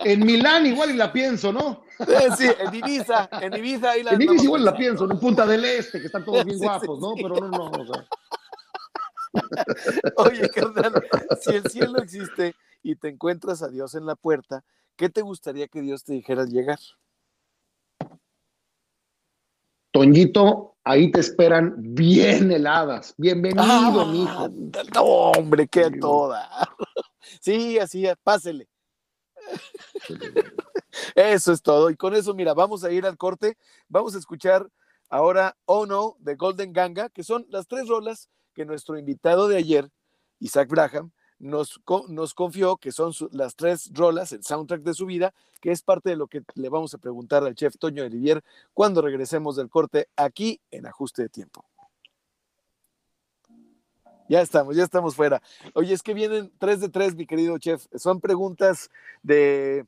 en 0.00 0.26
Milán 0.26 0.66
igual 0.66 0.90
y 0.90 0.94
la 0.94 1.12
pienso, 1.12 1.52
¿no? 1.52 1.84
Sí, 2.36 2.48
en 2.58 2.74
Ibiza, 2.74 3.28
en 3.40 3.54
Ibiza 3.56 3.90
ahí 3.92 4.02
la 4.02 4.10
En 4.10 4.22
andamos 4.22 4.42
igual 4.42 4.64
la 4.64 4.76
pienso, 4.76 5.08
en 5.08 5.20
Punta 5.20 5.46
del 5.46 5.64
Este, 5.64 6.00
que 6.00 6.06
están 6.06 6.24
todos 6.24 6.44
bien 6.44 6.56
Sí, 6.58 6.64
sí, 6.64 6.66
guapos, 6.66 6.98
¿no? 6.98 7.14
sí. 7.14 7.22
Pero 7.22 7.36
no, 7.36 7.48
no, 7.48 7.70
o 7.70 7.86
sea. 7.86 8.06
Oye, 10.16 10.48
carnal, 10.50 10.94
si 11.40 11.54
el 11.54 11.62
cielo 11.70 11.98
existe 12.02 12.56
y 12.82 12.96
te 12.96 13.08
encuentras 13.08 13.62
a 13.62 13.68
Dios 13.68 13.94
en 13.94 14.06
la 14.06 14.16
puerta, 14.16 14.64
¿qué 14.96 15.08
te 15.08 15.22
gustaría 15.22 15.68
que 15.68 15.82
Dios 15.82 16.04
te 16.04 16.12
dijera 16.14 16.42
al 16.42 16.48
llegar? 16.48 16.78
Toñito, 19.90 20.76
ahí 20.84 21.10
te 21.10 21.20
esperan 21.20 21.74
bien 21.78 22.52
heladas. 22.52 23.14
Bienvenido, 23.16 23.62
Ah, 23.64 24.06
mijo. 24.10 24.48
No, 24.94 25.04
hombre, 25.32 25.68
a 25.72 25.88
Sí, 25.88 26.00
toda. 26.00 26.48
Sí, 27.40 27.78
así, 27.78 28.06
pásele. 28.22 28.68
Eso 31.14 31.52
es 31.52 31.62
todo. 31.62 31.90
Y 31.90 31.96
con 31.96 32.14
eso, 32.14 32.34
mira, 32.34 32.54
vamos 32.54 32.84
a 32.84 32.90
ir 32.90 33.04
al 33.06 33.16
corte. 33.18 33.56
Vamos 33.88 34.14
a 34.14 34.18
escuchar 34.18 34.68
ahora 35.10 35.56
Oh 35.66 35.84
No 35.86 36.16
de 36.20 36.36
Golden 36.36 36.72
Ganga, 36.72 37.08
que 37.10 37.24
son 37.24 37.46
las 37.50 37.66
tres 37.66 37.88
rolas 37.88 38.30
que 38.54 38.64
nuestro 38.64 38.98
invitado 38.98 39.48
de 39.48 39.56
ayer, 39.56 39.90
Isaac 40.38 40.68
Braham, 40.70 41.12
nos, 41.38 41.80
nos 42.08 42.34
confió 42.34 42.76
que 42.76 42.92
son 42.92 43.12
las 43.32 43.54
tres 43.54 43.90
rolas, 43.94 44.32
el 44.32 44.42
soundtrack 44.42 44.82
de 44.82 44.94
su 44.94 45.06
vida, 45.06 45.34
que 45.60 45.70
es 45.70 45.82
parte 45.82 46.10
de 46.10 46.16
lo 46.16 46.26
que 46.26 46.42
le 46.54 46.68
vamos 46.68 46.94
a 46.94 46.98
preguntar 46.98 47.44
al 47.44 47.54
chef 47.54 47.76
Toño 47.78 48.04
Olivier 48.04 48.42
cuando 48.74 49.02
regresemos 49.02 49.56
del 49.56 49.68
corte 49.68 50.08
aquí 50.16 50.60
en 50.70 50.86
Ajuste 50.86 51.22
de 51.22 51.28
Tiempo. 51.28 51.64
Ya 54.28 54.42
estamos, 54.42 54.76
ya 54.76 54.84
estamos 54.84 55.14
fuera. 55.14 55.40
Oye, 55.72 55.94
es 55.94 56.02
que 56.02 56.12
vienen 56.12 56.52
tres 56.58 56.80
de 56.80 56.90
tres, 56.90 57.14
mi 57.14 57.26
querido 57.26 57.56
chef. 57.58 57.86
Son 57.94 58.20
preguntas 58.20 58.90
de. 59.22 59.86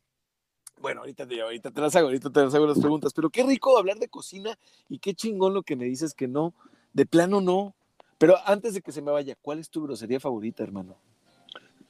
Bueno, 0.81 1.01
ahorita 1.01 1.27
te, 1.29 1.43
ahorita 1.43 1.71
te 1.71 1.81
las 1.83 1.95
hago, 1.95 2.07
ahorita 2.07 2.31
te 2.31 2.41
las 2.43 2.55
hago 2.55 2.67
las 2.67 2.79
preguntas, 2.79 3.13
pero 3.13 3.29
qué 3.29 3.43
rico 3.43 3.77
hablar 3.77 3.99
de 3.99 4.09
cocina 4.09 4.59
y 4.89 4.99
qué 4.99 5.13
chingón 5.13 5.53
lo 5.53 5.63
que 5.63 5.77
me 5.77 5.85
dices 5.85 6.15
que 6.15 6.27
no, 6.27 6.55
de 6.95 7.05
plano 7.05 7.43
no. 7.43 7.75
Pero 8.17 8.37
antes 8.47 8.73
de 8.73 8.81
que 8.81 8.93
se 8.93 9.03
me 9.03 9.11
vaya, 9.11 9.37
¿cuál 9.43 9.59
es 9.59 9.69
tu 9.69 9.83
grosería 9.83 10.21
favorita, 10.21 10.63
hermano? 10.63 10.97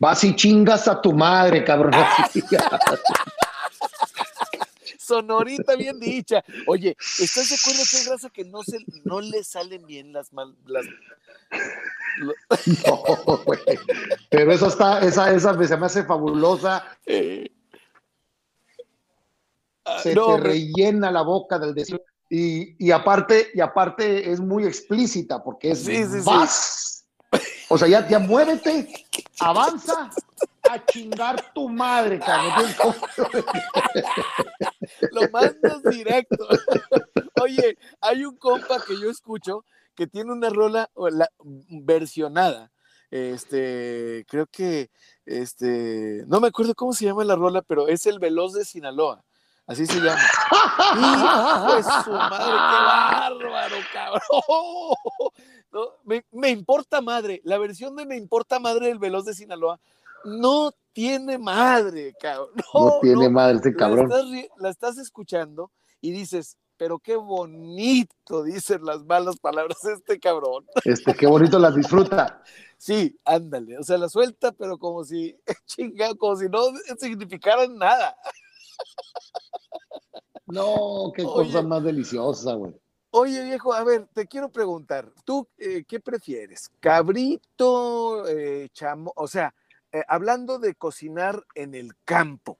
Vas 0.00 0.24
y 0.24 0.34
chingas 0.34 0.88
a 0.88 1.00
tu 1.00 1.12
madre, 1.12 1.62
cabrón. 1.62 1.92
Sonorita 4.98 5.76
bien 5.76 6.00
dicha. 6.00 6.42
Oye, 6.66 6.96
¿estás 7.18 7.50
de 7.50 7.56
acuerdo 7.56 7.82
que 7.90 7.98
hay 7.98 8.04
raza 8.06 8.30
que 8.30 8.44
no, 8.46 8.62
se, 8.62 8.78
no 9.04 9.20
le 9.20 9.44
salen 9.44 9.86
bien 9.86 10.10
las 10.14 10.32
mal, 10.32 10.56
las, 10.64 10.86
No, 12.86 13.02
güey. 13.44 13.60
Pero 14.30 14.52
esa 14.52 14.68
está, 14.68 15.00
esa, 15.00 15.34
esa 15.34 15.66
se 15.66 15.76
me 15.76 15.86
hace 15.86 16.04
fabulosa. 16.04 16.82
eh, 17.04 17.50
ah, 19.84 19.98
Se 20.02 20.14
no, 20.14 20.36
te 20.36 20.40
rellena 20.40 21.10
la 21.10 21.20
boca 21.22 21.58
del 21.58 21.74
decir. 21.74 22.00
Y, 22.30 22.86
y 22.86 22.90
aparte, 22.90 23.50
y 23.52 23.60
aparte 23.60 24.30
es 24.30 24.40
muy 24.40 24.64
explícita 24.64 25.42
porque 25.42 25.72
es 25.72 25.80
Sí, 25.84 26.04
sí, 26.06 26.20
sí. 26.22 26.30
O 27.72 27.78
sea, 27.78 27.86
ya, 27.86 28.06
ya 28.08 28.18
muévete, 28.18 28.88
avanza 29.38 30.10
a 30.68 30.84
chingar 30.86 31.52
tu 31.54 31.68
madre, 31.68 32.18
cabrón. 32.18 32.74
lo 35.12 35.30
mandas 35.30 35.82
directo. 35.84 36.48
Oye, 37.40 37.78
hay 38.00 38.24
un 38.24 38.36
compa 38.36 38.82
que 38.84 39.00
yo 39.00 39.08
escucho 39.08 39.64
que 39.94 40.08
tiene 40.08 40.32
una 40.32 40.50
rola 40.50 40.90
la- 41.12 41.30
versionada. 41.68 42.72
Este, 43.12 44.24
creo 44.28 44.46
que, 44.46 44.90
este, 45.24 46.24
no 46.26 46.40
me 46.40 46.48
acuerdo 46.48 46.74
cómo 46.74 46.92
se 46.92 47.04
llama 47.04 47.22
la 47.24 47.36
rola, 47.36 47.62
pero 47.62 47.86
es 47.86 48.04
el 48.06 48.18
Veloz 48.18 48.52
de 48.52 48.64
Sinaloa. 48.64 49.24
Así 49.66 49.86
se 49.86 50.00
llama. 50.00 50.20
¡Hijo 50.96 51.76
de 51.76 51.82
su 51.84 52.10
madre! 52.10 52.46
¡Qué 52.46 53.46
bárbaro, 53.46 53.76
cabrón! 53.92 54.20
No, 55.72 55.80
me, 56.04 56.24
me 56.32 56.50
importa 56.50 57.00
madre. 57.00 57.40
La 57.44 57.58
versión 57.58 57.94
de 57.96 58.04
Me 58.06 58.16
importa 58.16 58.58
madre 58.58 58.88
del 58.88 58.98
Veloz 58.98 59.24
de 59.24 59.34
Sinaloa 59.34 59.78
no 60.24 60.72
tiene 60.92 61.38
madre, 61.38 62.14
cabrón. 62.20 62.50
No, 62.74 62.84
No 62.86 62.98
tiene 63.00 63.24
no. 63.24 63.30
madre 63.30 63.56
este 63.56 63.74
cabrón. 63.74 64.08
La 64.08 64.16
estás, 64.16 64.30
ri- 64.30 64.48
la 64.58 64.68
estás 64.70 64.98
escuchando 64.98 65.70
y 66.00 66.10
dices, 66.10 66.56
pero 66.76 66.98
qué 66.98 67.14
bonito 67.16 68.42
dicen 68.42 68.84
las 68.84 69.04
malas 69.04 69.36
palabras 69.38 69.84
este 69.84 70.18
cabrón. 70.18 70.66
Este, 70.84 71.14
qué 71.14 71.26
bonito 71.26 71.58
las 71.58 71.74
disfruta. 71.74 72.42
Sí, 72.80 73.14
ándale. 73.26 73.76
O 73.76 73.82
sea, 73.82 73.98
la 73.98 74.08
suelta, 74.08 74.52
pero 74.52 74.78
como 74.78 75.04
si, 75.04 75.36
chingado, 75.66 76.16
como 76.16 76.34
si 76.36 76.48
no 76.48 76.62
significaran 76.98 77.76
nada. 77.76 78.16
No, 80.46 81.12
qué 81.14 81.22
Oye. 81.22 81.46
cosa 81.52 81.60
más 81.62 81.84
deliciosa, 81.84 82.54
güey. 82.54 82.74
Oye, 83.12 83.42
viejo, 83.42 83.72
a 83.74 83.82
ver, 83.82 84.06
te 84.12 84.26
quiero 84.26 84.50
preguntar, 84.50 85.10
¿tú 85.24 85.48
eh, 85.58 85.84
qué 85.86 85.98
prefieres? 85.98 86.70
¿Cabrito, 86.78 88.28
eh, 88.28 88.68
chamo? 88.72 89.12
O 89.16 89.26
sea, 89.26 89.52
eh, 89.90 90.04
hablando 90.06 90.60
de 90.60 90.76
cocinar 90.76 91.44
en 91.56 91.74
el 91.74 91.92
campo, 92.04 92.58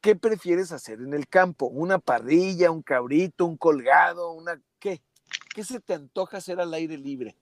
¿qué 0.00 0.16
prefieres 0.16 0.72
hacer 0.72 1.00
en 1.00 1.12
el 1.12 1.28
campo? 1.28 1.66
¿Una 1.66 1.98
parrilla, 1.98 2.70
un 2.70 2.80
cabrito, 2.82 3.44
un 3.44 3.58
colgado, 3.58 4.32
una 4.32 4.58
qué? 4.78 5.02
¿Qué 5.54 5.64
se 5.64 5.80
te 5.80 5.92
antoja 5.92 6.38
hacer 6.38 6.58
al 6.58 6.72
aire 6.72 6.96
libre? 6.96 7.36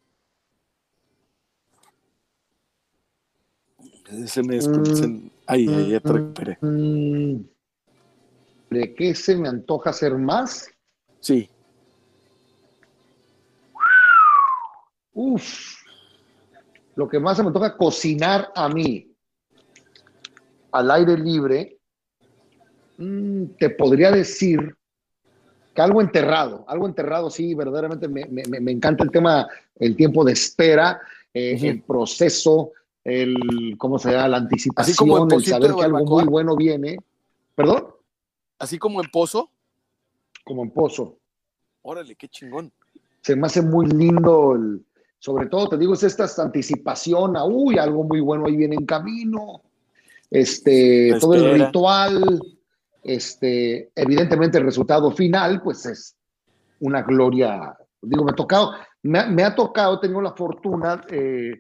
Se 4.27 4.43
me 4.43 4.59
escu- 4.59 4.95
se- 4.97 5.31
Ay, 5.47 5.69
ay, 5.69 5.91
ya 5.91 6.01
te 6.01 6.13
recuperé. 6.13 6.59
Mm, 6.61 7.41
¿De 8.71 8.95
qué 8.95 9.15
se 9.15 9.37
me 9.37 9.49
antoja 9.49 9.91
hacer 9.91 10.15
más? 10.19 10.69
Sí. 11.21 11.49
Uf, 15.15 15.77
lo 16.97 17.09
que 17.09 17.19
más 17.21 17.37
se 17.37 17.43
me 17.45 17.53
toca 17.53 17.77
cocinar 17.77 18.51
a 18.55 18.69
mí 18.69 19.11
al 20.73 20.91
aire 20.91 21.17
libre, 21.17 21.79
mm, 22.99 23.45
te 23.59 23.71
podría 23.71 24.11
decir 24.11 24.77
que 25.75 25.83
algo 25.83 26.01
enterrado, 26.01 26.65
algo 26.69 26.87
enterrado, 26.87 27.31
sí, 27.31 27.55
verdaderamente 27.55 28.09
me, 28.09 28.27
me- 28.27 28.61
me- 28.61 28.71
encanta 28.73 29.03
el 29.05 29.11
tema, 29.11 29.49
el 29.77 29.97
tiempo 29.97 30.25
de 30.25 30.33
espera, 30.33 31.01
eh, 31.33 31.59
el 31.61 31.83
proceso, 31.83 32.73
el, 33.03 33.75
¿cómo 33.79 33.99
se 33.99 34.11
llama? 34.13 34.29
La 34.29 34.37
anticipación, 34.39 34.97
como 34.97 35.17
el 35.35 35.45
saber 35.45 35.75
que 35.75 35.85
algo 35.85 36.05
muy 36.05 36.25
bueno 36.25 36.57
viene. 36.57 36.97
¿Perdón? 37.55 37.87
Así 38.59 38.79
como 38.79 39.01
en 39.03 39.11
pozo. 39.11 39.51
Como 40.45 40.63
en 40.63 40.71
pozo. 40.71 41.19
Órale, 41.83 42.15
qué 42.17 42.29
chingón. 42.29 42.73
se 43.21 43.35
me 43.37 43.47
hace 43.47 43.63
muy 43.63 43.87
lindo, 43.87 44.55
el- 44.55 44.85
sobre 45.25 45.47
todo 45.47 45.71
te 45.71 45.79
digo, 45.79 45.95
es 45.95 46.03
esta 46.03 46.27
anticipación 46.43 47.35
a, 47.35 47.47
uy, 47.47 47.79
algo 47.79 48.05
muy 48.05 48.21
bueno 48.21 48.45
ahí 48.47 48.57
viene 48.57 48.75
en 48.75 48.85
camino, 48.85 49.63
este, 50.31 51.17
todo 51.19 51.33
el 51.33 51.41
ritual, 51.65 52.41
este, 53.03 53.91
evidentemente 53.95 54.59
el 54.59 54.65
resultado 54.65 55.11
final, 55.13 55.63
pues 55.63 55.87
es 55.87 56.15
una 56.81 57.01
gloria, 57.01 57.75
digo, 58.03 58.23
me 58.23 58.33
ha 58.33 58.35
tocado, 58.35 58.73
me, 59.03 59.19
ha- 59.21 59.27
me 59.27 59.45
ha 59.45 59.55
tocado, 59.55 59.99
tengo 59.99 60.21
la 60.21 60.33
fortuna, 60.35 61.03
eh, 61.09 61.55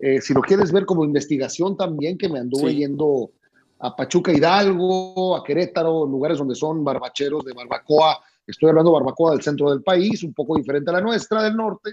eh, 0.00 0.20
si 0.20 0.34
lo 0.34 0.40
quieres 0.40 0.72
ver 0.72 0.84
como 0.84 1.04
investigación 1.04 1.76
también, 1.76 2.18
que 2.18 2.28
me 2.28 2.40
anduve 2.40 2.70
Sí. 2.70 2.78
yendo 2.78 3.30
a 3.78 3.94
Pachuca 3.94 4.32
Hidalgo, 4.32 5.36
a 5.36 5.44
Querétaro, 5.44 6.04
lugares 6.04 6.38
donde 6.38 6.56
son 6.56 6.82
barbacheros 6.82 7.44
de 7.44 7.52
barbacoa, 7.52 8.18
estoy 8.44 8.70
hablando 8.70 8.90
de 8.90 8.94
barbacoa 8.98 9.30
del 9.32 9.42
centro 9.42 9.70
del 9.70 9.84
país, 9.84 10.24
un 10.24 10.34
poco 10.34 10.56
diferente 10.56 10.90
a 10.90 10.94
la 10.94 11.00
nuestra 11.00 11.44
del 11.44 11.54
norte, 11.56 11.92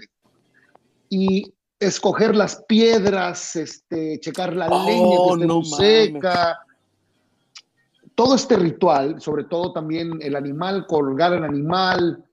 y 1.14 1.44
escoger 1.78 2.34
las 2.34 2.64
piedras, 2.66 3.54
este, 3.54 4.18
checar 4.18 4.56
la 4.56 4.66
Oh, 4.70 4.86
leña 4.86 5.16
que 5.18 5.32
esté 5.34 5.46
no 5.46 5.62
seca. 5.62 6.58
Todo 8.14 8.34
este 8.34 8.56
ritual, 8.56 9.20
sobre 9.20 9.44
todo 9.44 9.74
también 9.74 10.12
el 10.22 10.36
animal, 10.36 10.86
colgar 10.86 11.34
el 11.34 11.44
animal 11.44 12.24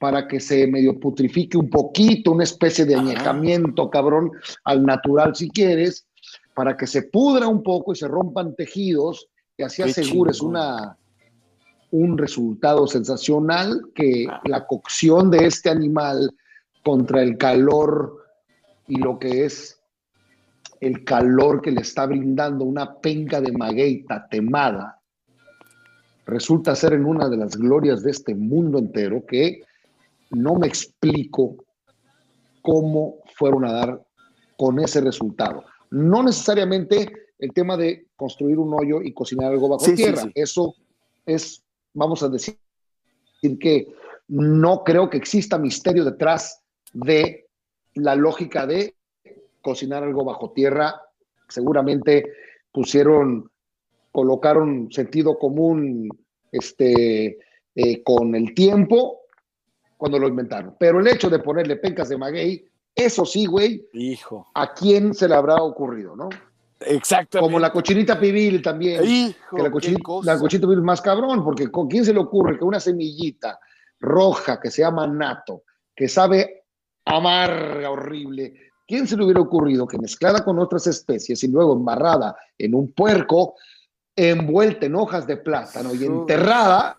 para 0.00 0.26
que 0.26 0.40
se 0.40 0.66
medio 0.66 0.98
putrifique 0.98 1.58
un 1.58 1.68
poquito, 1.68 2.32
una 2.32 2.44
especie 2.44 2.86
de 2.86 2.94
Ajá. 2.94 3.02
añejamiento, 3.02 3.90
cabrón, 3.90 4.30
al 4.64 4.82
natural 4.86 5.36
si 5.36 5.50
quieres, 5.50 6.06
para 6.54 6.74
que 6.74 6.86
se 6.86 7.02
pudra 7.02 7.48
un 7.48 7.62
poco 7.62 7.92
y 7.92 7.96
se 7.96 8.08
rompan 8.08 8.54
tejidos 8.54 9.26
y 9.58 9.62
así 9.62 9.82
Qué 9.82 9.90
asegures 9.90 10.38
chingón. 10.38 10.56
una, 10.56 10.96
un 11.90 12.16
resultado 12.16 12.86
sensacional 12.86 13.82
que 13.94 14.26
la 14.44 14.66
cocción 14.66 15.30
de 15.30 15.44
este 15.46 15.68
animal 15.68 16.34
contra 16.82 17.22
el 17.22 17.36
calor 17.36 18.21
y 18.92 18.96
lo 18.96 19.18
que 19.18 19.46
es 19.46 19.80
el 20.78 21.02
calor 21.02 21.62
que 21.62 21.70
le 21.70 21.80
está 21.80 22.04
brindando 22.04 22.66
una 22.66 23.00
penca 23.00 23.40
de 23.40 23.50
maguey 23.50 24.04
tatemada, 24.04 25.00
resulta 26.26 26.76
ser 26.76 26.92
en 26.92 27.06
una 27.06 27.30
de 27.30 27.38
las 27.38 27.56
glorias 27.56 28.02
de 28.02 28.10
este 28.10 28.34
mundo 28.34 28.78
entero 28.78 29.24
que 29.26 29.62
no 30.32 30.56
me 30.56 30.66
explico 30.66 31.56
cómo 32.60 33.20
fueron 33.34 33.64
a 33.64 33.72
dar 33.72 34.02
con 34.58 34.78
ese 34.78 35.00
resultado. 35.00 35.64
No 35.90 36.22
necesariamente 36.22 37.10
el 37.38 37.50
tema 37.54 37.78
de 37.78 38.08
construir 38.14 38.58
un 38.58 38.74
hoyo 38.74 39.00
y 39.00 39.14
cocinar 39.14 39.52
algo 39.52 39.70
bajo 39.70 39.90
tierra. 39.94 40.30
Eso 40.34 40.74
es, 41.24 41.64
vamos 41.94 42.22
a 42.22 42.28
decir, 42.28 42.58
que 43.58 43.94
no 44.28 44.84
creo 44.84 45.08
que 45.08 45.16
exista 45.16 45.56
misterio 45.56 46.04
detrás 46.04 46.60
de 46.92 47.46
la 47.94 48.14
lógica 48.16 48.66
de 48.66 48.96
cocinar 49.60 50.02
algo 50.02 50.24
bajo 50.24 50.52
tierra. 50.52 51.00
Seguramente 51.48 52.32
pusieron, 52.70 53.50
colocaron 54.10 54.90
sentido 54.90 55.38
común 55.38 56.08
este, 56.50 57.38
eh, 57.74 58.02
con 58.02 58.34
el 58.34 58.54
tiempo 58.54 59.20
cuando 59.96 60.18
lo 60.18 60.28
inventaron. 60.28 60.76
Pero 60.78 61.00
el 61.00 61.06
hecho 61.06 61.30
de 61.30 61.38
ponerle 61.38 61.76
pencas 61.76 62.08
de 62.08 62.18
maguey, 62.18 62.66
eso 62.94 63.24
sí, 63.24 63.46
güey. 63.46 63.86
Hijo. 63.92 64.48
¿A 64.54 64.74
quién 64.74 65.14
se 65.14 65.28
le 65.28 65.34
habrá 65.34 65.56
ocurrido, 65.56 66.16
no? 66.16 66.28
Exacto. 66.80 67.40
Como 67.40 67.58
la 67.58 67.72
cochinita 67.72 68.18
pibil 68.18 68.60
también. 68.60 69.02
Hijo, 69.04 69.56
que 69.56 69.62
la, 69.62 69.70
cochinita, 69.70 70.12
la 70.24 70.38
cochinita 70.38 70.66
pibil 70.66 70.82
más 70.82 71.00
cabrón, 71.00 71.44
porque 71.44 71.70
¿con 71.70 71.88
quién 71.88 72.04
se 72.04 72.12
le 72.12 72.18
ocurre 72.18 72.58
que 72.58 72.64
una 72.64 72.80
semillita 72.80 73.58
roja 74.00 74.60
que 74.60 74.70
se 74.70 74.82
llama 74.82 75.06
nato, 75.06 75.62
que 75.94 76.08
sabe 76.08 76.61
amarga, 77.04 77.90
horrible, 77.90 78.54
¿quién 78.86 79.06
se 79.06 79.16
le 79.16 79.24
hubiera 79.24 79.40
ocurrido 79.40 79.86
que 79.86 79.98
mezclada 79.98 80.44
con 80.44 80.58
otras 80.58 80.86
especies 80.86 81.42
y 81.44 81.48
luego 81.48 81.74
embarrada 81.74 82.36
en 82.58 82.74
un 82.74 82.92
puerco, 82.92 83.54
envuelta 84.14 84.86
en 84.86 84.96
hojas 84.96 85.26
de 85.26 85.36
plátano 85.38 85.94
y 85.94 86.04
enterrada? 86.04 86.98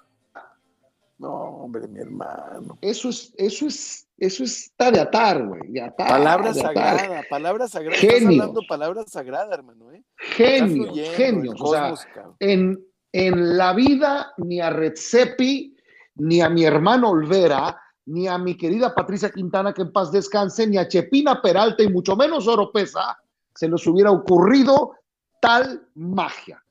No, 1.20 1.32
hombre, 1.32 1.88
mi 1.88 1.99
hermano. 1.99 2.78
Eso 2.82 3.10
es, 3.10 3.34
eso 3.38 3.68
es, 3.68 4.08
eso 4.18 4.43
está 4.43 4.91
de 4.91 4.99
atar, 4.99 5.45
güey, 5.45 5.62
de 5.70 5.82
atar. 5.82 6.10
Palabra 6.10 6.54
sagrada, 6.54 7.24
palabra 7.30 7.68
sagrada. 7.68 7.95
Estás 7.95 8.26
hablando 8.26 8.62
palabra 8.68 9.04
sagrada, 9.08 9.54
hermano, 9.54 9.91
¿eh? 9.93 10.04
Genios, 10.18 10.97
genios. 11.16 11.56
O 11.62 11.72
sea, 11.72 11.93
en, 12.39 12.84
en 13.14 13.58
la 13.58 13.74
vida 13.74 14.34
ni 14.38 14.60
a 14.60 14.70
Redzepi, 14.70 15.78
ni 16.16 16.41
a 16.41 16.49
mi 16.49 16.66
hermano 16.66 17.12
Olvera, 17.12 17.80
ni 18.06 18.28
a 18.28 18.38
mi 18.38 18.56
querida 18.56 18.93
Patricia 18.93 19.30
Quintana, 19.30 19.74
que 19.74 19.84
en 19.84 19.91
paz 19.91 20.12
descanse, 20.12 20.68
ni 20.68 20.78
a 20.78 20.88
Chepina 20.88 21.41
Peralta 21.41 21.84
y 21.84 21.89
mucho 21.89 22.16
menos 22.16 22.47
Oropesa, 22.47 23.18
se 23.54 23.68
les 23.68 23.86
hubiera 23.88 24.12
ocurrido 24.12 24.95
tal 25.39 25.88
magia. 25.95 26.64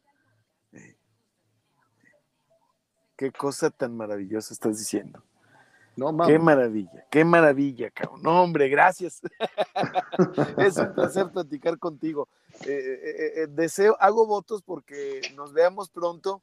Qué 3.17 3.31
cosa 3.31 3.71
tan 3.71 3.97
maravillosa 3.97 4.53
estás 4.53 4.79
diciendo. 4.79 5.23
No, 5.95 6.17
Qué 6.27 6.39
maravilla, 6.39 7.07
qué 7.11 7.23
maravilla, 7.23 7.91
cabrón. 7.91 8.23
No, 8.23 8.43
hombre, 8.43 8.69
gracias. 8.69 9.21
es 10.57 10.79
un 10.79 10.95
placer 10.95 11.31
platicar 11.31 11.79
contigo. 11.79 12.29
Eh, 12.65 12.71
eh, 12.71 13.33
eh, 13.43 13.47
deseo, 13.49 13.97
hago 14.01 14.27
votos 14.27 14.63
porque 14.63 15.21
nos 15.37 15.53
veamos 15.53 15.91
pronto 15.91 16.43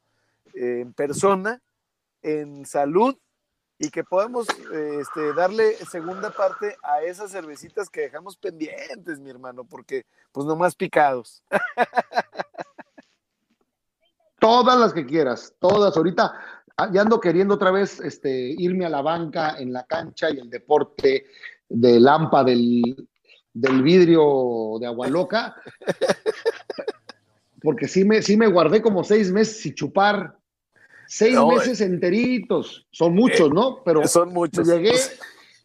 en 0.54 0.94
persona, 0.94 1.62
en 2.22 2.66
salud 2.66 3.18
y 3.80 3.90
que 3.90 4.04
podamos 4.04 4.48
este, 4.72 5.34
darle 5.34 5.74
segunda 5.74 6.30
parte 6.30 6.76
a 6.84 7.02
esas 7.02 7.32
cervecitas 7.32 7.90
que 7.90 8.02
dejamos 8.02 8.38
pendientes, 8.38 9.20
mi 9.20 9.30
hermano, 9.30 9.64
porque 9.64 10.06
pues 10.32 10.46
nomás 10.46 10.76
picados. 10.76 11.44
Todas 14.40 14.80
las 14.80 14.94
que 14.94 15.06
quieras, 15.06 15.54
todas. 15.60 15.98
Ahorita 15.98 16.60
Ah, 16.82 16.90
ya 16.94 17.02
ando 17.02 17.20
queriendo 17.20 17.56
otra 17.56 17.72
vez 17.72 18.00
este, 18.00 18.56
irme 18.58 18.86
a 18.86 18.90
la 18.90 19.02
banca 19.02 19.58
en 19.60 19.74
la 19.74 19.86
cancha 19.86 20.30
y 20.30 20.40
el 20.40 20.50
deporte 20.50 21.26
de 21.68 22.00
lampa 22.00 22.42
del, 22.46 22.96
vidrio 23.54 24.78
de 24.80 24.88
agua 24.88 25.10
loca. 25.10 25.58
Porque 27.62 27.90
sí 27.90 28.06
me, 28.06 28.22
sí 28.22 28.38
me 28.38 28.48
guardé 28.48 28.82
como 28.82 29.04
seis 29.04 29.30
meses 29.30 29.60
sin 29.60 29.76
chupar. 29.76 30.39
Seis 31.10 31.36
meses 31.44 31.82
enteritos. 31.82 32.86
Son 32.92 33.16
muchos, 33.16 33.50
eh, 33.50 33.54
¿no? 33.54 33.82
Pero 33.84 34.08
son 34.08 34.32
muchos. 34.32 34.68
Llegué, 34.68 34.94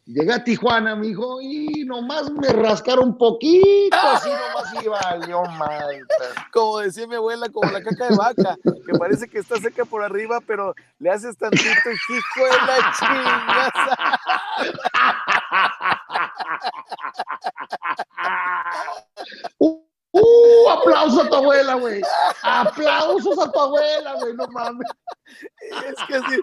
Llegué 0.06 0.32
a 0.34 0.44
Tijuana, 0.44 0.96
me 0.96 1.08
dijo, 1.08 1.40
y 1.40 1.84
nomás 1.84 2.30
me 2.30 2.48
rascaron 2.48 3.08
un 3.08 3.18
poquito, 3.18 3.96
así 3.96 4.28
nomás 4.28 4.84
iba, 4.84 5.00
valió 5.00 5.42
mal. 5.44 6.06
Como 6.52 6.78
decía 6.80 7.06
mi 7.06 7.14
abuela, 7.14 7.48
como 7.48 7.70
la 7.70 7.82
caca 7.82 8.08
de 8.08 8.16
vaca, 8.16 8.56
que 8.62 8.98
parece 8.98 9.28
que 9.28 9.38
está 9.38 9.56
seca 9.56 9.86
por 9.86 10.02
arriba, 10.02 10.40
pero 10.46 10.74
le 10.98 11.10
haces 11.10 11.38
tantito 11.38 11.90
y 11.90 11.94
hijo 12.14 12.44
de 12.44 12.50
la 12.66 12.92
chingada. 12.98 14.20
¡Uh! 20.14 20.68
¡Aplausos 20.70 21.26
a 21.26 21.28
tu 21.28 21.34
abuela, 21.34 21.74
güey! 21.74 22.00
¡Aplausos 22.42 23.36
a 23.36 23.50
tu 23.50 23.58
abuela, 23.58 24.14
güey! 24.14 24.34
No 24.34 24.46
mames. 24.48 24.88
Es 25.26 25.94
que 26.06 26.14
así, 26.14 26.40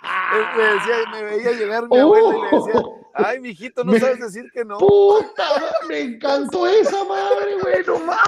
me, 0.58 0.64
decía, 0.64 0.96
me 1.12 1.24
veía 1.24 1.52
llegar 1.54 1.88
mi 1.88 1.98
abuela 1.98 2.28
y 2.28 2.42
le 2.42 2.58
decía, 2.58 2.82
ay, 3.14 3.40
mijito, 3.40 3.84
no 3.86 3.98
sabes 3.98 4.20
decir 4.20 4.52
que 4.54 4.66
no. 4.66 4.78
¡Puta! 4.78 5.46
Me 5.88 6.02
encantó 6.02 6.68
esa 6.68 7.04
madre, 7.06 7.60
güey, 7.62 7.84
no 7.86 8.00
mames. 8.00 8.22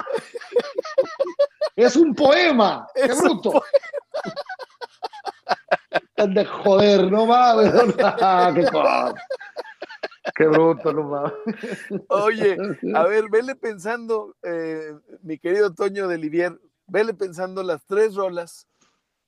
Es 1.76 1.96
un 1.96 2.14
poema. 2.14 2.86
¡Qué 2.94 3.12
bruto! 3.12 3.62
de 6.16 6.44
joder, 6.46 7.12
no 7.12 7.26
mames. 7.26 7.70
¡Qué 8.54 8.70
cosa! 8.70 9.14
Qué 10.34 10.46
bruto, 10.46 10.92
no 10.92 11.02
mames. 11.04 11.32
Oye, 12.08 12.56
a 12.94 13.02
ver, 13.04 13.28
vele 13.28 13.54
pensando, 13.54 14.34
eh, 14.42 14.94
mi 15.22 15.38
querido 15.38 15.74
Toño 15.74 16.08
de 16.08 16.18
Livier, 16.18 16.58
vele 16.86 17.14
pensando 17.14 17.62
las 17.62 17.84
tres 17.84 18.14
rolas 18.14 18.66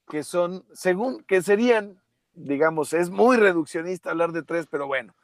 que 0.08 0.22
son, 0.22 0.64
según, 0.72 1.22
que 1.24 1.42
serían, 1.42 2.00
digamos, 2.34 2.92
es 2.92 3.10
muy 3.10 3.36
reduccionista 3.36 4.10
hablar 4.10 4.32
de 4.32 4.42
tres, 4.42 4.66
pero 4.70 4.86
bueno, 4.86 5.14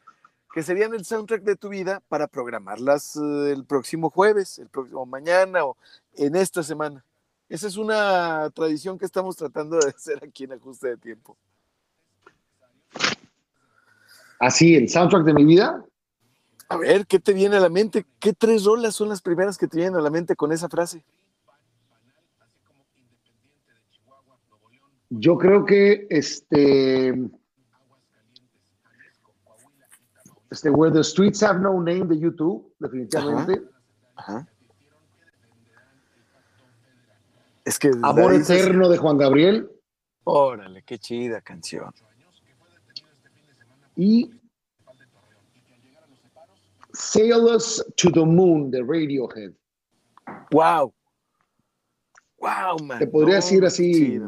que 0.53 0.63
serían 0.63 0.93
el 0.93 1.05
soundtrack 1.05 1.43
de 1.43 1.57
tu 1.57 1.71
vida 1.71 2.03
para 2.09 2.27
programarlas 2.27 3.17
eh, 3.17 3.53
el 3.53 3.65
próximo 3.65 4.11
jueves, 4.11 4.59
el 4.59 4.69
próximo 4.69 5.07
mañana 5.07 5.65
o 5.65 5.77
en 6.15 6.37
esta 6.37 6.63
semana. 6.63 7.05
Esa 7.49 7.69
es 7.69 7.77
una 7.77 8.51
tradición 8.51 8.99
que 8.99 9.07
estamos 9.07 9.37
tratando 9.37 9.79
de 9.79 9.89
hacer 9.89 10.23
aquí 10.23 10.45
en 10.45 10.53
Ajuste 10.53 10.89
de 10.89 10.97
Tiempo. 10.97 11.37
Así, 14.43 14.75
el 14.75 14.89
soundtrack 14.89 15.25
de 15.25 15.35
mi 15.35 15.45
vida. 15.45 15.85
A 16.69 16.77
ver, 16.77 17.07
¿qué 17.07 17.21
te 17.21 17.33
viene 17.33 17.59
a 17.59 17.61
la 17.61 17.69
mente? 17.69 18.05
¿Qué 18.19 18.33
tres 18.33 18.65
rolas 18.65 18.93
son 18.93 19.09
las 19.09 19.23
primeras 19.23 19.57
que 19.57 19.69
te 19.69 19.77
vienen 19.77 19.95
a 19.95 20.01
la 20.01 20.11
mente 20.11 20.35
con 20.35 20.51
esa 20.51 20.69
frase? 20.69 21.05
Yo 25.11 25.39
creo 25.39 25.65
que 25.65 26.09
este. 26.11 27.11
Este, 30.51 30.71
Where 30.71 30.93
the 30.93 31.05
Streets 31.05 31.41
Have 31.45 31.61
No 31.61 31.75
Name 31.75 32.07
de 32.07 32.19
YouTube, 32.19 32.75
definitivamente. 32.81 33.63
Ajá. 34.17 34.49
Es 37.65 37.79
que. 37.79 37.93
Amor 38.03 38.35
Eterno 38.35 38.89
de 38.89 38.99
Juan 38.99 39.19
Gabriel. 39.19 39.71
Órale, 40.25 40.83
qué 40.83 40.99
chida 40.99 41.41
canción 41.43 41.95
y 43.97 44.31
Sailors 46.93 47.85
to 47.97 48.11
the 48.11 48.25
Moon 48.25 48.71
de 48.71 48.83
Radiohead. 48.83 49.53
Wow. 50.51 50.93
Wow, 52.39 52.79
man. 52.85 52.99
Te 52.99 53.07
podría 53.07 53.37
decir 53.37 53.65
así. 53.65 54.21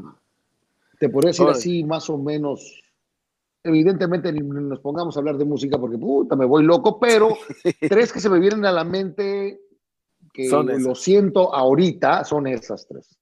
Te 0.98 1.08
podría 1.08 1.30
decir 1.30 1.48
así 1.48 1.84
más 1.84 2.08
o 2.08 2.16
menos. 2.16 2.80
Evidentemente 3.62 4.32
ni 4.32 4.40
nos 4.40 4.80
pongamos 4.80 5.16
a 5.16 5.20
hablar 5.20 5.38
de 5.38 5.44
música 5.44 5.78
porque 5.78 5.98
puta, 5.98 6.36
me 6.36 6.44
voy 6.44 6.64
loco, 6.64 6.98
pero 6.98 7.36
tres 7.88 8.12
que 8.12 8.20
se 8.20 8.28
me 8.28 8.38
vienen 8.38 8.64
a 8.66 8.72
la 8.72 8.84
mente 8.84 9.60
que 10.32 10.48
lo 10.48 10.94
siento 10.94 11.54
ahorita 11.54 12.24
son 12.24 12.46
esas 12.46 12.86
tres. 12.86 13.16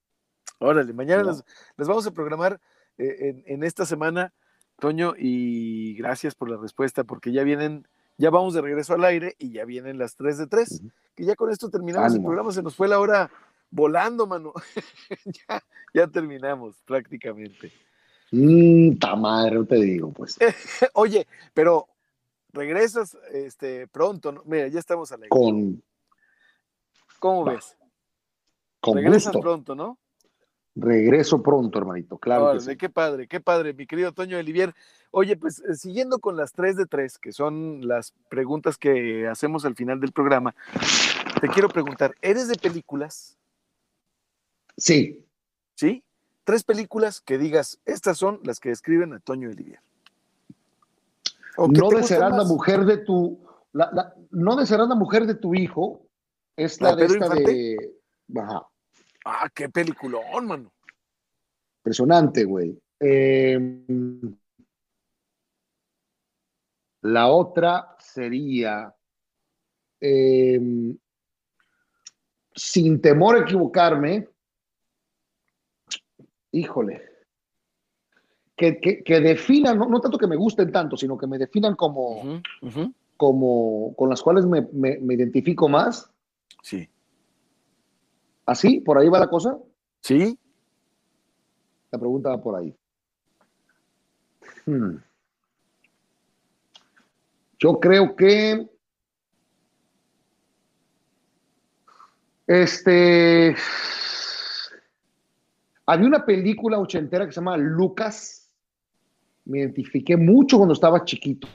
Órale, 0.59 0.93
mañana 0.93 1.23
les, 1.23 1.87
vamos 1.87 2.07
a 2.07 2.11
programar 2.11 2.59
eh, 2.97 3.43
en, 3.45 3.63
esta 3.63 3.85
semana 3.85 4.33
Toño, 4.83 5.13
y 5.17 5.93
gracias 5.93 6.35
por 6.35 6.49
la 6.49 6.57
respuesta, 6.57 7.05
porque 7.05 7.31
ya 7.31 7.43
vienen, 7.43 7.87
ya 8.17 8.29
vamos 8.29 8.53
de 8.53 8.59
regreso 8.59 8.93
al 8.93 9.05
aire 9.05 9.33
y 9.39 9.53
ya 9.53 9.63
vienen 9.63 9.97
las 9.97 10.17
3 10.17 10.39
de 10.39 10.47
3, 10.47 10.81
que 11.15 11.23
ya 11.23 11.37
con 11.37 11.49
esto 11.49 11.69
terminamos 11.69 12.13
el 12.13 12.21
programa, 12.21 12.51
se 12.51 12.61
nos 12.61 12.75
fue 12.75 12.89
la 12.89 12.99
hora 12.99 13.31
volando, 13.71 14.27
mano. 14.27 14.51
ya, 15.93 16.07
terminamos 16.07 16.81
prácticamente. 16.83 17.71
Mmm, 18.31 18.97
madre, 19.19 19.63
te 19.63 19.75
digo, 19.77 20.11
pues. 20.11 20.37
Oye, 20.95 21.27
pero 21.53 21.87
regresas 22.51 23.17
este, 23.31 23.87
pronto, 23.87 24.33
¿no? 24.33 24.43
Mira, 24.43 24.67
ya 24.67 24.79
estamos 24.79 25.09
al 25.13 25.19
aire. 25.19 25.29
Con. 25.29 25.81
¿Cómo 27.19 27.45
ves? 27.45 27.77
Con 28.81 28.97
regresas 28.97 29.31
pronto, 29.37 29.75
¿no? 29.75 29.97
Regreso 30.75 31.43
pronto, 31.43 31.77
hermanito, 31.77 32.17
claro. 32.17 32.53
que 32.53 32.59
sí. 32.59 32.75
Qué 32.75 32.89
padre, 32.89 33.27
qué 33.27 33.39
padre, 33.39 33.73
mi 33.73 33.85
querido 33.85 34.11
Toño 34.11 34.39
Olivier. 34.39 34.73
Oye, 35.11 35.37
pues 35.37 35.59
eh, 35.59 35.75
siguiendo 35.75 36.17
con 36.17 36.35
las 36.35 36.53
tres 36.53 36.75
de 36.75 36.87
tres, 36.87 37.19
que 37.19 37.31
son 37.31 37.87
las 37.87 38.13
preguntas 38.27 38.77
que 38.77 39.27
hacemos 39.27 39.65
al 39.65 39.75
final 39.75 39.99
del 39.99 40.11
programa, 40.11 40.55
te 41.39 41.47
quiero 41.49 41.69
preguntar, 41.69 42.15
¿eres 42.21 42.47
de 42.47 42.55
películas? 42.55 43.37
Sí. 44.75 45.23
¿Sí? 45.75 46.03
Tres 46.43 46.63
películas 46.63 47.21
que 47.21 47.37
digas, 47.37 47.79
estas 47.85 48.17
son 48.17 48.39
las 48.43 48.59
que 48.59 48.69
describen 48.69 49.13
a 49.13 49.19
Toño 49.19 49.49
Olivier. 49.49 49.79
no 51.57 51.89
desearás 51.89 52.35
la 52.35 52.45
mujer 52.45 52.85
de 52.85 52.97
tu, 52.97 53.39
no 54.31 54.55
desearás 54.55 54.89
la 54.89 54.95
mujer 54.95 55.27
de 55.27 55.35
tu 55.35 55.53
hijo, 55.53 56.01
es 56.57 56.81
la, 56.81 56.95
de 56.95 57.05
esta 57.05 57.29
de. 57.29 57.95
Ajá. 58.35 58.67
Ah, 59.25 59.49
qué 59.53 59.69
peliculón, 59.69 60.47
mano. 60.47 60.73
Impresionante, 61.79 62.43
güey. 62.43 62.77
Em, 62.99 64.35
la 67.01 67.27
otra 67.27 67.95
sería, 67.99 68.93
em, 69.99 70.97
sin 72.55 73.01
temor 73.01 73.35
a 73.35 73.39
equivocarme, 73.39 74.27
híjole, 76.51 77.01
que, 78.55 78.79
que, 78.79 79.19
definan, 79.19 79.77
no, 79.77 79.99
tanto 79.99 80.17
que 80.17 80.27
me 80.27 80.37
gusten 80.37 80.71
tanto, 80.71 80.95
sino 80.95 81.17
que 81.17 81.27
me 81.27 81.37
definan 81.37 81.75
como, 81.75 82.41
como 83.17 83.93
con 83.95 84.09
las 84.09 84.21
cuales 84.21 84.45
me, 84.45 84.61
me 84.71 85.13
identifico 85.13 85.67
más. 85.67 86.09
Sí. 86.61 86.87
¿Así? 88.45 88.81
¿Por 88.81 88.97
ahí 88.97 89.09
va 89.09 89.19
la 89.19 89.29
cosa? 89.29 89.57
Sí. 90.01 90.37
La 91.91 91.99
pregunta 91.99 92.29
va 92.29 92.41
por 92.41 92.55
ahí. 92.55 92.75
Hmm. 94.65 94.97
Yo 97.59 97.79
creo 97.79 98.15
que 98.15 98.69
este 102.47 103.55
había 105.85 106.07
una 106.07 106.25
película 106.25 106.79
ochentera 106.79 107.25
que 107.25 107.31
se 107.31 107.39
llama 107.39 107.55
Lucas. 107.57 108.49
Me 109.45 109.59
identifiqué 109.59 110.17
mucho 110.17 110.57
cuando 110.57 110.73
estaba 110.73 111.05
chiquito 111.05 111.47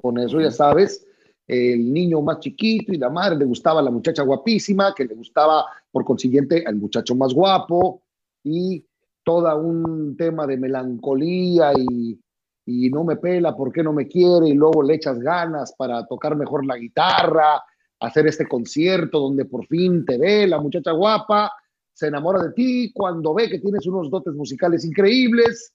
con 0.00 0.18
eso, 0.18 0.40
ya 0.40 0.50
sabes 0.50 1.06
el 1.46 1.92
niño 1.92 2.20
más 2.22 2.40
chiquito 2.40 2.92
y 2.92 2.98
la 2.98 3.08
madre 3.08 3.36
le 3.36 3.44
gustaba 3.44 3.80
la 3.80 3.90
muchacha 3.90 4.22
guapísima, 4.22 4.92
que 4.94 5.04
le 5.04 5.14
gustaba 5.14 5.64
por 5.96 6.04
consiguiente 6.04 6.62
al 6.66 6.76
muchacho 6.76 7.14
más 7.14 7.32
guapo 7.32 8.02
y 8.44 8.84
todo 9.24 9.56
un 9.56 10.14
tema 10.14 10.46
de 10.46 10.58
melancolía 10.58 11.72
y, 11.74 12.20
y 12.66 12.90
no 12.90 13.02
me 13.02 13.16
pela, 13.16 13.56
¿por 13.56 13.72
qué 13.72 13.82
no 13.82 13.94
me 13.94 14.06
quiere? 14.06 14.48
Y 14.48 14.52
luego 14.52 14.82
le 14.82 14.96
echas 14.96 15.18
ganas 15.18 15.72
para 15.72 16.06
tocar 16.06 16.36
mejor 16.36 16.66
la 16.66 16.76
guitarra, 16.76 17.64
hacer 18.00 18.26
este 18.26 18.46
concierto 18.46 19.20
donde 19.20 19.46
por 19.46 19.66
fin 19.68 20.04
te 20.04 20.18
ve 20.18 20.46
la 20.46 20.60
muchacha 20.60 20.92
guapa, 20.92 21.50
se 21.94 22.08
enamora 22.08 22.42
de 22.42 22.52
ti, 22.52 22.92
cuando 22.92 23.32
ve 23.32 23.48
que 23.48 23.58
tienes 23.58 23.86
unos 23.86 24.10
dotes 24.10 24.34
musicales 24.34 24.84
increíbles, 24.84 25.72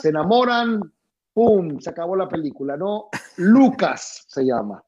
se 0.00 0.08
enamoran, 0.08 0.92
¡pum! 1.32 1.78
Se 1.78 1.90
acabó 1.90 2.16
la 2.16 2.28
película, 2.28 2.76
¿no? 2.76 3.10
Lucas 3.36 4.24
se 4.26 4.44
llama. 4.44 4.82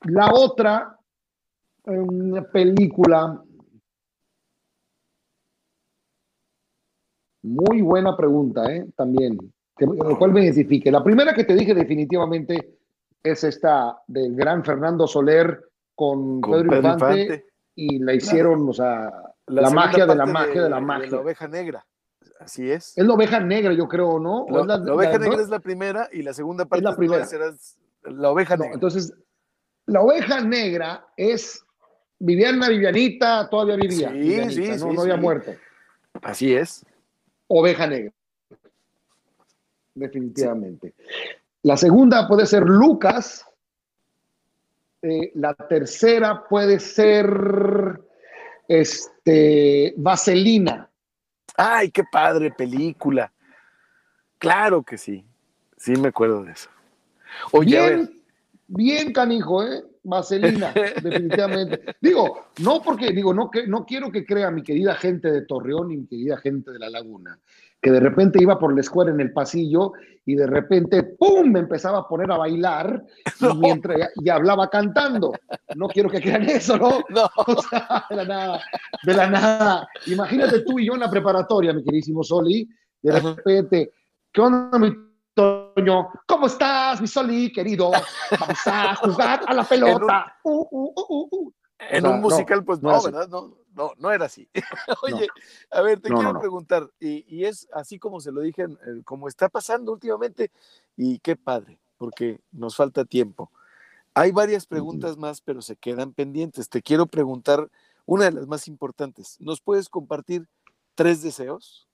La 0.00 0.32
otra 0.32 0.95
una 1.86 2.42
película 2.42 3.42
muy 7.42 7.80
buena 7.80 8.16
pregunta, 8.16 8.70
¿eh? 8.72 8.86
También, 8.96 9.38
que, 9.76 9.86
lo 9.86 10.18
cual 10.18 10.32
me 10.32 10.44
identifique. 10.44 10.90
La 10.90 11.04
primera 11.04 11.32
que 11.32 11.44
te 11.44 11.54
dije 11.54 11.74
definitivamente 11.74 12.78
es 13.22 13.44
esta 13.44 14.02
del 14.06 14.34
gran 14.34 14.64
Fernando 14.64 15.06
Soler 15.06 15.62
con, 15.94 16.40
Pedro, 16.40 16.76
Infante, 16.76 17.46
y 17.74 17.98
la 18.00 18.14
hicieron, 18.14 18.68
o 18.68 18.72
sea, 18.72 19.12
la, 19.46 19.70
magia 19.70 20.06
de 20.06 20.14
la 20.14 20.26
magia 20.26 20.64
de, 20.64 20.70
la 20.70 20.80
magia. 20.80 21.10
la 21.10 21.20
oveja 21.20 21.48
negra. 21.48 21.86
Así 22.40 22.70
es. 22.70 22.98
Es 22.98 23.06
la 23.06 23.14
oveja 23.14 23.40
negra, 23.40 23.72
yo 23.72 23.88
creo, 23.88 24.18
¿no? 24.18 24.46
la, 24.48 24.76
oveja 24.92 25.18
negra 25.18 25.40
es 25.40 25.48
la 25.48 25.60
primera 25.60 26.08
y 26.12 26.22
la 26.22 26.34
segunda 26.34 26.66
parte 26.66 26.84
es 26.84 26.90
la 26.90 26.96
primera. 26.96 27.24
Será 27.24 27.52
la 28.02 28.30
oveja 28.30 28.56
negra. 28.56 28.74
Entonces, 28.74 29.14
la 29.86 30.02
oveja 30.02 30.40
negra 30.40 31.06
es 31.16 31.65
Viviana 32.18 32.68
Vivianita, 32.68 33.48
todavía 33.48 33.76
vivía. 33.76 34.10
Sí, 34.10 34.50
sí, 34.50 34.70
no, 34.78 34.92
no 34.92 35.02
había 35.02 35.16
muerto. 35.16 35.54
Así 36.22 36.54
es. 36.54 36.84
Oveja 37.48 37.86
negra. 37.86 38.12
Definitivamente. 39.94 40.94
La 41.62 41.76
segunda 41.76 42.26
puede 42.28 42.46
ser 42.46 42.62
Lucas. 42.64 43.44
Eh, 45.02 45.32
la 45.34 45.54
tercera 45.54 46.46
puede 46.48 46.80
ser 46.80 48.00
este, 48.68 49.94
Vaselina. 49.96 50.90
Ay, 51.56 51.90
qué 51.90 52.04
padre 52.10 52.50
película. 52.50 53.32
Claro 54.38 54.82
que 54.82 54.98
sí. 54.98 55.24
Sí 55.76 55.92
me 55.92 56.08
acuerdo 56.08 56.44
de 56.44 56.52
eso. 56.52 56.70
Oye, 57.52 57.78
bien, 57.78 58.22
bien 58.66 59.12
canijo, 59.12 59.64
¿eh? 59.64 59.82
Vaselina, 60.06 60.72
definitivamente. 61.02 61.82
Digo, 62.00 62.46
no 62.62 62.80
porque, 62.80 63.12
digo, 63.12 63.34
no, 63.34 63.50
que, 63.50 63.66
no 63.66 63.84
quiero 63.84 64.10
que 64.10 64.24
crea 64.24 64.50
mi 64.50 64.62
querida 64.62 64.94
gente 64.94 65.30
de 65.30 65.42
Torreón 65.42 65.90
y 65.90 65.96
mi 65.96 66.06
querida 66.06 66.36
gente 66.38 66.70
de 66.70 66.78
La 66.78 66.88
Laguna, 66.88 67.38
que 67.80 67.90
de 67.90 68.00
repente 68.00 68.40
iba 68.40 68.58
por 68.58 68.74
la 68.74 68.80
escuela 68.80 69.10
en 69.10 69.20
el 69.20 69.32
pasillo 69.32 69.92
y 70.24 70.34
de 70.34 70.46
repente, 70.46 71.02
¡pum!, 71.02 71.50
me 71.50 71.60
empezaba 71.60 71.98
a 71.98 72.08
poner 72.08 72.30
a 72.30 72.38
bailar 72.38 73.04
y, 73.40 73.56
mientras, 73.58 74.10
y 74.16 74.28
hablaba 74.28 74.70
cantando. 74.70 75.32
No 75.74 75.88
quiero 75.88 76.08
que 76.08 76.20
crean 76.20 76.48
eso, 76.48 76.76
¿no? 76.76 77.02
No. 77.10 77.28
O 77.46 77.62
sea, 77.62 78.04
de 78.08 78.16
la 78.16 78.24
nada, 78.24 78.60
de 79.04 79.14
la 79.14 79.26
nada. 79.28 79.88
Imagínate 80.06 80.60
tú 80.60 80.78
y 80.78 80.86
yo 80.86 80.94
en 80.94 81.00
la 81.00 81.10
preparatoria, 81.10 81.72
mi 81.72 81.82
queridísimo 81.82 82.22
Soli, 82.22 82.68
de 83.02 83.20
repente, 83.20 83.92
¿qué 84.32 84.40
onda, 84.40 84.78
mi 84.78 85.05
Toño? 85.36 86.08
¿Cómo 86.26 86.46
estás, 86.46 86.98
mi 86.98 87.06
Soli, 87.06 87.52
querido? 87.52 87.90
Vamos 87.90 88.66
a 88.66 88.94
jugar 88.96 89.42
a 89.46 89.52
la 89.54 89.64
pelota. 89.64 90.34
En 90.42 90.52
un, 90.54 90.62
uh, 90.72 90.92
uh, 90.96 91.28
uh, 91.30 91.52
en 91.78 92.06
un 92.06 92.20
musical, 92.22 92.64
pues 92.64 92.80
no, 92.80 93.02
¿verdad? 93.02 93.28
No, 93.28 93.54
no, 93.74 93.92
no 93.98 94.10
era 94.10 94.24
así. 94.24 94.48
Oye, 95.02 95.28
a 95.70 95.82
ver, 95.82 96.00
te 96.00 96.08
quiero 96.08 96.40
preguntar, 96.40 96.90
y, 96.98 97.44
es 97.44 97.68
así 97.74 97.98
como 97.98 98.18
se 98.20 98.32
lo 98.32 98.40
dije, 98.40 98.64
como 99.04 99.28
está 99.28 99.50
pasando 99.50 99.92
últimamente, 99.92 100.50
y 100.96 101.18
qué 101.18 101.36
padre, 101.36 101.78
porque 101.98 102.40
nos 102.50 102.76
falta 102.76 103.04
tiempo. 103.04 103.50
Hay 104.14 104.32
varias 104.32 104.64
preguntas 104.64 105.18
más, 105.18 105.42
pero 105.42 105.60
se 105.60 105.76
quedan 105.76 106.14
pendientes. 106.14 106.70
Te 106.70 106.80
quiero 106.80 107.04
preguntar 107.04 107.68
una 108.06 108.24
de 108.24 108.32
las 108.32 108.46
más 108.46 108.68
importantes. 108.68 109.36
¿Nos 109.38 109.60
puedes 109.60 109.90
compartir 109.90 110.48
tres 110.94 111.20
deseos? 111.20 111.86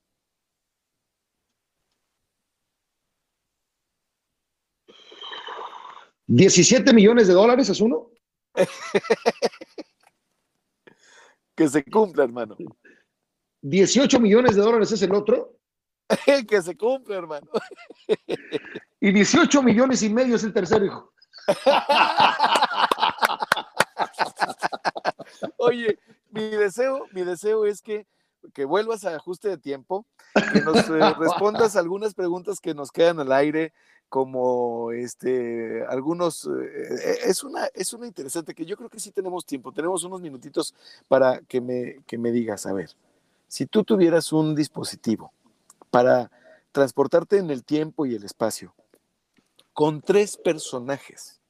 ¿17 6.32 6.94
millones 6.94 7.28
de 7.28 7.34
dólares 7.34 7.68
es 7.68 7.80
uno? 7.80 8.10
Que 11.54 11.68
se 11.68 11.84
cumpla, 11.84 12.24
hermano. 12.24 12.56
18 13.60 14.18
millones 14.18 14.56
de 14.56 14.62
dólares 14.62 14.90
es 14.90 15.02
el 15.02 15.14
otro. 15.14 15.58
que 16.48 16.62
se 16.62 16.74
cumpla, 16.76 17.16
hermano. 17.16 17.46
y 18.98 19.12
18 19.12 19.62
millones 19.62 20.02
y 20.02 20.08
medio 20.08 20.36
es 20.36 20.44
el 20.44 20.54
tercer 20.54 20.82
hijo. 20.82 21.12
Oye, 25.58 25.98
mi 26.30 26.48
deseo, 26.50 27.06
mi 27.12 27.22
deseo 27.22 27.66
es 27.66 27.82
que, 27.82 28.06
que 28.54 28.64
vuelvas 28.64 29.04
a 29.04 29.14
ajuste 29.14 29.48
de 29.48 29.58
tiempo, 29.58 30.06
que 30.52 30.62
nos 30.62 30.88
eh, 30.88 31.14
respondas 31.18 31.76
algunas 31.76 32.14
preguntas 32.14 32.60
que 32.60 32.74
nos 32.74 32.90
quedan 32.90 33.20
al 33.20 33.32
aire, 33.32 33.74
como 34.12 34.92
este, 34.92 35.86
algunos, 35.86 36.44
eh, 36.44 37.20
es, 37.24 37.42
una, 37.42 37.64
es 37.72 37.94
una 37.94 38.06
interesante 38.06 38.54
que 38.54 38.66
yo 38.66 38.76
creo 38.76 38.90
que 38.90 39.00
sí 39.00 39.10
tenemos 39.10 39.46
tiempo, 39.46 39.72
tenemos 39.72 40.04
unos 40.04 40.20
minutitos 40.20 40.74
para 41.08 41.40
que 41.40 41.62
me, 41.62 42.02
que 42.06 42.18
me 42.18 42.30
digas, 42.30 42.66
a 42.66 42.74
ver, 42.74 42.90
si 43.48 43.64
tú 43.64 43.84
tuvieras 43.84 44.30
un 44.34 44.54
dispositivo 44.54 45.32
para 45.88 46.30
transportarte 46.72 47.38
en 47.38 47.50
el 47.50 47.64
tiempo 47.64 48.04
y 48.04 48.14
el 48.14 48.24
espacio 48.24 48.74
con 49.72 50.02
tres 50.02 50.36
personajes, 50.36 51.40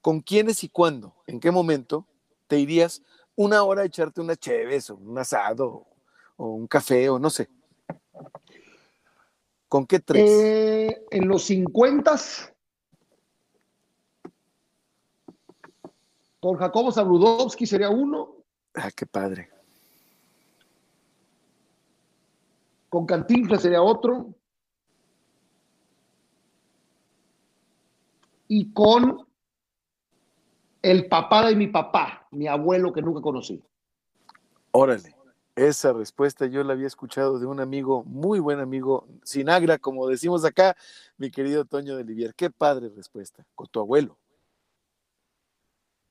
¿con 0.00 0.20
quiénes 0.22 0.64
y 0.64 0.70
cuándo? 0.70 1.14
¿En 1.26 1.38
qué 1.38 1.50
momento 1.50 2.06
te 2.46 2.60
irías 2.60 3.02
una 3.36 3.62
hora 3.62 3.82
a 3.82 3.84
echarte 3.84 4.22
una 4.22 4.36
chévere 4.36 4.78
o 4.88 4.94
un 4.94 5.18
asado 5.18 5.86
o 6.38 6.46
un 6.46 6.66
café 6.66 7.10
o 7.10 7.18
no 7.18 7.28
sé? 7.28 7.50
¿Con 9.72 9.86
qué 9.86 10.00
tres? 10.00 10.28
Eh, 10.28 11.06
en 11.10 11.28
los 11.28 11.44
50 11.44 12.14
con 16.40 16.58
Jacobo 16.58 16.92
Zabludovsky 16.92 17.64
sería 17.64 17.88
uno. 17.88 18.36
Ah, 18.74 18.90
qué 18.94 19.06
padre. 19.06 19.48
Con 22.90 23.06
Cantinfla 23.06 23.56
sería 23.56 23.80
otro. 23.80 24.34
Y 28.48 28.74
con 28.74 29.26
el 30.82 31.08
papá 31.08 31.46
de 31.46 31.56
mi 31.56 31.68
papá, 31.68 32.28
mi 32.32 32.46
abuelo 32.46 32.92
que 32.92 33.00
nunca 33.00 33.22
conocí. 33.22 33.64
Órale 34.72 35.21
esa 35.56 35.92
respuesta 35.92 36.46
yo 36.46 36.64
la 36.64 36.72
había 36.72 36.86
escuchado 36.86 37.38
de 37.38 37.46
un 37.46 37.60
amigo, 37.60 38.04
muy 38.04 38.40
buen 38.40 38.60
amigo, 38.60 39.06
Sinagra, 39.22 39.78
como 39.78 40.08
decimos 40.08 40.44
acá, 40.44 40.76
mi 41.16 41.30
querido 41.30 41.64
Toño 41.64 41.96
de 41.96 42.04
Livier. 42.04 42.34
Qué 42.34 42.50
padre 42.50 42.90
respuesta, 42.94 43.44
con 43.54 43.66
tu 43.68 43.80
abuelo. 43.80 44.18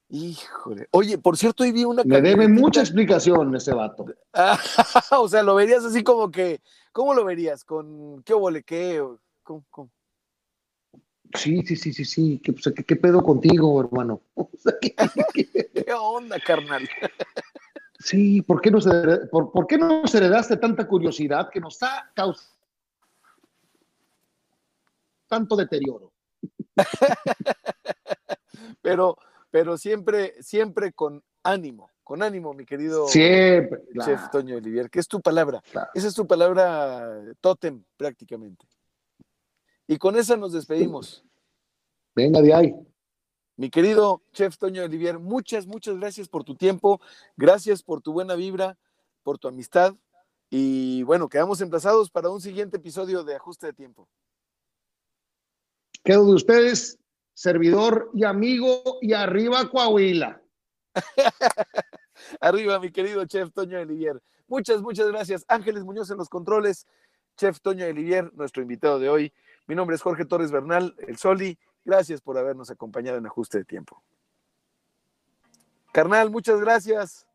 Híjole. 0.09 0.87
Oye, 0.91 1.17
por 1.17 1.37
cierto, 1.37 1.63
hoy 1.63 1.71
vi 1.71 1.85
una. 1.85 2.03
Me 2.03 2.21
debe 2.21 2.49
mucha 2.49 2.81
explicación 2.81 3.55
ese 3.55 3.73
vato. 3.73 4.05
o 5.11 5.27
sea, 5.29 5.41
lo 5.41 5.55
verías 5.55 5.85
así 5.85 6.03
como 6.03 6.29
que. 6.29 6.59
¿Cómo 6.91 7.13
lo 7.13 7.23
verías? 7.23 7.63
¿Con 7.63 8.21
qué 8.23 8.33
qué? 8.65 9.01
¿Cómo, 9.43 9.63
cómo? 9.69 9.89
Sí, 11.35 11.63
sí, 11.65 11.77
sí, 11.77 11.93
sí, 11.93 12.03
sí. 12.03 12.41
¿Qué, 12.43 12.53
¿qué, 12.83 12.95
pedo 12.97 13.23
contigo, 13.23 13.79
hermano? 13.79 14.21
¿qué, 14.81 15.93
onda, 15.93 16.37
carnal? 16.39 16.87
Sí, 18.03 18.41
¿por 18.41 18.61
qué, 18.61 18.71
nos, 18.71 18.87
por, 19.29 19.51
¿por 19.51 19.67
qué 19.67 19.77
nos 19.77 20.13
heredaste 20.13 20.57
tanta 20.57 20.87
curiosidad 20.87 21.49
que 21.49 21.59
nos 21.59 21.81
ha 21.83 22.09
causado 22.13 22.49
tanto 25.27 25.55
deterioro? 25.55 26.11
Pero 28.81 29.17
pero 29.51 29.77
siempre, 29.77 30.41
siempre 30.41 30.93
con 30.93 31.21
ánimo, 31.43 31.91
con 32.03 32.23
ánimo, 32.23 32.53
mi 32.53 32.65
querido 32.65 33.07
siempre, 33.07 33.83
chef 34.03 34.29
Toño 34.31 34.55
Olivier, 34.55 34.89
que 34.89 34.99
es 34.99 35.07
tu 35.07 35.21
palabra. 35.21 35.61
Esa 35.93 36.07
es 36.07 36.15
tu 36.15 36.25
palabra 36.25 37.21
tótem 37.41 37.83
prácticamente. 37.97 38.65
Y 39.87 39.97
con 39.97 40.15
esa 40.15 40.37
nos 40.37 40.53
despedimos. 40.53 41.23
Venga 42.15 42.41
de 42.41 42.53
ahí. 42.53 42.75
Mi 43.61 43.69
querido 43.69 44.23
chef 44.33 44.57
Toño 44.57 44.83
Olivier, 44.83 45.19
muchas, 45.19 45.67
muchas 45.67 45.95
gracias 45.95 46.27
por 46.27 46.43
tu 46.43 46.55
tiempo, 46.55 46.99
gracias 47.37 47.83
por 47.83 48.01
tu 48.01 48.11
buena 48.11 48.33
vibra, 48.33 48.75
por 49.21 49.37
tu 49.37 49.47
amistad. 49.47 49.93
Y 50.49 51.03
bueno, 51.03 51.29
quedamos 51.29 51.61
emplazados 51.61 52.09
para 52.09 52.31
un 52.31 52.41
siguiente 52.41 52.77
episodio 52.77 53.23
de 53.23 53.35
Ajuste 53.35 53.67
de 53.67 53.73
Tiempo. 53.73 54.09
Quedo 56.03 56.25
de 56.25 56.33
ustedes 56.33 56.97
servidor 57.35 58.09
y 58.15 58.23
amigo, 58.23 58.97
y 58.99 59.13
arriba 59.13 59.69
Coahuila. 59.69 60.41
arriba, 62.41 62.79
mi 62.79 62.91
querido 62.91 63.23
chef 63.25 63.53
Toño 63.53 63.79
Olivier. 63.79 64.19
Muchas, 64.47 64.81
muchas 64.81 65.07
gracias. 65.09 65.45
Ángeles 65.47 65.83
Muñoz 65.83 66.09
en 66.09 66.17
los 66.17 66.29
controles, 66.29 66.87
chef 67.37 67.61
Toño 67.61 67.85
Olivier, 67.85 68.33
nuestro 68.33 68.63
invitado 68.63 68.97
de 68.97 69.09
hoy. 69.09 69.31
Mi 69.67 69.75
nombre 69.75 69.95
es 69.95 70.01
Jorge 70.01 70.25
Torres 70.25 70.51
Bernal, 70.51 70.95
el 71.07 71.17
Soli. 71.17 71.59
Gracias 71.83 72.21
por 72.21 72.37
habernos 72.37 72.69
acompañado 72.69 73.17
en 73.17 73.25
ajuste 73.25 73.59
de 73.59 73.65
tiempo. 73.65 74.03
Carnal, 75.91 76.29
muchas 76.29 76.59
gracias. 76.59 77.25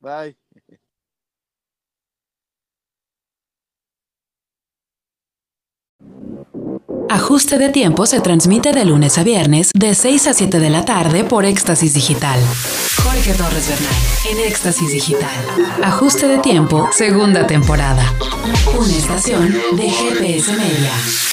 Bye. 0.00 0.36
Ajuste 7.08 7.58
de 7.58 7.68
tiempo 7.68 8.06
se 8.06 8.20
transmite 8.20 8.72
de 8.72 8.84
lunes 8.84 9.18
a 9.18 9.22
viernes 9.22 9.70
de 9.74 9.94
6 9.94 10.28
a 10.28 10.32
7 10.32 10.58
de 10.58 10.70
la 10.70 10.84
tarde 10.84 11.24
por 11.24 11.44
Éxtasis 11.44 11.92
Digital. 11.94 12.40
Jorge 13.02 13.34
Torres 13.34 13.68
Bernal 13.68 13.94
en 14.30 14.50
Éxtasis 14.50 14.90
Digital. 14.90 15.30
Ajuste 15.84 16.26
de 16.26 16.38
tiempo, 16.38 16.88
segunda 16.90 17.46
temporada. 17.46 18.02
Una 18.78 18.96
estación 18.96 19.52
de 19.76 19.90
GPS 19.90 20.52
Media. 20.52 21.31